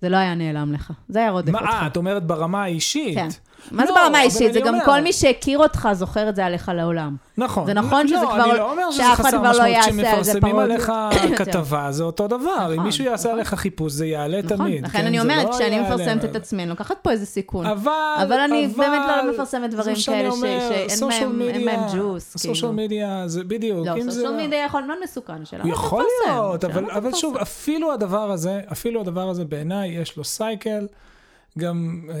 זה 0.01 0.09
לא 0.09 0.17
היה 0.17 0.35
נעלם 0.35 0.73
לך. 0.73 0.91
זה 1.09 1.19
היה 1.19 1.29
רודף 1.29 1.51
מה, 1.51 1.59
אותך. 1.59 1.69
אה, 1.73 1.87
את 1.87 1.97
אומרת 1.97 2.23
ברמה 2.27 2.63
האישית. 2.63 3.15
כן. 3.17 3.27
מה 3.71 3.85
זה 3.85 3.91
לא, 3.91 4.03
ברמה 4.03 4.17
האישית? 4.17 4.53
זה 4.53 4.59
גם 4.59 4.75
כל 4.85 5.01
מי 5.01 5.13
שהכיר 5.13 5.59
אותך 5.59 5.89
זוכר 5.93 6.29
את 6.29 6.35
זה 6.35 6.45
עליך 6.45 6.71
לעולם. 6.75 7.15
נכון. 7.37 7.65
זה 7.65 7.73
נכון 7.73 8.07
שזה 8.07 8.15
לא, 8.15 8.21
כבר- 8.27 8.43
אני 8.51 8.57
לא 8.59 8.71
אומר 8.71 8.91
שזה 8.91 9.03
חסר 9.13 9.41
לא 9.41 9.49
משמעות 9.51 9.69
כשמפרסמים. 9.81 10.59
עליך. 10.59 10.91
כתבה, 11.37 11.87
זה 11.91 12.03
אותו 12.03 12.27
דבר. 12.27 12.37
אם 12.67 12.73
נכון, 12.73 12.85
מישהו 12.85 13.05
יעשה 13.05 13.29
נכון. 13.29 13.39
עליך 13.39 13.53
חיפוש, 13.53 13.91
זה 13.93 14.05
יעלה 14.05 14.41
נכון? 14.41 14.57
תמיד. 14.57 14.83
לכן 14.85 14.97
כן? 14.97 15.05
אני 15.05 15.19
אומרת, 15.19 15.45
לא 15.45 15.51
כשאני. 15.55 15.79
מפרסמת 15.79 16.25
את 16.25 16.35
עצמי, 16.35 16.61
אני 16.63 16.69
לוקחת 16.69 16.95
פה 17.01 17.11
איזה 17.11 17.25
סיכון. 17.25 17.65
אבל, 17.65 18.39
אני 18.39 18.67
באמת 18.67 19.01
לא 19.07 19.31
מפרסמת 19.33 19.69
דברים 19.71 19.95
כאלה 20.05 20.31
שאין 20.31 21.65
בהם- 21.65 21.79
ג'וס, 21.97 22.37
סושיאל. 22.37 22.71
מדיה, 22.71 23.23
זה 23.25 23.43
בדיוק. 23.43 23.87
לא, 23.87 23.93
סושיאל 24.11 24.45
מדיה 24.47 24.65
יכול 24.65 24.83
מאוד 24.83 24.97
מסוכן, 25.03 25.33
אתה 25.43 25.67
יכול 25.67 26.05
להיות, 26.27 26.63
אבל, 26.65 27.13
שוב. 27.13 27.37
אפילו 27.37 27.91
הדבר 27.93 28.31
הזה, 28.31 28.61
אפילו 28.71 29.01
הדבר 29.01 29.29
הזה 29.29 29.45
בעיניי, 29.45 29.89
יש 29.89 30.17
לו 30.17 30.23
סייקל, 30.23 30.87
גם 31.57 32.01
אה, 32.09 32.15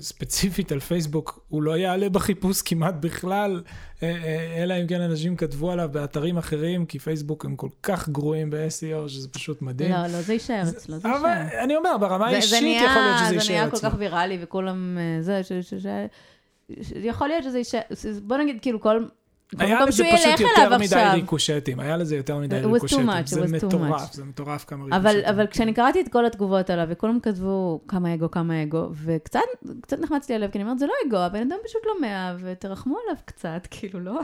ספציפית 0.00 0.72
על 0.72 0.80
פייסבוק, 0.80 1.40
הוא 1.48 1.62
לא 1.62 1.76
יעלה 1.76 2.08
בחיפוש 2.08 2.62
כמעט 2.62 2.94
בכלל, 3.00 3.62
אה, 4.02 4.08
אה, 4.24 4.62
אלא 4.62 4.74
אם 4.82 4.86
כן 4.86 5.00
אנשים 5.00 5.36
כתבו 5.36 5.70
עליו 5.72 5.88
באתרים 5.92 6.36
אחרים, 6.38 6.86
כי 6.86 6.98
פייסבוק 6.98 7.44
הם 7.44 7.56
כל 7.56 7.68
כך 7.82 8.08
גרועים 8.08 8.50
ב-SEO, 8.50 9.08
שזה 9.08 9.28
פשוט 9.28 9.62
מדהים. 9.62 9.90
לא, 9.90 10.02
לא, 10.02 10.22
זה 10.22 10.32
יישאר 10.32 10.62
אצלו, 10.68 10.98
זה 10.98 11.08
אבל 11.08 11.28
יישאר. 11.44 11.64
אני 11.64 11.76
אומר, 11.76 11.98
ברמה 12.00 12.24
זה- 12.40 12.48
זה 12.48 12.56
האישית 12.56 12.82
יכול 12.90 13.02
להיות 13.02 13.18
שזה 13.18 13.28
זה 13.28 13.34
יישאר 13.34 13.54
נהיה 13.54 13.70
כל 13.70 13.76
אצלו. 13.76 13.90
כך 13.90 13.96
ויראלי, 13.98 14.38
וכולם, 14.40 14.98
אה, 14.98 15.22
זה. 15.22 15.40
ש... 15.42 15.52
יכול 16.96 17.28
להיות 17.28 17.44
שזה 17.44 17.58
יישאר, 17.58 17.80
בוא 18.22 18.36
נגיד, 18.36 18.58
כאילו, 18.62 18.80
כל... 18.80 19.04
היה 19.58 19.84
לזה 19.84 20.04
פשוט 20.12 20.40
יותר 20.40 20.78
מדי. 20.78 21.10
ריקושטים, 21.12 21.80
היה 21.80 21.96
לזה 21.96 22.16
יותר 22.16 22.38
מדי 22.38 22.56
ריקושטים, 22.56 23.08
זה 23.24 23.40
מטורף. 23.66 24.12
זה 24.12 24.24
מטורף 24.24 24.64
כמה 24.64 24.84
אבל, 24.96 25.08
ריקושטים. 25.10 25.34
אבל 25.34 25.46
כשאני 25.46 25.74
קראתי 25.74 26.00
את 26.00 26.08
כל 26.08 26.26
התגובות 26.26 26.70
עליו, 26.70 26.86
וכולם 26.90 27.20
כתבו 27.20 27.80
כמה 27.88 28.14
אגו, 28.14 28.30
כמה 28.30 28.62
אגו, 28.62 28.88
וקצת 29.04 29.40
קצת 29.80 29.98
נחמץ 30.00 30.28
לי 30.28 30.34
הלב, 30.34 30.50
כי 30.50 30.58
אני 30.58 30.64
אומרת, 30.64 30.78
זה 30.78 30.86
לא 30.86 30.92
אגו, 31.08 31.16
הבן 31.16 31.38
אדם 31.42 31.56
פשוט 31.64 31.82
לא 31.86 32.00
מאה, 32.00 32.34
ותרחמו 32.40 32.96
עליו 33.04 33.16
קצת, 33.24 33.66
כאילו, 33.70 34.00
לא... 34.00 34.20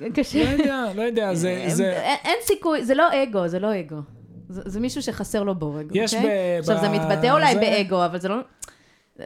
לא 0.00 0.08
קשה. 0.08 0.38
יודע, 0.38 0.84
לא 0.94 1.02
יודע, 1.02 1.34
זה... 1.34 1.48
אין- 1.48 1.70
זה- 1.74 1.92
אין 2.24 2.36
סיכוי, 2.42 2.84
זה 2.84 2.94
לא 2.94 3.22
אגו, 3.22 3.48
זה 3.48 3.58
לא 3.58 3.80
אגו. 3.80 3.96
זה 4.48 4.80
מישהו 4.80 5.02
שחסר 5.02 5.42
לו 5.42 5.54
בורג, 5.54 5.86
יש 5.94 6.14
אוקיי? 6.14 6.28
ב- 6.28 6.58
עכשיו, 6.60 6.80
זה 6.80 6.88
מתבטא 6.88 7.30
אולי 7.32 7.54
באגו, 7.54 8.04
אבל 8.06 8.20
זה 8.20 8.28
לא... 8.28 8.36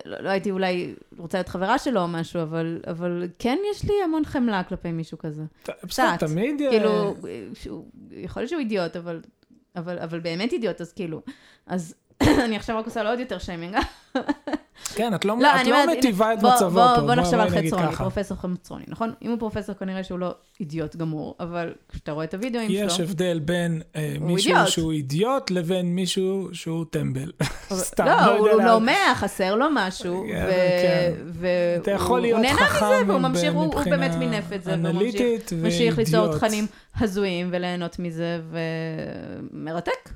לא, 0.04 0.20
לא 0.20 0.28
הייתי 0.28 0.50
אולי 0.50 0.94
רוצה 1.18 1.38
להיות 1.38 1.48
חברה 1.48 1.78
שלו 1.78 2.00
או 2.00 2.08
משהו, 2.08 2.42
אבל, 2.42 2.80
אבל 2.86 3.28
כן 3.38 3.58
יש 3.70 3.84
לי 3.84 3.94
המון 4.04 4.24
חמלה 4.24 4.62
כלפי 4.64 4.92
מישהו 4.92 5.18
כזה. 5.18 5.42
בסדר. 5.84 6.16
תמיד... 6.16 6.62
אה, 6.62 6.70
כאילו, 6.70 7.14
שהוא, 7.54 7.84
יכול 8.10 8.40
להיות 8.40 8.50
שהוא 8.50 8.60
אידיוט, 8.60 8.96
אבל, 8.96 9.20
אבל, 9.76 9.98
אבל 9.98 10.20
באמת 10.20 10.52
אידיוט, 10.52 10.80
אז 10.80 10.92
כאילו, 10.92 11.22
אז 11.66 11.94
אני 12.44 12.56
עכשיו 12.56 12.78
רק 12.78 12.86
עושה 12.86 13.02
לו 13.02 13.10
עוד 13.10 13.20
יותר 13.20 13.38
שיימינג, 13.38 13.76
כן, 14.94 15.14
את 15.14 15.24
לא, 15.24 15.36
לא, 15.40 15.48
את 15.60 15.66
לא 15.66 15.76
מטיבה 15.92 16.32
את 16.32 16.40
בוא- 16.40 16.50
מצבו 16.54 16.70
בוא- 16.70 16.94
פה. 16.96 17.00
בוא 17.00 17.14
נחשוב 17.14 17.34
על 17.34 17.50
חצרוני. 17.50 17.92
פרופסור 17.96 18.36
חצרוני, 18.36 18.84
נכון? 18.88 19.12
אם 19.22 19.30
הוא 19.30 19.38
פרופסור 19.38 19.74
כנראה 19.74 20.04
שהוא 20.04 20.18
לא 20.18 20.30
אידיוט 20.60 20.96
גמור, 20.96 21.34
אבל 21.40 21.72
כשאתה 21.88 22.12
רואה 22.12 22.24
את 22.24 22.34
הווידאוים 22.34 22.68
שלו... 22.70 22.78
יש 22.86 23.00
הבדל 23.00 23.38
בין 23.44 23.82
אה, 23.96 24.14
הוא 24.20 24.26
מישהו 24.26 24.50
אידיוט. 24.52 24.68
שהוא 24.68 24.92
אידיוט 24.92 25.50
לבין 25.50 25.94
מישהו 25.94 26.48
שהוא 26.52 26.84
טמבל. 26.90 27.32
סתם, 27.72 28.04
לא, 28.06 28.10
יודע 28.10 28.32
הוא 28.52 28.58
לאן. 28.62 28.66
לומע, 28.68 28.96
חסר 29.14 29.54
לו 29.54 29.66
משהו, 29.74 30.24
כן, 30.28 30.46
כן. 30.82 31.12
והוא 31.26 32.16
הוא 32.18 32.38
נהנה 32.38 32.52
מזה, 32.76 33.06
והוא 33.06 33.18
ממשיך, 33.20 33.52
הוא 33.54 33.62
הוא 33.74 33.84
באמת 33.84 34.14
מינף 34.14 34.52
את 34.54 34.62
זה, 34.64 34.70
והוא 34.82 34.94
ממשיך- 35.62 35.98
ליצור. 35.98 36.36
תכנים 36.36 36.66
הזויים 37.00 37.48
וליהנות 37.52 37.98
מזה, 37.98 38.40
ומרתק. 39.52 40.08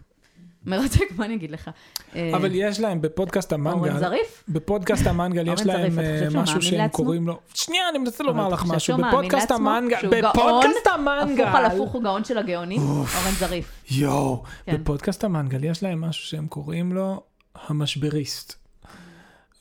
מרתק, 0.66 1.04
מה 1.16 1.24
אני 1.24 1.34
אגיד 1.34 1.50
לך? 1.50 1.70
אבל 2.14 2.50
יש 2.54 2.80
להם 2.80 3.02
בפודקאסט 3.02 3.52
אורן 3.52 3.66
המנגל, 3.66 3.98
זריף? 3.98 4.44
בפודקאסט 4.48 5.06
המנגל 5.06 5.52
יש 5.52 5.60
אורן 5.60 5.80
להם 5.80 5.98
אה, 5.98 6.28
משהו 6.34 6.62
שהם? 6.62 6.88
קוראים 6.88 7.26
לו... 7.26 7.40
שנייה, 7.54 7.88
אני 7.88 7.98
מנסה 7.98 8.24
לומר 8.24 8.48
לך 8.48 8.64
משהו. 8.68 8.96
בפודקאסט? 8.96 9.50
המנגל? 9.50 9.96
בפודקאסט 9.96 10.86
המנגל. 10.94 11.44
הפוך 11.44 11.54
על 11.54 11.64
הפוך 11.64 11.92
הוא 11.92 12.02
גאון 12.02 12.24
של 12.24 12.38
הגאונים? 12.38 12.80
אורן 12.80 13.32
זריף. 13.38 13.84
יואו, 13.90 14.42
כן. 14.66 14.76
בפודקאסט 14.76 15.24
המנגל 15.24 15.64
יש 15.64 15.82
להם 15.82 16.00
משהו 16.00 16.24
שהם 16.26 16.46
קוראים 16.46 16.92
לו 16.92 17.22
המשבריסט. 17.54 18.54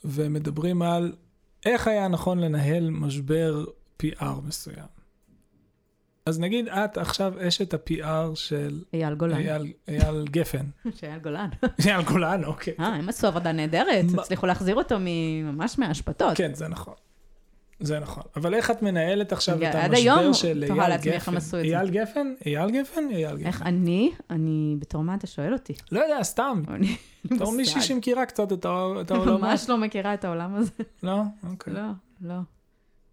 והם 0.03 0.33
מדברים 0.33 0.81
על 0.81 1.13
איך 1.65 1.87
היה 1.87 2.07
נכון 2.07 2.39
לנהל 2.39 2.89
משבר 2.89 3.63
PR 4.03 4.23
מסוים. 4.47 5.00
אז 6.25 6.39
נגיד 6.39 6.67
את 6.67 6.97
עכשיו 6.97 7.33
אשת 7.47 7.73
ה-PR 7.73 8.35
של 8.35 8.81
אייל 8.93 9.15
גולן. 9.15 9.37
אייל, 9.37 9.73
אייל 9.87 10.25
גפן. 10.31 10.65
שאייל 10.99 11.19
גולן. 11.19 11.49
אייל 11.85 12.01
גולן, 12.01 12.43
אוקיי. 12.43 12.73
אה, 12.79 12.85
הם 12.87 13.09
עשו 13.09 13.27
עבודה 13.27 13.51
נהדרת, 13.51 14.05
הצליחו 14.19 14.45
להחזיר 14.45 14.75
אותו 14.75 14.95
ממש 15.43 15.79
מההשפעות. 15.79 16.37
כן, 16.37 16.53
זה 16.53 16.67
נכון. 16.67 16.93
זה 17.79 17.99
נכון. 17.99 18.23
אבל 18.35 18.53
איך 18.53 18.71
את 18.71 18.81
מנהלת 18.81 19.31
עכשיו 19.31 19.57
את 19.57 19.75
עד 19.75 19.93
היום 19.93 20.19
המשבר 20.19 20.33
של 20.49 20.63
תוהה 20.67 20.79
אייל 20.79 20.89
לעצמי 20.89 21.11
איך 21.11 21.21
גפן? 21.23 21.31
הם 21.31 21.37
עשו 21.37 21.57
את 21.57 21.63
זה. 21.63 21.67
אייל 21.67 21.89
גפן? 21.89 22.33
אייל 22.45 22.69
גפן? 22.71 23.01
אייל 23.11 23.37
גפן. 23.37 23.47
איך 23.47 23.61
אני? 23.61 24.11
אני, 24.29 24.75
בתור 24.79 25.03
מה 25.03 25.15
אתה 25.15 25.27
שואל 25.27 25.53
אותי? 25.53 25.73
לא 25.91 25.99
יודע, 25.99 26.23
סתם. 26.23 26.63
בתור. 27.25 27.51
מישהי 27.51 27.81
שמכירה 27.81 28.25
קצת 28.25 28.53
את 28.53 28.65
ה- 28.65 28.87
את 29.01 29.11
אני 29.11 29.19
העולמות. 29.19 29.41
ממש 29.41 29.69
לא 29.69 29.77
מכירה 29.77 30.13
את 30.13 30.25
העולם 30.25 30.55
הזה. 30.55 30.71
לא? 31.03 31.21
אוקיי. 31.49 31.73
לא, 31.73 31.81
לא. 32.21 32.35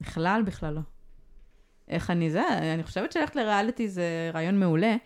בכלל, 0.01 0.43
בכלל 0.47 0.75
לא. 0.75 0.81
איך 1.91 2.11
אני 2.11 2.31
זה? 2.31 2.43
אני 2.75 2.83
חושבת 2.83 3.13
שללכת 3.13 3.37
לריאליטי 3.37 3.89
זה 3.89 4.31
רעיון 4.35 4.61
מעולה. 4.61 4.97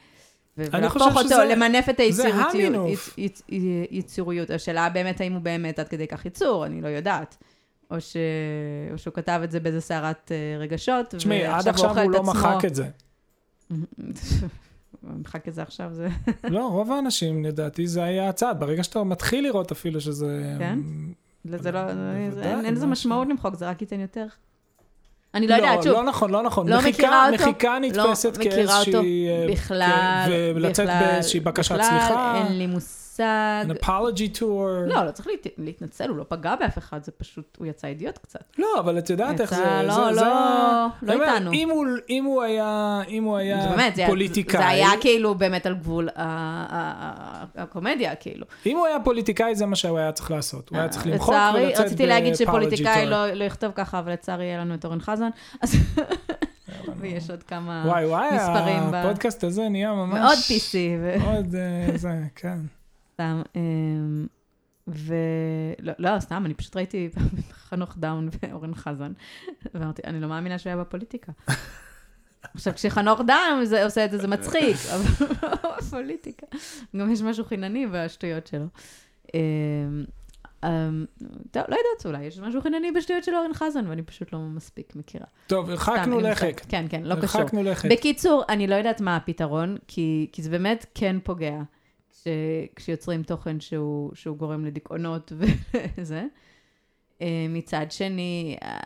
ולהפוך 0.56 1.02
אותו, 1.16 1.20
שזה- 1.24 1.44
למנף 1.44 1.88
את 1.88 1.96
זה 1.96 2.02
היצירותיות. 2.02 2.88
יצ- 2.88 3.14
יצ- 3.18 3.42
יציריות. 3.90 4.50
השאלה 4.50 4.88
באמת 4.88 5.20
האם 5.20 5.32
הוא 5.32 5.40
באמת 5.42 5.78
עד 5.78 5.88
כדי 5.88 6.06
כך 6.06 6.24
ייצור, 6.24 6.66
אני 6.66 6.80
לא 6.80 6.88
יודעת. 6.88 7.36
או, 7.90 8.00
ש... 8.00 8.16
או 8.92 8.98
שהוא 8.98 9.14
כתב 9.14 9.40
את 9.44 9.50
זה 9.50 9.60
באיזה 9.60 9.80
סערת 9.80 10.32
אה, 10.32 10.58
רגשות, 10.58 11.06
תשמעי, 11.10 11.46
עד 11.46 11.68
עכשיו 11.68 11.90
הוא 11.98 12.02
את 12.02 12.14
לא 12.14 12.18
עצמו. 12.20 12.30
מחק 12.30 12.64
את 12.64 12.74
זה. 12.74 12.88
הוא 13.70 15.10
מחק 15.20 15.48
את 15.48 15.54
זה 15.54 15.62
עכשיו, 15.62 15.88
זה... 15.92 16.08
לא, 16.44 16.68
רוב 16.68 16.92
האנשים, 16.92 17.44
לדעתי, 17.44 17.86
זה 17.86 18.04
היה 18.04 18.28
הצעד. 18.28 18.60
ברגע 18.60 18.82
שאתה 18.84 19.04
מתחיל 19.04 19.44
לראות 19.44 19.72
אפילו 19.72 20.00
שזה... 20.00 20.54
כן? 20.58 20.78
זה 21.44 21.70
לא, 21.72 21.78
אין 22.64 22.74
לזה 22.74 22.86
מה 22.86 22.92
משמעות 22.92 23.28
למחוק, 23.28 23.54
זה 23.54 23.68
רק 23.68 23.80
ייתן 23.82 24.00
יותר. 24.00 24.26
אני 25.34 25.46
לא 25.46 25.54
יודעת, 25.54 25.82
שוב, 25.82 25.92
לא 25.92 26.04
נכון, 26.04 26.30
לא 26.30 26.42
נכון. 26.42 26.68
לא 26.68 26.78
מחיקה- 26.78 26.88
מכירה 26.98 27.26
אותו. 27.30 27.42
מחיקה 27.42 27.76
נתפסת 27.80 28.24
לא 28.24 28.44
מכירה 28.46 28.78
אותו 28.78 28.84
כאיזושהי... 28.92 29.28
אה, 29.28 29.46
בכלל, 29.52 30.24
כן, 30.26 30.32
ולצאת 30.54 30.86
בכלל, 30.86 31.00
באיזושהי 31.00 31.40
בקשת 31.40 31.72
בכלל, 31.72 31.84
סליחה. 31.84 32.42
אין 32.48 32.58
לי 32.58 32.66
מושג. 32.66 33.01
An 33.20 33.84
apology 33.84 34.38
tour. 34.38 34.42
לא, 34.86 35.04
לא 35.06 35.10
צריך 35.10 35.26
להת... 35.28 35.46
להתנצל, 35.58 36.08
הוא 36.08 36.16
לא 36.16 36.24
פגע 36.28 36.54
באף 36.56 36.78
אחד, 36.78 37.04
זה 37.04 37.12
פשוט, 37.12 37.56
הוא 37.58 37.66
יצא 37.66 37.86
אידיוט 37.86 38.18
קצת. 38.18 38.40
לא, 38.58 38.66
אבל 38.78 38.98
את 38.98 39.10
יודעת 39.10 39.40
איך 39.40 39.54
זה... 39.54 39.62
יצא, 39.62 39.82
לא, 39.82 39.94
זה- 39.94 40.00
לא, 40.00 40.14
זה- 40.14 40.22
לא 41.06 41.14
אומר, 41.14 41.24
איתנו. 41.34 41.52
אם 41.52 41.70
הוא- 41.70 41.86
אם 42.10 42.24
הוא 42.24 42.42
היה 42.42 43.00
אם 43.08 43.24
הוא 43.24 43.34
זה 43.36 43.40
היה 43.42 43.68
באמת, 43.68 43.96
זה, 43.96 44.04
פוליטיקאי, 44.06 44.60
זה 44.60 44.68
היה 44.68 44.90
כאילו 45.00 45.34
באמת 45.34 45.66
על 45.66 45.74
גבול 45.74 46.08
ה- 46.16 47.44
הקומדיה, 47.56 48.14
כאילו. 48.14 48.46
אם 48.66 48.76
הוא 48.76 48.86
היה 48.86 48.96
פוליטיקאי 49.04 49.54
זה 49.54 49.66
מה 49.66 49.76
שהוא 49.76 49.98
היה 49.98 50.12
צריך 50.12 50.30
לעשות. 50.30 50.68
הוא 50.68 50.78
היה 50.78 50.88
צריך 50.88 51.06
למחוק 51.06 51.28
לצערי, 51.34 51.66
ולצאת 51.66 51.86
רציתי 51.86 52.06
להגיד 52.06 52.34
שפוליטיקאי. 52.34 53.06
לא, 53.06 53.26
לא 53.32 53.44
יכתוב 53.44 53.72
ככה, 53.74 53.98
אבל 53.98 54.12
לצערי 54.12 54.44
יהיה 54.44 54.58
לנו 54.60 54.74
את 54.74 54.84
אורן 54.84 55.00
חזן. 55.00 55.28
ויש 57.00 57.30
עוד 57.30 57.42
כמה 57.42 57.82
וואי 57.86 58.06
וואי, 58.06 58.26
מספרים 58.36 58.90
ב- 58.90 58.94
הפודקאסט 58.94 59.44
הזה 59.44 59.68
נהיה 59.68 59.92
ממש... 59.92 60.18
מאוד 60.20 60.38
PC. 60.38 60.74
מאוד 61.24 61.54
אה, 61.54 61.98
זה, 61.98 62.08
כן. 62.36 62.58
סתם, 63.22 63.42
אמ, 63.56 64.26
ולא, 64.88 65.92
לא, 65.98 66.20
סתם, 66.20 66.42
אני 66.46 66.54
פשוט 66.54 66.76
ראיתי 66.76 67.10
חנוך 67.68 67.96
דאום 67.98 68.28
ואורן 68.42 68.74
חזן, 68.74 69.12
ואמרתי, 69.74 70.02
אני 70.04 70.20
לא 70.20 70.28
מאמינה 70.28 70.58
שהוא 70.58 70.70
היה 70.70 70.76
בפוליטיקה. 70.76 71.32
עכשיו, 72.54 72.74
כשחנוך 72.74 73.20
דאום 73.26 73.82
עושה 73.84 74.04
את 74.04 74.10
זה, 74.10 74.18
זה 74.18 74.28
מצחיק, 74.28 74.76
אבל 74.94 75.26
לא 75.42 75.76
בפוליטיקה. 75.78 76.46
גם 76.96 77.12
יש 77.12 77.22
משהו 77.22 77.44
חינני 77.44 77.86
בשטויות 77.92 78.46
שלו. 78.46 78.66
אמ, 79.34 80.04
אמ, 80.64 81.04
טוב, 81.50 81.62
לא 81.68 81.76
יודעת, 81.76 82.06
אולי 82.06 82.24
יש 82.24 82.38
משהו 82.38 82.62
חינני 82.62 82.92
בשטויות 82.92 83.24
של 83.24 83.34
אורן 83.34 83.54
חזן, 83.54 83.86
ואני 83.86 84.02
פשוט 84.02 84.32
לא 84.32 84.38
מספיק 84.38 84.96
מכירה. 84.96 85.26
טוב, 85.46 85.70
הרחקנו. 85.70 86.20
מושג. 86.20 86.52
כן, 86.68 86.86
כן, 86.88 87.02
לא 87.02 87.14
קשור. 87.22 87.40
הרחקנו 87.40 87.62
לכת. 87.62 87.88
בקיצור, 87.92 88.42
אני 88.48 88.66
לא 88.66 88.74
יודעת 88.74 89.00
מה 89.00 89.16
הפתרון, 89.16 89.76
כי, 89.88 90.28
זה 90.38 90.50
באמת 90.50 90.86
כן 90.94 91.16
פוגע 91.22 91.62
כשיוצרים 92.76 93.22
תוכן 93.22 93.60
שהוא, 93.60 94.10
שהוא 94.14 94.36
גורם 94.36 94.64
לדיכאונות 94.64 95.32
וזה. 95.98 96.24
אה, 97.22 97.46
מצד 97.48 97.86
שני, 97.90 98.56
אה, 98.62 98.80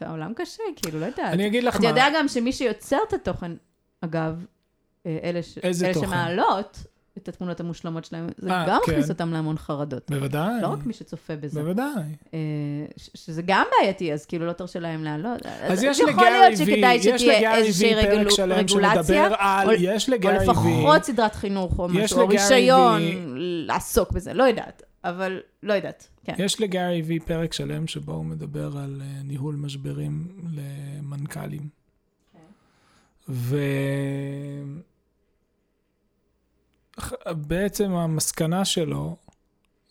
העולם 0.00 0.32
קשה, 0.34 0.62
כאילו, 0.76 1.00
לא 1.00 1.06
יודעת. 1.06 1.32
אני 1.32 1.46
אגיד 1.46 1.64
לך 1.64 1.74
אתה 1.76 1.82
מה. 1.82 1.88
יודע 1.88 2.06
גם 2.14 2.28
שמי 2.28 2.52
שיוצר 2.52 2.98
את 3.08 3.12
התוכן, 3.12 3.52
אגב, 4.00 4.44
אה, 5.06 5.18
אלה, 5.22 5.42
ש... 5.42 5.58
אלה 5.58 5.92
תוכן? 5.92 6.06
שמעלות 6.06 6.84
את 7.18 7.28
התמונות 7.28 7.60
המושלמות 7.60 8.04
שלהם, 8.04 8.26
זה 8.38 8.50
אה, 8.50 8.64
גם 8.68 8.80
כן. 8.86 8.92
מכניס 8.92 9.10
אותם 9.10 9.32
להמון 9.32 9.58
חרדות. 9.58 10.10
בוודאי. 10.10 10.62
לא 10.62 10.66
רק 10.68 10.86
מי 10.86 10.92
שצופה 10.92 11.36
בזה. 11.36 11.62
בוודאי. 11.62 11.86
אה, 12.34 12.38
ש- 12.96 13.10
שזה 13.14 13.42
גם 13.46 13.64
בעייתי, 13.80 14.12
אז 14.12 14.26
כאילו 14.26 14.46
לא 14.46 14.52
תרשה 14.52 14.78
להם 14.78 15.04
לעלות. 15.04 15.46
אז 15.46 15.82
יש 15.82 15.98
יכול 15.98 16.12
לגארי 16.12 16.54
וי, 16.64 16.74
יש 16.96 17.22
לגארי 17.22 17.62
וי 17.62 17.94
פרק 18.06 18.30
שלם 18.30 18.68
שמדבר 18.68 19.34
על, 19.38 19.68
או- 19.68 19.72
יש 19.78 20.08
או 20.08 20.14
לגארי 20.14 20.38
וי, 20.38 20.42
לפחות 20.44 21.04
סדרת 21.04 21.34
חינוך 21.34 21.78
או 21.78 21.88
יש 21.90 21.96
משהו, 22.04 22.20
או 22.20 22.28
רישיון 22.28 23.02
לעסוק 23.66 24.12
בזה, 24.12 24.32
לא 24.34 24.44
יודעת, 24.44 24.82
אבל 25.04 25.40
לא 25.62 25.72
יודעת, 25.72 26.08
כן. 26.24 26.34
יש 26.38 26.60
לגארי 26.60 27.02
וי 27.02 27.20
פרק 27.20 27.52
שלם 27.52 27.86
שבו 27.86 28.12
הוא 28.12 28.24
מדבר 28.24 28.76
על 28.78 29.02
אה, 29.04 29.22
ניהול 29.24 29.54
משברים 29.54 30.28
למנכ"לים. 30.52 31.68
ו... 33.28 33.56
בעצם 37.32 37.92
המסקנה 37.92 38.64
שלו 38.64 39.16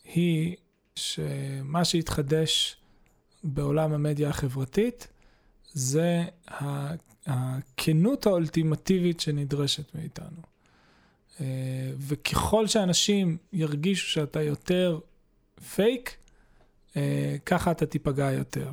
היא 0.04 0.56
שמה 0.94 1.84
שהתחדש 1.84 2.76
בעולם 3.44 3.92
המדיה 3.92 4.28
החברתית 4.28 5.08
זה 5.72 6.24
הכנות 7.26 8.26
האולטימטיבית 8.26 9.20
שנדרשת 9.20 9.94
מאיתנו. 9.94 10.40
אה, 11.40 11.46
וככל 11.98 12.66
שאנשים 12.66 13.36
ירגישו 13.52 14.06
שאתה 14.06 14.42
יותר 14.42 14.98
פייק, 15.74 16.16
אה, 16.96 17.36
ככה 17.46 17.70
אתה 17.70 17.86
תיפגע 17.86 18.32
יותר. 18.32 18.72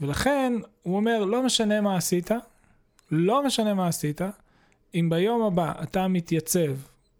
ולכן 0.00 0.52
הוא 0.82 0.96
אומר, 0.96 1.24
לא 1.24 1.42
משנה 1.42 1.80
מה 1.80 1.96
עשית, 1.96 2.30
לא 3.10 3.46
משנה 3.46 3.74
מה 3.74 3.88
עשית, 3.88 4.20
אם 4.94 5.08
ביום 5.10 5.42
הבא 5.42 5.82
אתה 5.82 6.08
מתייצב 6.08 6.76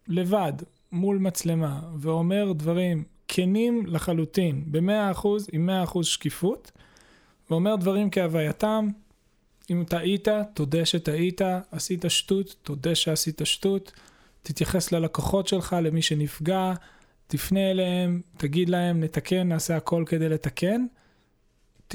לבד 0.09 0.53
מול 0.93 1.19
מצלמה 1.19 1.81
ואומר 1.99 2.53
דברים 2.53 3.05
כנים 3.29 3.87
לחלוטין, 3.87 4.65
ב-100%, 4.67 5.29
עם 5.53 5.71
100% 5.87 6.03
שקיפות, 6.03 6.73
ואומר 7.51 7.77
דברים 7.77 8.11
כהווייתם, 8.11 8.89
אם 9.71 9.85
טעית, 9.89 10.29
תודה 10.55 10.85
שטעית, 10.85 11.41
עשית 11.71 12.05
שטות, 12.09 12.55
תודה 12.63 12.95
שעשית 12.95 13.41
שטות, 13.45 13.93
תתייחס 14.43 14.93
ללקוחות 14.93 15.49
שלך, 15.49 15.77
למי 15.83 16.03
שנפגע, 16.03 16.73
תפנה 17.27 17.71
אליהם, 17.71 18.21
תגיד 18.37 18.69
להם, 18.69 19.01
נתקן, 19.01 19.49
נעשה 19.49 19.77
הכל 19.77 20.05
כדי 20.07 20.29
לתקן. 20.29 20.87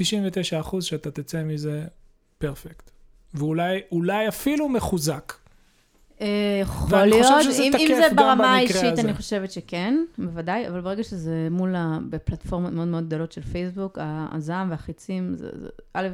שאתה 0.80 1.10
תצא 1.10 1.42
מזה 1.42 1.84
פרפקט. 2.38 2.90
ואולי 3.34 3.80
אולי 3.92 4.28
אפילו 4.28 4.68
מחוזק. 4.68 5.32
אה, 6.20 6.26
יכול 6.62 6.98
להיות, 7.04 7.26
אם 7.60 7.72
אם 7.78 7.96
זה 7.96 8.14
ברמה 8.16 8.54
האישית. 8.56 8.76
אני 8.98 9.14
חושבת 9.14 9.50
שכן, 9.52 10.04
בוודאי, 10.18 10.68
אבל 10.68 10.80
ברגע 10.80 11.02
שזה 11.04 11.48
מול, 11.50 11.74
ה- 11.74 11.98
בפלטפורמות 12.10 12.72
מאוד 12.72 12.88
מאוד 12.88 13.06
גדולות 13.06 13.32
של 13.32 13.42
פייסבוק, 13.42 13.98
הזעם 14.02 14.70
והחיצים, 14.70 15.34
זה, 15.34 15.50
זה, 15.60 15.68
א', 15.94 16.08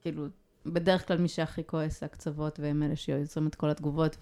כאילו, 0.00 0.26
בדרך 0.66 1.08
כלל 1.08 1.18
מי 1.18 1.28
שהכי 1.28 1.62
כועס 1.66 2.00
זה 2.00 2.06
הקצוות, 2.06 2.60
והם 2.60 2.82
אלה 2.82 2.96
שיוצרים 2.96 3.46
את 3.46 3.54
כל 3.54 3.70
התגובות, 3.70 4.16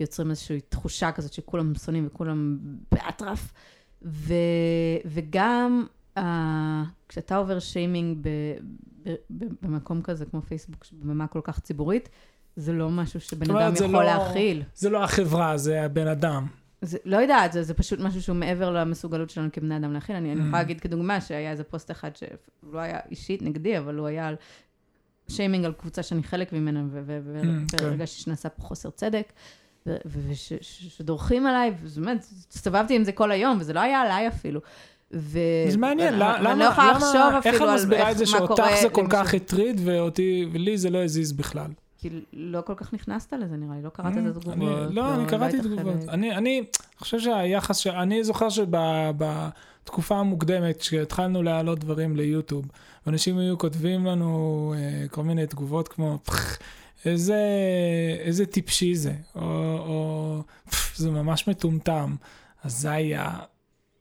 ויוצרים 0.00 0.30
איזושהי 0.30 0.60
תחושה 0.60 1.12
כזאת 1.12 1.32
שכולם 1.32 1.74
שונאים 1.74 2.06
וכולם 2.06 2.58
באטרף, 2.92 3.52
ו, 4.02 4.34
וגם 5.04 5.86
אה, 6.16 6.82
כשאתה 7.08 7.36
עובר 7.36 7.58
שיימינג 7.58 8.18
ב- 8.20 8.28
ב- 9.08 9.14
ב- 9.30 9.52
במקום 9.62 10.02
כזה 10.02 10.24
כמו 10.26 10.42
פייסבוק, 10.42 10.84
במה 10.92 11.26
כל 11.26 11.40
כך 11.44 11.60
ציבורית, 11.60 12.08
זה 12.56 12.72
לא 12.72 12.90
משהו 12.90 13.20
שבן 13.20 13.50
אומרת, 13.50 13.62
אדם 13.76 13.86
יכול 13.88 14.04
לא- 14.04 14.04
להכיל. 14.04 14.62
זה 14.74 14.90
לא 14.90 15.04
החברה, 15.04 15.56
זה 15.56 15.82
הבן 15.82 16.06
אדם. 16.08 16.46
זה, 16.82 16.98
לא 17.04 17.16
יודעת, 17.16 17.52
זה, 17.52 17.62
זה 17.62 17.74
פשוט 17.74 18.00
משהו 18.00 18.22
שהוא 18.22 18.36
מעבר 18.36 18.70
למסוגלות 18.70 19.30
שלנו 19.30 19.48
כבני 19.52 19.76
אדם 19.76 19.92
להכיל. 19.92 20.16
אני, 20.16 20.32
אני 20.32 20.40
יכולה 20.40 20.58
להגיד 20.58 20.80
כדוגמה 20.80 21.20
שהיה 21.20 21.50
איזה 21.50 21.64
פוסט 21.64 21.90
אחד 21.90 22.10
שהוא 22.16 22.28
לא 22.72 22.78
היה 22.78 22.98
אישית 23.10 23.42
נגדי, 23.42 23.78
אבל 23.78 23.94
הוא 23.94 24.06
היה 24.06 24.28
על 24.28 24.34
שיימינג 25.28 25.64
על 25.64 25.72
קבוצה 25.72 26.02
שאני 26.02 26.22
חלק 26.22 26.52
ממנה, 26.52 26.80
Mm, 26.80 26.96
כן. 27.76 27.84
והרגשתי 27.84 28.20
שנעשה 28.22 28.48
פה 28.48 28.62
חוסר 28.62 28.90
צדק, 28.90 29.32
ושדורכים 30.06 31.46
עליי, 31.46 31.72
וזה 31.82 32.00
באמת, 32.00 32.26
הסתובבתי 32.52 32.96
עם 32.96 33.04
זה 33.04 33.12
כל 33.12 33.30
היום, 33.30 33.56
וזה 33.60 33.72
לא 33.72 33.80
היה 33.80 34.00
עליי 34.00 34.28
אפילו. 34.28 34.60
ו... 35.14 35.38
זה 35.68 35.78
מעניין, 35.78 36.14
למה, 36.14 36.52
אני 36.52 36.58
לא 36.58 36.64
יכולה 36.64 36.86
למה- 36.88 36.98
לחשוב 36.98 37.46
איך 37.52 37.62
את 37.62 37.68
מסבירה 37.74 38.10
את 38.10 38.18
זה 38.18 38.26
שאותך 38.26 38.62
זה 38.82 38.88
כל. 38.88 39.06
כך 39.10 39.34
הטריד 39.34 39.80
ואותי, 39.84 40.48
ולי 40.52 40.78
זה 40.78 40.90
לא 40.90 41.04
הזיז 41.04 41.32
בכלל? 41.32 41.70
כי 42.10 42.20
לא 42.32 42.60
כל 42.60 42.74
כך 42.76 42.94
נכנסת 42.94 43.32
לזה, 43.32 43.56
נראה 43.56 43.76
לי, 43.76 43.82
לא 43.82 43.88
קראת 43.88 44.12
את 44.12 44.18
אני- 44.18 44.28
התגובות. 44.28 44.54
לא, 44.90 45.14
אני 45.14 45.26
קראתי 45.28 45.58
תגובות. 45.60 46.08
אני 46.08 46.36
אני 46.36 46.64
חושב 46.98 47.18
שהיחס, 47.20 47.86
אני 47.86 48.24
זוכר 48.24 48.48
שבתקופה 48.48 50.16
המוקדמת, 50.16 50.76
כשהתחלנו 50.76 51.42
להעלות 51.42 51.78
דברים 51.78 52.16
ליוטיוב, 52.16 52.66
אנשים 53.06 53.38
היו 53.38 53.58
כותבים 53.58 54.06
לנו 54.06 54.74
אה, 54.76 55.08
כל 55.08 55.22
מיני 55.24 55.46
תגובות 55.46 55.88
כמו, 55.88 56.18
"פח, 56.24 56.58
איזה, 57.04 57.40
איזה 58.20 58.46
טיפשי 58.46 58.94
זה, 58.94 59.12
או, 59.34 59.40
או 59.78 60.42
"פח, 60.70 60.96
זה 60.98 61.10
ממש 61.10 61.48
מטומטם. 61.48 62.14
אז 62.64 62.78
זה 62.80 62.90
היה, 62.90 63.30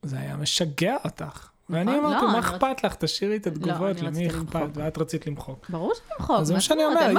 זה 0.04 0.20
היה 0.20 0.38
משגע 0.38 0.96
אותך. 1.06 1.50
ואני 1.70 1.84
נכון, 1.92 2.06
אמרתי, 2.06 2.26
לא, 2.26 2.28
מה 2.28 2.34
לא, 2.34 2.40
אכפת 2.40 2.84
לך? 2.84 2.96
תשאירי 2.96 3.36
את 3.36 3.48
התגובות, 3.48 3.98
אני 3.98 4.02
למי 4.02 4.28
אכפת? 4.28 4.60
ואת 4.74 4.98
רצית 4.98 5.28
למחוק. 5.28 5.66
ברור 5.70 5.94
שלמחוק. 5.94 6.40
אז 6.40 6.48
זה 6.48 6.54
מה 6.54 6.62
שאני 6.62 6.86
אומר, 6.86 7.10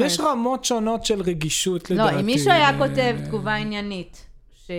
יש- 0.00 0.20
רמות 0.20 0.64
שונות 0.64 1.04
של 1.04 1.20
רגישות 1.22 1.90
לדעתי. 1.90 2.14
לא, 2.14 2.20
אם 2.20 2.26
מישהו 2.26 2.50
היה 2.50 2.78
כותב 2.78 3.16
תגובה 3.26 3.54
עניינית, 3.54 4.26
ש... 4.66 4.70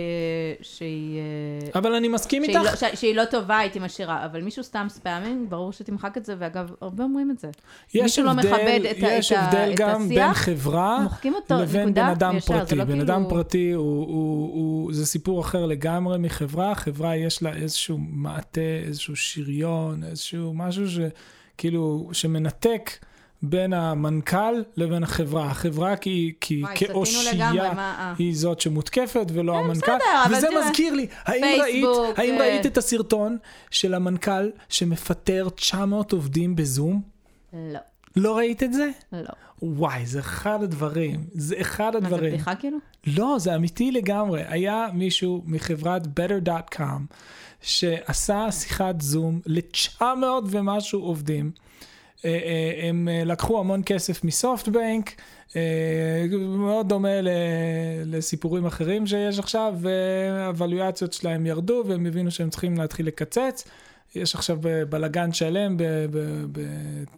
שהיא... 0.62 1.18
אה, 1.18 1.78
אבל 1.80 1.94
אני 1.94 2.08
מסכים 2.08 2.44
שהיא 2.44 2.56
איתך. 2.58 2.82
לא, 2.82 2.88
ש- 2.88 3.00
שהיא 3.00 3.14
לא 3.14 3.24
טובה, 3.24 3.58
הייתי 3.58 3.78
משאירה, 3.78 4.24
אבל 4.24 4.42
מישהו 4.42 4.64
סתם 4.64 4.86
ספאמינג, 4.90 5.50
ברור 5.50 5.72
שתמחק 5.72 6.16
את 6.16 6.24
זה, 6.24 6.34
ואגב, 6.38 6.70
הרבה 6.80 7.04
אומרים 7.04 7.30
את 7.30 7.38
זה. 7.38 7.48
יש 7.94 8.02
מישהו 8.02 8.24
לא 8.24 8.30
הבדל, 8.30 8.48
מכבד 8.48 8.80
את 8.90 8.96
יש 9.00 9.32
ה- 9.32 9.40
הבדל 9.40 9.70
את 9.72 9.78
גם 9.78 10.08
בין 10.08 10.18
השיח, 10.22 10.36
חברה 10.38 11.00
מוחקים 11.02 11.34
אותו, 11.34 11.54
לבין 11.54 11.82
נקודה, 11.82 12.04
בן 12.04 12.10
אדם 12.10 12.34
וישר, 12.34 12.46
פרטי. 12.46 12.74
לא 12.74 12.84
בן 12.84 12.90
כאילו... 12.90 13.04
אדם 13.04 13.24
פרטי 13.28 13.70
הוא, 13.72 13.84
הוא, 14.06 14.54
הוא, 14.54 14.92
זה 14.94 15.06
סיפור 15.06 15.40
אחר 15.40 15.66
לגמרי 15.66 16.18
מחברה. 16.18 16.74
חברה 16.74 17.16
יש 17.16 17.42
לה 17.42 17.52
איזשהו 17.52 17.98
מעטה, 17.98 18.60
איזשהו 18.86 19.16
שריון, 19.16 20.04
איזשהו 20.04 20.54
משהו 20.54 20.84
שכאילו, 20.88 22.08
שמנתק 22.12 22.90
בין 23.42 23.72
המנכ"ל 23.72 24.62
לבין 24.76 25.02
החברה. 25.02 25.50
החברה 25.50 25.96
כי, 25.96 26.32
כי 26.40 26.62
וואי, 26.62 26.76
כאושייה 26.76 27.52
לגמרי. 27.52 27.60
אה. 27.60 28.14
היא 28.18 28.36
זאת 28.36 28.60
שמותקפת 28.60 29.26
ולא 29.32 29.58
המנכ"ל. 29.58 29.96
בסדר, 29.96 30.24
אבל 30.26 30.34
וזה 30.34 30.46
תראה, 30.46 30.68
מזכיר 30.68 30.94
לי, 30.94 31.06
האם 31.24 31.40
פייסבוק, 31.40 31.96
ראית, 31.98 32.18
האם 32.18 32.34
אה. 32.34 32.38
ראית 32.40 32.66
את 32.66 32.78
הסרטון 32.78 33.36
של 33.70 33.94
המנכ"ל 33.94 34.50
שמפטר 34.68 35.48
900 35.48 36.12
עובדים 36.12 36.56
בזום? 36.56 37.02
לא, 37.52 37.78
לא 38.16 38.36
ראית 38.36 38.62
את 38.62 38.72
זה? 38.72 38.90
לא. 39.12 39.30
וואי, 39.62 40.06
זה 40.06 40.20
אחד 40.20 40.62
הדברים, 40.62 41.24
זה 41.32 41.54
אחד 41.60 41.90
מה, 41.94 42.00
זה 42.00 42.06
הדברים. 42.06 42.32
בדיחה 42.32 42.54
כאילו? 42.54 42.78
לא, 43.06 43.36
זה 43.38 43.54
אמיתי 43.54 43.90
לגמרי. 43.90 44.42
היה 44.48 44.86
מישהו 44.92 45.42
מחברת 45.46 46.02
better.com 46.06 47.14
שעשה 47.62 48.52
שיחת 48.52 49.00
זום 49.00 49.40
ל-900 49.46 50.04
ומשהו 50.50 51.00
עובדים. 51.00 51.50
אה, 52.24 52.30
אה, 52.30 52.88
הם 52.88 53.08
אה, 53.08 53.24
לקחו 53.24 53.60
המון 53.60 53.82
כסף 53.86 54.24
מסופטבנק, 54.24 55.10
מאוד 56.40 56.88
דומה 56.88 57.20
לסיפורים 58.04 58.66
אחרים 58.66 59.06
שיש 59.06 59.38
עכשיו, 59.38 59.74
והאבלואציות 59.80 61.12
שלהם 61.12 61.46
ירדו 61.46 61.84
והם 61.86 62.06
הבינו 62.06 62.30
שהם 62.30 62.50
צריכים 62.50 62.76
להתחיל 62.78 63.06
לקצץ. 63.06 63.64
יש 64.14 64.34
עכשיו 64.34 64.58
בלאגן 64.88 65.32
שלם 65.32 65.76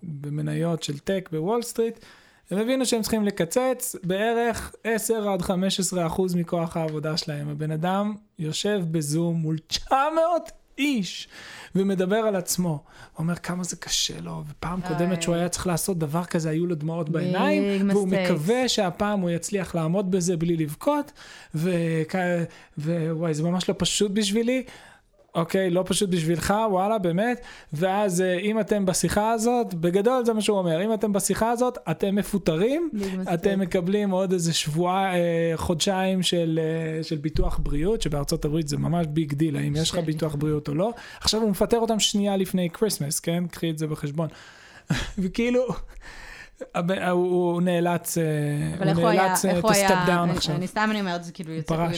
במניות 0.03 0.83
של 0.83 0.99
tech 0.99 1.29
בוול 1.33 1.63
סטריט. 1.63 2.05
הם 2.51 2.59
הבינו 2.59 2.87
שהם 2.87 3.03
צריכים 3.03 3.25
לקצץ 3.25 3.97
בערך 4.03 4.75
10 4.85 5.31
עד 5.31 5.43
15 5.43 6.07
אחוז 6.07 6.35
מכוח 6.35 6.77
העבודה 6.77 7.17
שלהם. 7.17 7.49
הבן 7.49 7.71
אדם 7.71 8.15
יושב 8.39 8.83
בזום 8.91 9.37
מול 9.37 9.59
900 9.67 10.51
איש 10.81 11.29
ומדבר 11.75 12.17
על 12.17 12.37
עצמו. 12.37 12.69
הוא 12.69 12.79
אומר 13.19 13.35
כמה 13.35 13.65
זה 13.65 13.77
קשה 13.77 14.21
לו, 14.21 14.45
ופעם. 14.51 14.81
קודמת 14.89 15.23
שהוא 15.23 15.35
היה 15.35 15.49
צריך 15.49 15.67
לעשות 15.67 15.99
דבר 15.99 16.25
כזה, 16.25 16.51
היו 16.51 16.67
לו 16.67 16.75
דמעות 16.75 17.09
בעיניים, 17.09 17.91
והוא. 17.91 18.09
מקווה 18.09 18.69
שהפעם 18.69 19.21
הוא 19.21 19.31
יצליח 19.31 19.75
לעמוד 19.75 20.11
בזה 20.11 20.37
בלי 20.37 20.57
לבכות. 20.57 21.13
ווואי, 22.79 23.35
זה 23.35 23.43
ממש 23.43 23.69
לא 23.69 23.75
פשוט 23.79 24.11
בשבילי. 24.11 24.63
אוקיי, 25.35 25.71
לא 25.71 25.85
פשוט 25.87 26.11
בשבילך, 26.11 26.55
וואלה, 26.71 26.99
באמת. 26.99 27.41
ואז 27.73 28.21
אה, 28.21 28.39
אם 28.39 28.61
אתם 28.61 28.87
בשיחה 28.87 29.31
הזאת, 29.31 29.75
בגדול 29.75 30.25
זה 30.25 30.33
מה 30.33 30.41
שהוא 30.41 30.59
אומר, 30.59 30.85
אם 30.85 30.95
אתם 30.95 31.13
בשיחה 31.13 31.51
הזאת, 31.51 31.79
אתם 31.91 32.15
מפוטרים, 32.15 32.91
אתם. 33.35 33.61
מקבלים 33.61 34.11
עוד 34.11 34.33
איזה 34.33 34.53
שבועה, 34.53 35.15
אה, 35.15 35.53
חודשיים 35.57 36.23
של, 36.23 36.61
אה, 36.63 37.03
של 37.03 37.17
ביטוח 37.17 37.61
בריאות, 37.63 38.03
שבארצות 38.03 38.45
הברית 38.45 38.69
זה 38.69 38.77
ממש 38.77 39.07
big 39.07 39.33
deal, 39.35 39.57
האם 39.57 39.77
יש 39.77 39.91
לך. 39.91 39.99
ביטוח 39.99 40.35
בריאות 40.35 40.69
או 40.69 40.75
לא. 40.75 40.93
עכשיו 41.21 41.41
הוא 41.41 41.51
מפטר 41.51 41.79
אותם 41.79 41.99
שנייה 41.99 42.37
לפני 42.37 42.71
כריסמס, 42.71 43.21
כן? 43.21 43.47
קחי 43.47 43.71
את 43.71 43.79
זה 43.79 43.87
בחשבון. 43.87 44.29
וכאילו, 45.19 45.67
הוא, 47.11 47.63
נאלץ, 47.63 48.19
אה, 48.19 48.25
הוא 48.95 49.11
נאלץ 49.13 49.45
אה, 49.45 49.61
to 49.61 49.65
step 49.65 50.09
down 50.09 50.11
אני- 50.11 50.33
עכשיו. 50.33 50.55
אני 50.57 50.67
סתם 50.67 50.89
אני 50.91 51.01
אומרת, 51.01 51.25
זה 51.25 51.33
כאילו 51.33 51.53
יוצא, 51.53 51.89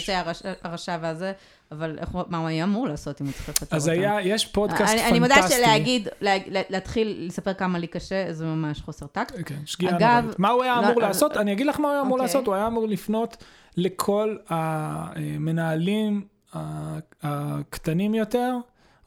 הרשע 0.65 0.99
והזה, 1.01 1.33
אבל 1.73 1.99
מה 2.29 2.39
הוא 2.39 2.49
היה 2.49 2.65
אמור 2.65 2.89
לעשות 2.89 3.21
אם 3.21 3.27
הוא 3.27 3.33
צריך 3.33 3.49
לפטר 3.49 3.67
אותם? 3.67 3.77
אז 3.77 3.89
היה, 3.89 4.21
יש 4.21 4.47
פודקאסט 4.47 4.81
אני, 4.83 4.89
פנטסטי. 4.91 5.11
אני 5.11 5.19
מודה 5.19 5.49
שלהגיד, 5.49 6.09
לה, 6.21 6.37
לה, 6.47 6.61
להתחיל 6.71 7.25
לספר 7.27 7.55
כמה 7.55 7.79
לי 7.79 7.87
קשה, 7.87 8.33
זה 8.33 8.45
ממש 8.45 8.81
חוסר 8.81 9.07
טקט. 9.07 9.35
כן, 9.47 9.55
שגיאה 9.65 10.21
נוראית. 10.21 10.39
מה 10.39 10.49
הוא 10.51 10.63
היה 10.63 10.75
לא, 10.81 10.87
אמור 10.87 11.03
אה, 11.03 11.07
לעשות? 11.09 11.37
אני 11.37 11.53
אגיד 11.53 11.67
לך 11.67 11.81
מה 11.81 11.89
הוא 11.89 11.93
היה 11.93 12.01
אמור 12.03 12.13
אוקיי. 12.13 12.27
לעשות. 12.27 12.47
הוא 12.47 12.55
היה 12.55 12.67
אמור 12.67 12.89
לפנות 12.89 13.37
לכל 13.77 14.37
המנהלים 14.49 16.23
הקטנים 17.23 18.15
יותר, 18.15 18.55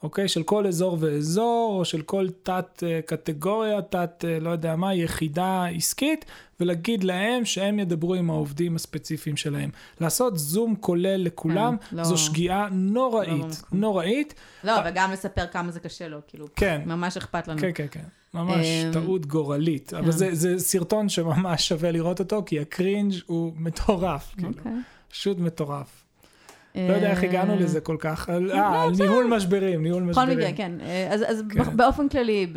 אוקיי? 0.03 0.27
של 0.27 0.43
כל 0.43 0.67
אזור 0.67 0.97
ואזור, 0.99 1.75
או 1.79 1.85
של 1.85 2.01
כל 2.01 2.27
תת 2.43 2.83
אה, 2.83 2.99
קטגוריה, 3.05 3.81
תת, 3.81 4.25
אה, 4.27 4.39
לא 4.39 4.49
יודע 4.49 4.75
מה, 4.75 4.95
יחידה 4.95 5.65
עסקית, 5.65 6.25
ולהגיד 6.59 7.03
להם 7.03 7.45
שהם 7.45 7.79
ידברו 7.79 8.15
עם 8.15 8.29
העובדים 8.29 8.75
הספציפיים 8.75 9.37
שלהם. 9.37 9.69
לעשות 10.01 10.37
זום 10.37 10.75
כולל 10.75 11.15
לכולם, 11.23 11.77
כן, 11.77 11.97
לא- 11.97 12.03
זו 12.03 12.17
שגיאה 12.17 12.67
נוראית, 12.71 13.31
במקום. 13.31 13.79
נוראית. 13.79 14.33
לא, 14.63 14.73
וגם 14.85 15.11
לספר 15.11 15.47
כמה 15.47 15.71
זה 15.71 15.79
קשה 15.79 16.07
לו, 16.07 16.19
כאילו, 16.27 16.47
כן. 16.55 16.81
ממש 16.85 17.17
אכפת 17.17 17.47
לנו. 17.47 17.61
כן, 17.61 17.71
כן, 17.75 17.85
כן. 17.91 18.03
ממש 18.33 18.65
אמ, 18.65 18.93
טעות 18.93 19.25
גורלית. 19.25 19.93
אבל 19.93 20.05
כן. 20.05 20.11
זה, 20.11 20.29
זה 20.31 20.59
סרטון 20.59 21.09
שממש 21.09 21.67
שווה 21.67 21.91
לראות 21.91 22.19
אותו, 22.19 22.43
כי 22.45 22.59
הקרינג' 22.59 23.13
הוא 23.25 23.53
מטורף. 23.57 24.33
כאילו, 24.37 24.49
אוקיי. 24.49 24.71
פשוט 25.09 25.37
מטורף. 25.39 26.04
לא 26.75 26.93
יודע 26.93 27.11
איך 27.11 27.23
הגענו 27.23 27.53
אה, 27.53 27.59
לזה 27.59 27.81
כל 27.81 27.97
כך. 27.99 28.29
על- 28.29 28.51
אה, 28.51 28.83
על 28.83 28.89
ניהול 28.99 29.25
משברים, 29.25 29.83
ניהול 29.83 30.01
בכל 30.03 30.09
משברים. 30.21 30.37
מקרה, 30.37 30.51
כן. 30.57 30.71
אה, 30.81 31.07
אז, 31.13 31.23
אז 31.27 31.43
כן. 31.49 31.77
באופן 31.77 32.09
כללי, 32.09 32.47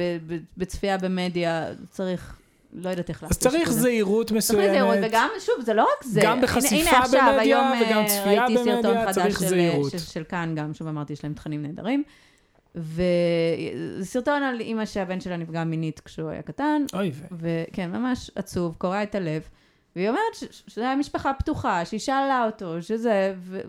בצפייה 0.56 0.98
במדיה, 0.98 1.66
צריך, 1.90 2.38
לא 2.72 2.90
יודעת 2.90 3.08
איך 3.08 3.16
אז 3.24 3.28
להכפיש 3.30 3.38
צריך. 3.52 3.70
זהירות 3.70 4.26
צריך 4.28 4.40
זהירות, 4.40 4.92
מסוימת. 4.92 5.08
וגם, 5.10 5.28
שוב, 5.40 5.64
זה 5.64 5.74
לא 5.74 5.82
רק 5.82 6.04
זה. 6.04 6.20
גם 6.24 6.32
הנה- 6.32 6.42
בחשיפה 6.42 6.74
הנה 6.90 6.98
עכשיו, 6.98 7.20
במדיה 7.20 7.40
היום, 7.40 7.66
וגם 7.88 7.98
אה, 7.98 8.06
צפייה 8.06 8.46
ראיתי 8.46 8.56
סרטון 8.64 8.82
במדיה, 8.82 9.06
חדש 9.06 9.14
צריך 9.14 9.40
של, 9.40 9.46
זהירות. 9.48 9.90
של, 9.90 9.98
של 9.98 10.22
כאן 10.28 10.52
גם, 10.56 10.74
שוב 10.74 10.88
אמרתי, 10.88 11.12
יש 11.12 11.24
להם 11.24 11.34
תכנים 11.34 11.62
נהדרים. 11.62 12.02
וזה 12.74 14.04
סרטון 14.06 14.42
על 14.42 14.60
אימא 14.60 14.84
שהבן 14.86 15.20
שלה 15.20 15.36
נפגע 15.36 15.64
מינית 15.64 16.00
כשהוא 16.00 16.30
היה 16.30 16.42
קטן, 16.42 16.82
אוי 16.94 17.12
ו... 17.14 17.24
וכן, 17.70 17.90
ממש 17.90 18.30
עצוב, 18.34 18.74
קורע 18.78 19.02
את 19.02 19.14
הלב. 19.14 19.42
והיא 19.96 20.08
אומרת 20.08 20.22
שזו 20.50 20.82
הייתה 20.82 20.96
משפחה 20.96 21.32
פתוחה, 21.38 21.84
שהיא 21.84 22.00
שאלה 22.00 22.42
אותו, 22.46 22.82
שזה... 22.82 23.34
ו... 23.38 23.60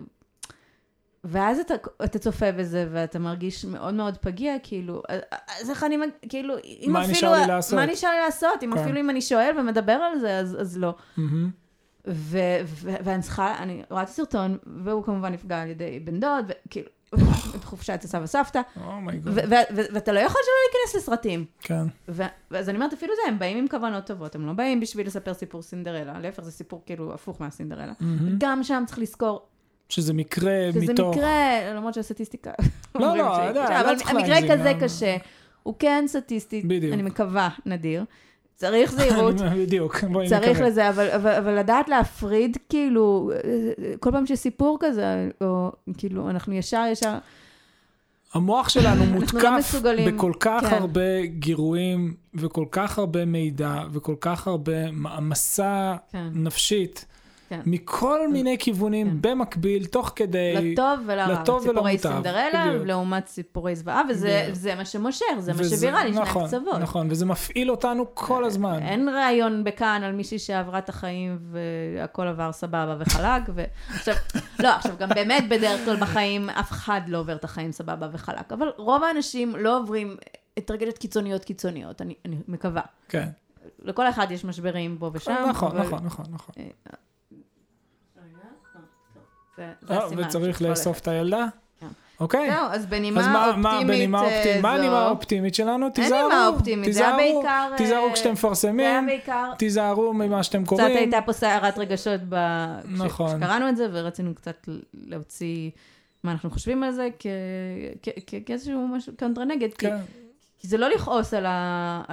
ואז 1.24 1.58
אתה, 1.58 1.74
אתה 2.04 2.18
צופה 2.18 2.52
בזה, 2.52 2.88
ואתה 2.92 3.18
מרגיש 3.18 3.64
מאוד 3.64 3.94
מאוד 3.94 4.16
פגיע, 4.16 4.54
כאילו, 4.62 5.02
אז 5.60 5.70
איך 5.70 5.84
אני, 5.84 5.96
כאילו, 6.28 6.54
אם 6.64 6.90
מה 6.92 7.00
אפילו... 7.00 7.12
נשאר 7.12 7.32
לי 7.32 7.46
לעשות? 7.46 7.78
מה 7.78 7.86
נשאר 7.86 8.10
לי 8.10 8.20
לעשות? 8.24 8.62
אם 8.62 8.74
כן. 8.74 8.78
אפילו 8.80 9.00
אם 9.00 9.10
אני 9.10 9.22
שואל 9.22 9.56
ומדבר 9.58 9.92
על 9.92 10.18
זה, 10.18 10.38
אז, 10.38 10.56
אז 10.60 10.78
לא. 10.78 10.94
מהמם. 11.16 11.50
ו- 12.06 12.38
ו- 12.64 12.94
ואני 13.04 13.22
צריכה, 13.22 13.58
אני 13.58 13.82
רואה 13.90 14.02
את 14.02 14.08
הסרטון, 14.08 14.58
והוא 14.84 15.04
כמובן 15.04 15.32
נפגע 15.32 15.62
על 15.62 15.68
ידי 15.68 16.00
בן 16.00 16.20
דוד, 16.20 16.52
וכאילו, 16.66 16.88
בחופשת 17.60 18.04
הסבא 18.04 18.26
סבתא, 18.26 18.60
אומייגוד. 18.86 19.32
ואתה 19.92 20.12
לא 20.12 20.20
יכול 20.20 20.40
שלא 20.44 20.54
להיכנס 20.64 20.96
לסרטים. 21.02 21.44
כן. 21.60 21.82
ואז 22.50 22.68
אני 22.68 22.76
אומרת, 22.76 22.92
אפילו 22.92 23.14
זה, 23.14 23.28
הם 23.28 23.38
באים 23.38 23.58
עם 23.58 23.68
כוונות 23.68 24.06
טובות, 24.06 24.34
הם 24.34 24.46
לא 24.46 24.52
באים 24.52 24.80
בשביל 24.80 25.06
לספר 25.06 25.34
סיפור 25.34 25.62
סינדרלה, 25.62 26.18
להפך, 26.18 26.42
זה 26.42 26.50
סיפור 26.52 26.82
כאילו 26.86 27.14
הפוך 27.14 27.40
מהסינדרלה. 27.40 27.92
גם 28.38 28.62
שם 28.62 28.82
צריך 28.86 28.98
לזכור, 28.98 29.46
שזה 29.90 30.12
מקרה 30.12 30.68
שזה 30.72 30.92
מתוך... 30.92 31.16
מקרה, 31.16 31.74
למרות 31.74 31.94
שהסטטיסטיקה... 31.94 32.50
לא, 32.94 33.16
לא, 33.16 33.34
שהיא 33.34 33.48
יודע, 33.48 33.68
לא 33.70 33.80
אבל 33.80 33.96
צריך 33.96 34.10
המקרה 34.10 34.40
להגזים, 34.40 34.50
כזה. 34.50 34.72
קשה. 34.80 35.16
הוא 35.62 35.74
כן 35.78 36.04
סטטיסטית, 36.08 36.64
בדיוק. 36.64 36.94
אני 36.94 37.02
מקווה, 37.02 37.48
נדיר. 37.66 38.04
צריך 38.56 38.92
זהירות, 38.92 39.34
בדיוק, 39.58 40.04
בואי 40.04 40.28
צריך 40.28 40.48
נקווה. 40.48 40.68
לזה, 40.68 40.88
אבל, 40.88 41.10
אבל, 41.10 41.30
אבל 41.34 41.58
לדעת 41.58 41.88
להפריד, 41.88 42.56
כאילו, 42.68 43.30
כל 44.00 44.10
פעם 44.10 44.26
שיש 44.26 44.38
סיפור 44.38 44.76
כזה, 44.80 45.28
או 45.40 45.72
כאילו, 45.98 46.30
אנחנו 46.30 46.54
ישר 46.54 46.84
ישר, 46.92 47.18
המוח 48.34 48.68
שלנו 48.68 49.04
לא 49.04 49.12
מותקף 49.12 49.50
מסוגלים, 49.58 50.16
בכל 50.16 50.32
כך 50.40 50.64
כן. 50.70 50.74
הרבה 50.74 51.26
גירויים, 51.26 52.14
וכל 52.34 52.64
כך 52.70 52.98
הרבה 52.98 53.24
מידע, 53.24 53.82
וכל 53.92 54.14
כך 54.20 54.46
הרבה 54.46 54.90
מעמסה 54.90 55.96
כן, 56.12 56.28
נפשית, 56.34 57.06
כן. 57.50 57.60
מכל 57.66 58.28
מיני 58.28 58.58
כן. 58.58 58.64
כיוונים 58.64 59.18
במקביל, 59.20 59.84
תוך 59.86 60.12
כדי... 60.16 60.72
לטוב 60.72 61.00
ולרע, 61.06 61.32
לטוב 61.42 61.62
סיפורי 61.62 61.80
ולמוטב, 61.90 62.12
סינדרלה, 62.12 62.66
בדיוק. 62.68 62.86
לעומת 62.86 63.26
סיפורי 63.28 63.76
זוועה, 63.76 64.02
וזה. 64.10 64.48
זה 64.52 64.74
מה 64.74 64.84
שמושך, 64.84 65.24
זה 65.38 65.52
מה 65.52 65.60
וזה- 65.60 65.76
שוויראלי, 65.76 66.12
שני 66.12 66.22
נכון, 66.22 66.42
הקצוות. 66.44 66.78
נכון, 66.80 67.06
וזה 67.10 67.26
מפעיל 67.26 67.70
אותנו 67.70 68.04
כל 68.14 68.44
הזמן. 68.44 68.78
אין 68.82 69.08
ראיון 69.08 69.64
בכאן 69.64 70.02
על 70.04 70.12
מישהי 70.12 70.38
שעברה 70.38 70.78
את 70.78 70.88
החיים 70.88 71.38
והכל 71.52 72.26
עבר 72.26 72.52
סבבה 72.52 72.96
וחלק. 72.98 73.42
ו... 73.54 73.64
עכשיו, 73.94 74.14
לא, 74.58 74.68
עכשיו 74.68 74.92
גם 74.98 75.08
באמת 75.08 75.44
בדרך 75.48 75.84
כלל 75.84 75.96
בחיים 75.96 76.50
אף 76.50 76.70
אחד 76.70 77.00
לא 77.08 77.18
עובר 77.18 77.36
את 77.36 77.44
החיים 77.44 77.72
סבבה 77.72 78.08
וחלק, 78.12 78.52
אבל 78.52 78.68
רוב 78.76 79.04
האנשים 79.04 79.56
לא 79.56 79.78
עוברים 79.78 80.16
טרגדיות 80.64 80.98
קיצוניות 80.98 81.44
קיצוניות, 81.44 82.02
אני, 82.02 82.14
אני 82.24 82.36
מקווה. 82.48 82.82
כן. 83.08 83.28
לכל 83.82 84.08
אחד 84.08 84.26
יש 84.30 84.44
משברים 84.44 84.96
פה 85.00 85.10
ושם. 85.14 85.46
נכון, 85.48 85.70
אבל- 85.70 85.80
נכון, 85.86 85.98
נכון, 86.04 86.24
נכון. 86.32 86.54
אה, 89.60 89.72
זה- 89.88 89.94
אה, 89.94 90.04
הסימן 90.06 90.24
וצריך 90.24 90.62
לאסוף. 90.62 90.98
את 91.00 91.08
הילדה? 91.08 91.46
כן. 91.80 91.86
אוקיי. 92.20 92.50
זהו, 92.50 92.66
אז 92.70 92.86
בנימה 92.86 93.20
אז 93.20 93.26
מה, 93.26 93.46
אופטימית 93.46 93.62
מה 93.64 93.80
בנימה 93.94 94.18
אה, 94.22 94.24
אופטימית? 94.36 94.62
מה 94.62 94.72
זו- 94.76 94.82
הנימה 94.82 94.98
האופטימית 95.06 95.54
שלנו? 95.54 95.86
אין 95.86 95.92
תיזהרו. 95.92 96.28
נימה 96.28 96.46
אופטימית, 96.46 96.92
זה 96.94 97.06
היה 97.08 97.16
תיזהרו, 97.18 97.42
בעיקר... 97.42 97.76
תיזהרו 97.76 98.06
אה, 98.08 98.12
כשאתם 98.14 98.32
מפרסמים. 98.32 99.08
תיזהרו 99.58 100.12
ממה 100.14 100.42
שאתם 100.42 100.62
קצת 100.64 100.68
קוראים. 100.68 100.96
הייתה 100.96 101.18
פה 101.26 101.32
סערת 101.32 101.78
רגשות 101.78 102.20
ב... 102.28 102.34
נכון. 102.88 103.26
כשקראנו 103.40 103.68
את 103.68 103.76
זה, 103.76 103.86
ורצינו 103.92 104.34
קצת 104.34 104.68
להוציא 104.94 105.70
מה 106.24 106.32
אנחנו 106.32 106.50
חושבים 106.50 106.82
על 106.82 106.92
זה 106.92 107.08
כאיזשהו 108.46 108.88
משהו 108.88 109.12
קונטרנגד, 109.18 109.68
כי, 109.74 109.86
כן, 109.86 109.96
כי 110.58 110.68
זה 110.68 110.78
לא 110.78 110.88
לכעוס 110.90 111.34
על, 111.34 111.44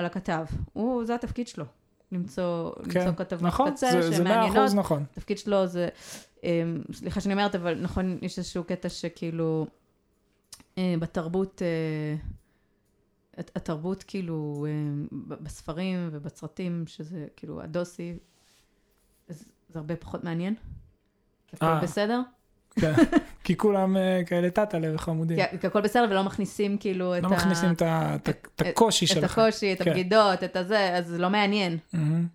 הכתב, 0.05 0.45
זה 1.03 1.15
התפקיד 1.15 1.47
שלו, 1.47 1.65
למצוא, 2.11 2.71
כן. 2.91 2.99
למצוא 2.99 3.25
כתבות 3.25 3.41
נכון, 3.43 3.71
קצה 3.71 3.91
זה- 3.91 4.01
זה 4.09 4.15
שמעניינות. 4.17 4.57
אחוז 4.57 4.75
נכון. 4.75 5.03
התפקיד 5.11 5.37
שלו 5.37 5.67
זה, 5.67 5.89
אמ, 6.43 6.49
סליחה 6.93 7.21
שאני 7.21 7.33
אומרת, 7.33 7.55
אבל 7.55 7.81
נכון, 7.81 8.17
יש 8.21 8.37
איזשהו 8.37 8.63
קטע 8.63 8.89
שכאילו, 8.89 9.67
אה, 10.77 10.95
בתרבות, 10.99 11.61
הת- 13.37 13.51
התרבות 13.55 14.03
כאילו, 14.03 14.65
ב- 15.27 15.33
בספרים 15.43 16.09
ובסרטים, 16.11 16.83
שזה 16.87 17.27
כאילו 17.35 17.61
הדוסי, 17.61 18.17
זה 19.29 19.35
הרבה 19.75 19.95
פחות 19.95 20.23
מעניין. 20.23 20.55
הכל. 21.53 21.65
בסדר? 21.83 22.21
כן. 22.81 22.93
כי 23.43 23.57
כולם 23.57 23.97
אה, 23.97 24.21
כאלה 24.25 24.49
טאטאלה 24.49 24.95
וחמודים. 24.95 25.37
כי- 25.51 25.57
כי 25.57 25.67
הכל 25.67 25.81
בסדר 25.81 26.07
ולא 26.09 26.23
מכניסים 26.23 26.77
כאילו 26.77 27.17
את 27.17 27.23
לא 27.23 27.27
ה... 27.27 27.31
מכניסים 27.31 27.71
את 27.71 27.81
ה- 27.81 28.15
את 28.15 28.27
ה- 28.27 28.31
את 28.31 28.61
הקושי 28.61 29.05
את. 29.19 29.23
הקושי, 29.23 29.75
כן. 29.75 29.89
הבגידות, 29.89 30.43
את 30.43 30.55
הזה, 30.55 30.97
אז 30.97 31.07
זה 31.07 31.17
לא 31.17 31.29
מעניין. 31.29 31.77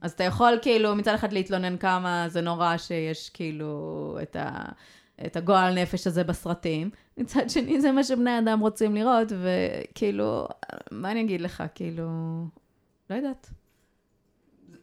אז 0.01 0.13
אתה 0.13 0.25
יכול 0.25 0.59
כאילו 0.63 0.95
מצד 0.97 1.15
אחד 1.15 1.33
להתלונן 1.33 1.77
כמה 1.77 2.25
זה 2.29 2.41
נורא 2.41 2.77
שיש 2.77 3.31
כאילו 3.35 3.79
את, 4.23 4.37
ה, 4.37 4.51
את 5.27 5.37
הגועל 5.37 5.75
נפש 5.83 6.07
הזה 6.07 6.25
בסרטים, 6.25 6.91
מצד 7.19 7.51
שני 7.51 7.81
זה 7.81 7.93
מה 7.93 8.05
שבני 8.05 8.39
אדם 8.39 8.61
רוצים 8.61 8.95
לראות, 8.95 9.33
וכאילו, 9.43 10.49
מה 10.91 11.11
אני 11.11 11.21
אגיד 11.21 11.41
לך, 11.41 11.63
כאילו, 11.75 12.09
לא 13.11 13.15
יודעת. 13.17 13.51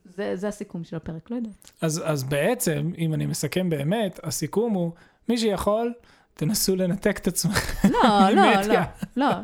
זה, 0.05 0.35
זה 0.35 0.47
הסיכום 0.47 0.83
של 0.83 0.95
הפרק, 0.95 1.31
לא 1.31 1.35
יודעת. 1.35 1.71
אז, 1.81 2.01
אז 2.05 2.23
בעצם, 2.23 2.91
אם 2.97 3.13
אני 3.13 3.25
מסכם 3.25 3.69
באמת, 3.69 4.19
הסיכום 4.23 4.73
הוא, 4.73 4.91
מי 5.29 5.37
שיכול, 5.37 5.93
תנסו 6.39 6.75
לנתק 6.75 7.17
את 7.17 7.27
עצמכם. 7.27 7.89
לא, 7.89 7.99
לא, 8.03 8.29
לא, 8.29 8.55
ממדיה. 8.55 8.83
לא, 9.17 9.25
לא, 9.27 9.35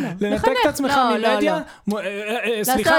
לא. 0.00 0.08
לנתק 0.20 0.48
לחנך, 0.48 0.58
את 0.62 0.66
עצמך 0.66 0.92
לא, 0.96 1.16
לא, 1.16 1.34
ממדיה. 1.34 1.60
לא. 1.88 1.98
אה, 1.98 2.04
אה, 2.04 2.58
אה, 2.58 2.64
סליחה, 2.64 2.98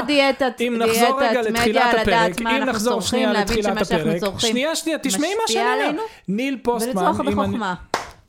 אם 0.59 0.75
נחזור 0.79 1.21
רגע 1.21 1.41
לתחילת 1.41 1.93
הפרק, 2.01 2.41
אם 2.41 2.63
נחזור 2.63 3.01
שנייה 3.01 3.33
לתחילת 3.33 3.81
הפרק, 3.81 4.39
שנייה, 4.39 4.75
שנייה, 4.75 4.97
תשמעי 4.97 5.35
מה 5.35 5.47
שאני 5.47 5.89
אומר. 5.89 6.01
ניל 6.27 6.57
פוסטמן, 6.63 7.11
אם. 7.27 7.61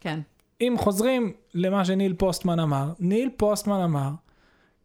כן. 0.01 0.21
אם 0.61 0.75
חוזרים 0.79 1.33
למה 1.55 1.85
שניל 1.85 2.15
פוסטמן 2.19 2.61
אמר, 2.61 2.93
ניל 3.01 3.31
פוסטמן 3.37 3.81
אמר, 3.81 4.11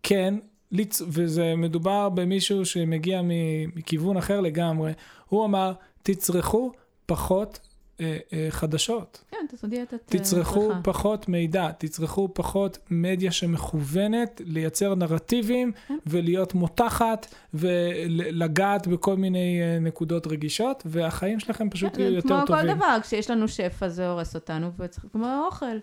כן. 0.03 0.33
וזה 1.07 1.53
מדובר 1.57 2.09
במישהו 2.09 2.65
שמגיע 2.65 3.21
מכיוון 3.75 4.17
אחר 4.17 4.41
לגמרי, 4.41 4.91
הוא 5.29 5.45
אמר, 5.45 5.73
תצרכו 6.03 6.71
פחות 7.05 7.59
חדשות, 8.49 9.23
כן, 9.31 9.45
תעשו 9.49 9.67
דיאטת 9.67 9.93
אה, 9.93 10.19
תצרכו 10.19 10.67
צריכה. 10.67 10.81
פחות 10.83 11.29
מידע, 11.29 11.71
תצרכו 11.71 12.29
פחות 12.33 12.77
מדיה 12.89 13.31
שמכוונת 13.31 14.41
לייצר 14.45 14.95
נרטיבים 14.95 15.71
כן. 15.87 15.97
ולהיות 16.07 16.53
מותחת 16.53 17.35
ולגעת 17.53 18.87
בכל 18.87 19.15
מיני 19.15 19.61
אה, 19.61 19.79
נקודות 19.79 20.27
רגישות, 20.27 20.83
והחיים 20.85 21.39
שלכם 21.39 21.69
פשוט 21.69 21.95
כן, 21.95 22.01
יהיו 22.01 22.11
זה 22.11 22.15
יותר 22.17 22.29
כמו 22.29 22.45
טובים. 22.45 22.67
כל 22.67 22.75
דבר, 22.75 22.97
כשיש 23.01 23.29
לנו 23.29 23.47
שפע 23.47 23.89
זה 23.89 24.09
הורס 24.09 24.35
אותנו, 24.35 24.71
וצריך, 24.77 25.05
כמו 25.11 25.27
אוכל. 25.45 25.77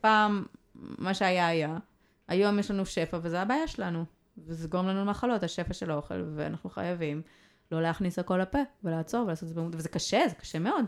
פעם, 0.00 0.44
מה 0.74 1.14
שהיה 1.14 1.48
היה, 1.48 1.78
היום 2.28 2.58
יש 2.58 2.70
לנו 2.70 2.86
שפע 2.86 3.18
וזה 3.22 3.40
הבעיה 3.40 3.68
שלנו. 3.68 4.04
וזה 4.46 4.68
גורם 4.68 4.86
לנו 4.86 5.00
למחלות, 5.00 5.42
השפע 5.42 5.74
של 5.74 5.90
האוכל, 5.90 6.24
ואנחנו 6.36 6.70
חייבים 6.70 7.22
לא 7.72 7.82
להכניס 7.82 8.18
הכל 8.18 8.38
לפה, 8.38 8.58
ולעצור 8.84 9.26
ולעשות 9.26 9.42
את 9.42 9.48
זה 9.48 9.60
במודע, 9.60 9.78
וזה 9.78 9.88
קשה, 9.88 10.28
זה 10.28 10.34
קשה 10.34 10.58
מאוד. 10.58 10.84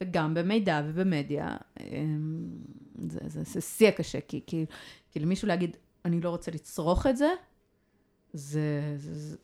וגם 0.00 0.34
במידע 0.34 0.82
ובמדיה, 0.86 1.56
אמ, 1.80 1.86
זה, 3.08 3.20
זה, 3.26 3.42
זה 3.42 3.60
שיא 3.60 3.88
הקשה, 3.88 4.18
כי, 4.28 4.40
כי, 4.46 4.66
כי 5.10 5.20
למישהו 5.20 5.48
להגיד, 5.48 5.76
אני 6.04 6.20
לא 6.20 6.28
רוצה 6.30 6.50
לצרוך 6.50 7.06
את 7.06 7.16
זה, 7.16 7.28
זה... 8.32 8.60
זה, 8.96 9.14
זה, 9.14 9.36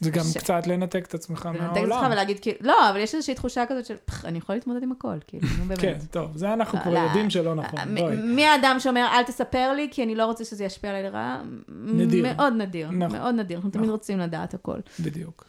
זה 0.00 0.10
גם 0.10 0.24
קשה. 0.30 0.40
קצת 0.40 0.66
לנתק 0.66 1.04
את 1.06 1.14
עצמך 1.14 1.46
לנתק 1.46 1.60
את 1.70 1.72
מהעולם. 1.74 1.92
עצמך 1.92 2.12
ולהגיד, 2.12 2.40
כאילו, 2.40 2.56
לא, 2.60 2.90
אבל 2.90 2.98
יש 3.00 3.14
איזושהי 3.14 3.34
תחושה 3.34 3.64
כזאת 3.68 3.86
של, 3.86 3.96
"פח, 4.04 4.24
אני 4.24 4.38
יכול 4.38 4.54
להתמודד 4.56 4.82
עם 4.82 4.92
הכל, 4.92 5.16
כאילו, 5.26 5.48
נו 5.58 5.64
באמת. 5.64 5.78
כן, 5.80 5.98
טוב, 6.10 6.36
זה 6.36 6.52
אנחנו 6.52 6.78
לא, 6.78 6.82
כבר 6.84 6.92
לא. 6.94 6.98
יודעים 6.98 7.30
שלא 7.30 7.54
נכון, 7.54 7.80
בואי. 7.98 8.16
מי 8.16 8.44
האדם 8.46 8.76
שאומר, 8.78 9.06
אל 9.12 9.22
תספר 9.22 9.72
לי, 9.72 9.88
כי 9.90 10.02
אני 10.02 10.14
לא 10.14 10.26
רוצה 10.26 10.44
שזה 10.44 10.64
ישפיע 10.64 10.90
עליי 10.90 11.02
לרעה? 11.02 11.42
נדיר. 11.68 12.24
מאוד 12.34 12.52
נדיר, 12.52 12.90
נכון. 12.90 13.18
מאוד 13.18 13.34
נדיר. 13.34 13.56
אנחנו 13.56 13.70
תמיד 13.70 13.82
נכון. 13.84 13.92
רוצים 13.92 14.18
לדעת 14.18 14.54
הכל. 14.54 14.78
בדיוק. 15.00 15.44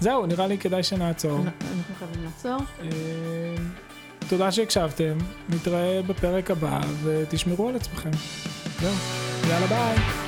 זהו, 0.00 0.26
נראה 0.26 0.46
לי 0.46 0.58
כדאי 0.58 0.82
שנעצור. 0.82 1.38
אנחנו 1.38 1.94
חייבים 1.98 2.24
לעצור. 2.24 2.58
אה, 2.82 2.88
תודה 4.28 4.52
שהקשבתם, 4.52 5.18
נתראה 5.48 6.00
בפרק 6.06 6.50
הבא 6.50 6.80
ותשמרו 7.02 7.68
על 7.68 7.76
עצמכם. 7.76 8.10
זהו, 8.80 8.94
יאללה 9.50 9.66
ביי. 9.66 10.27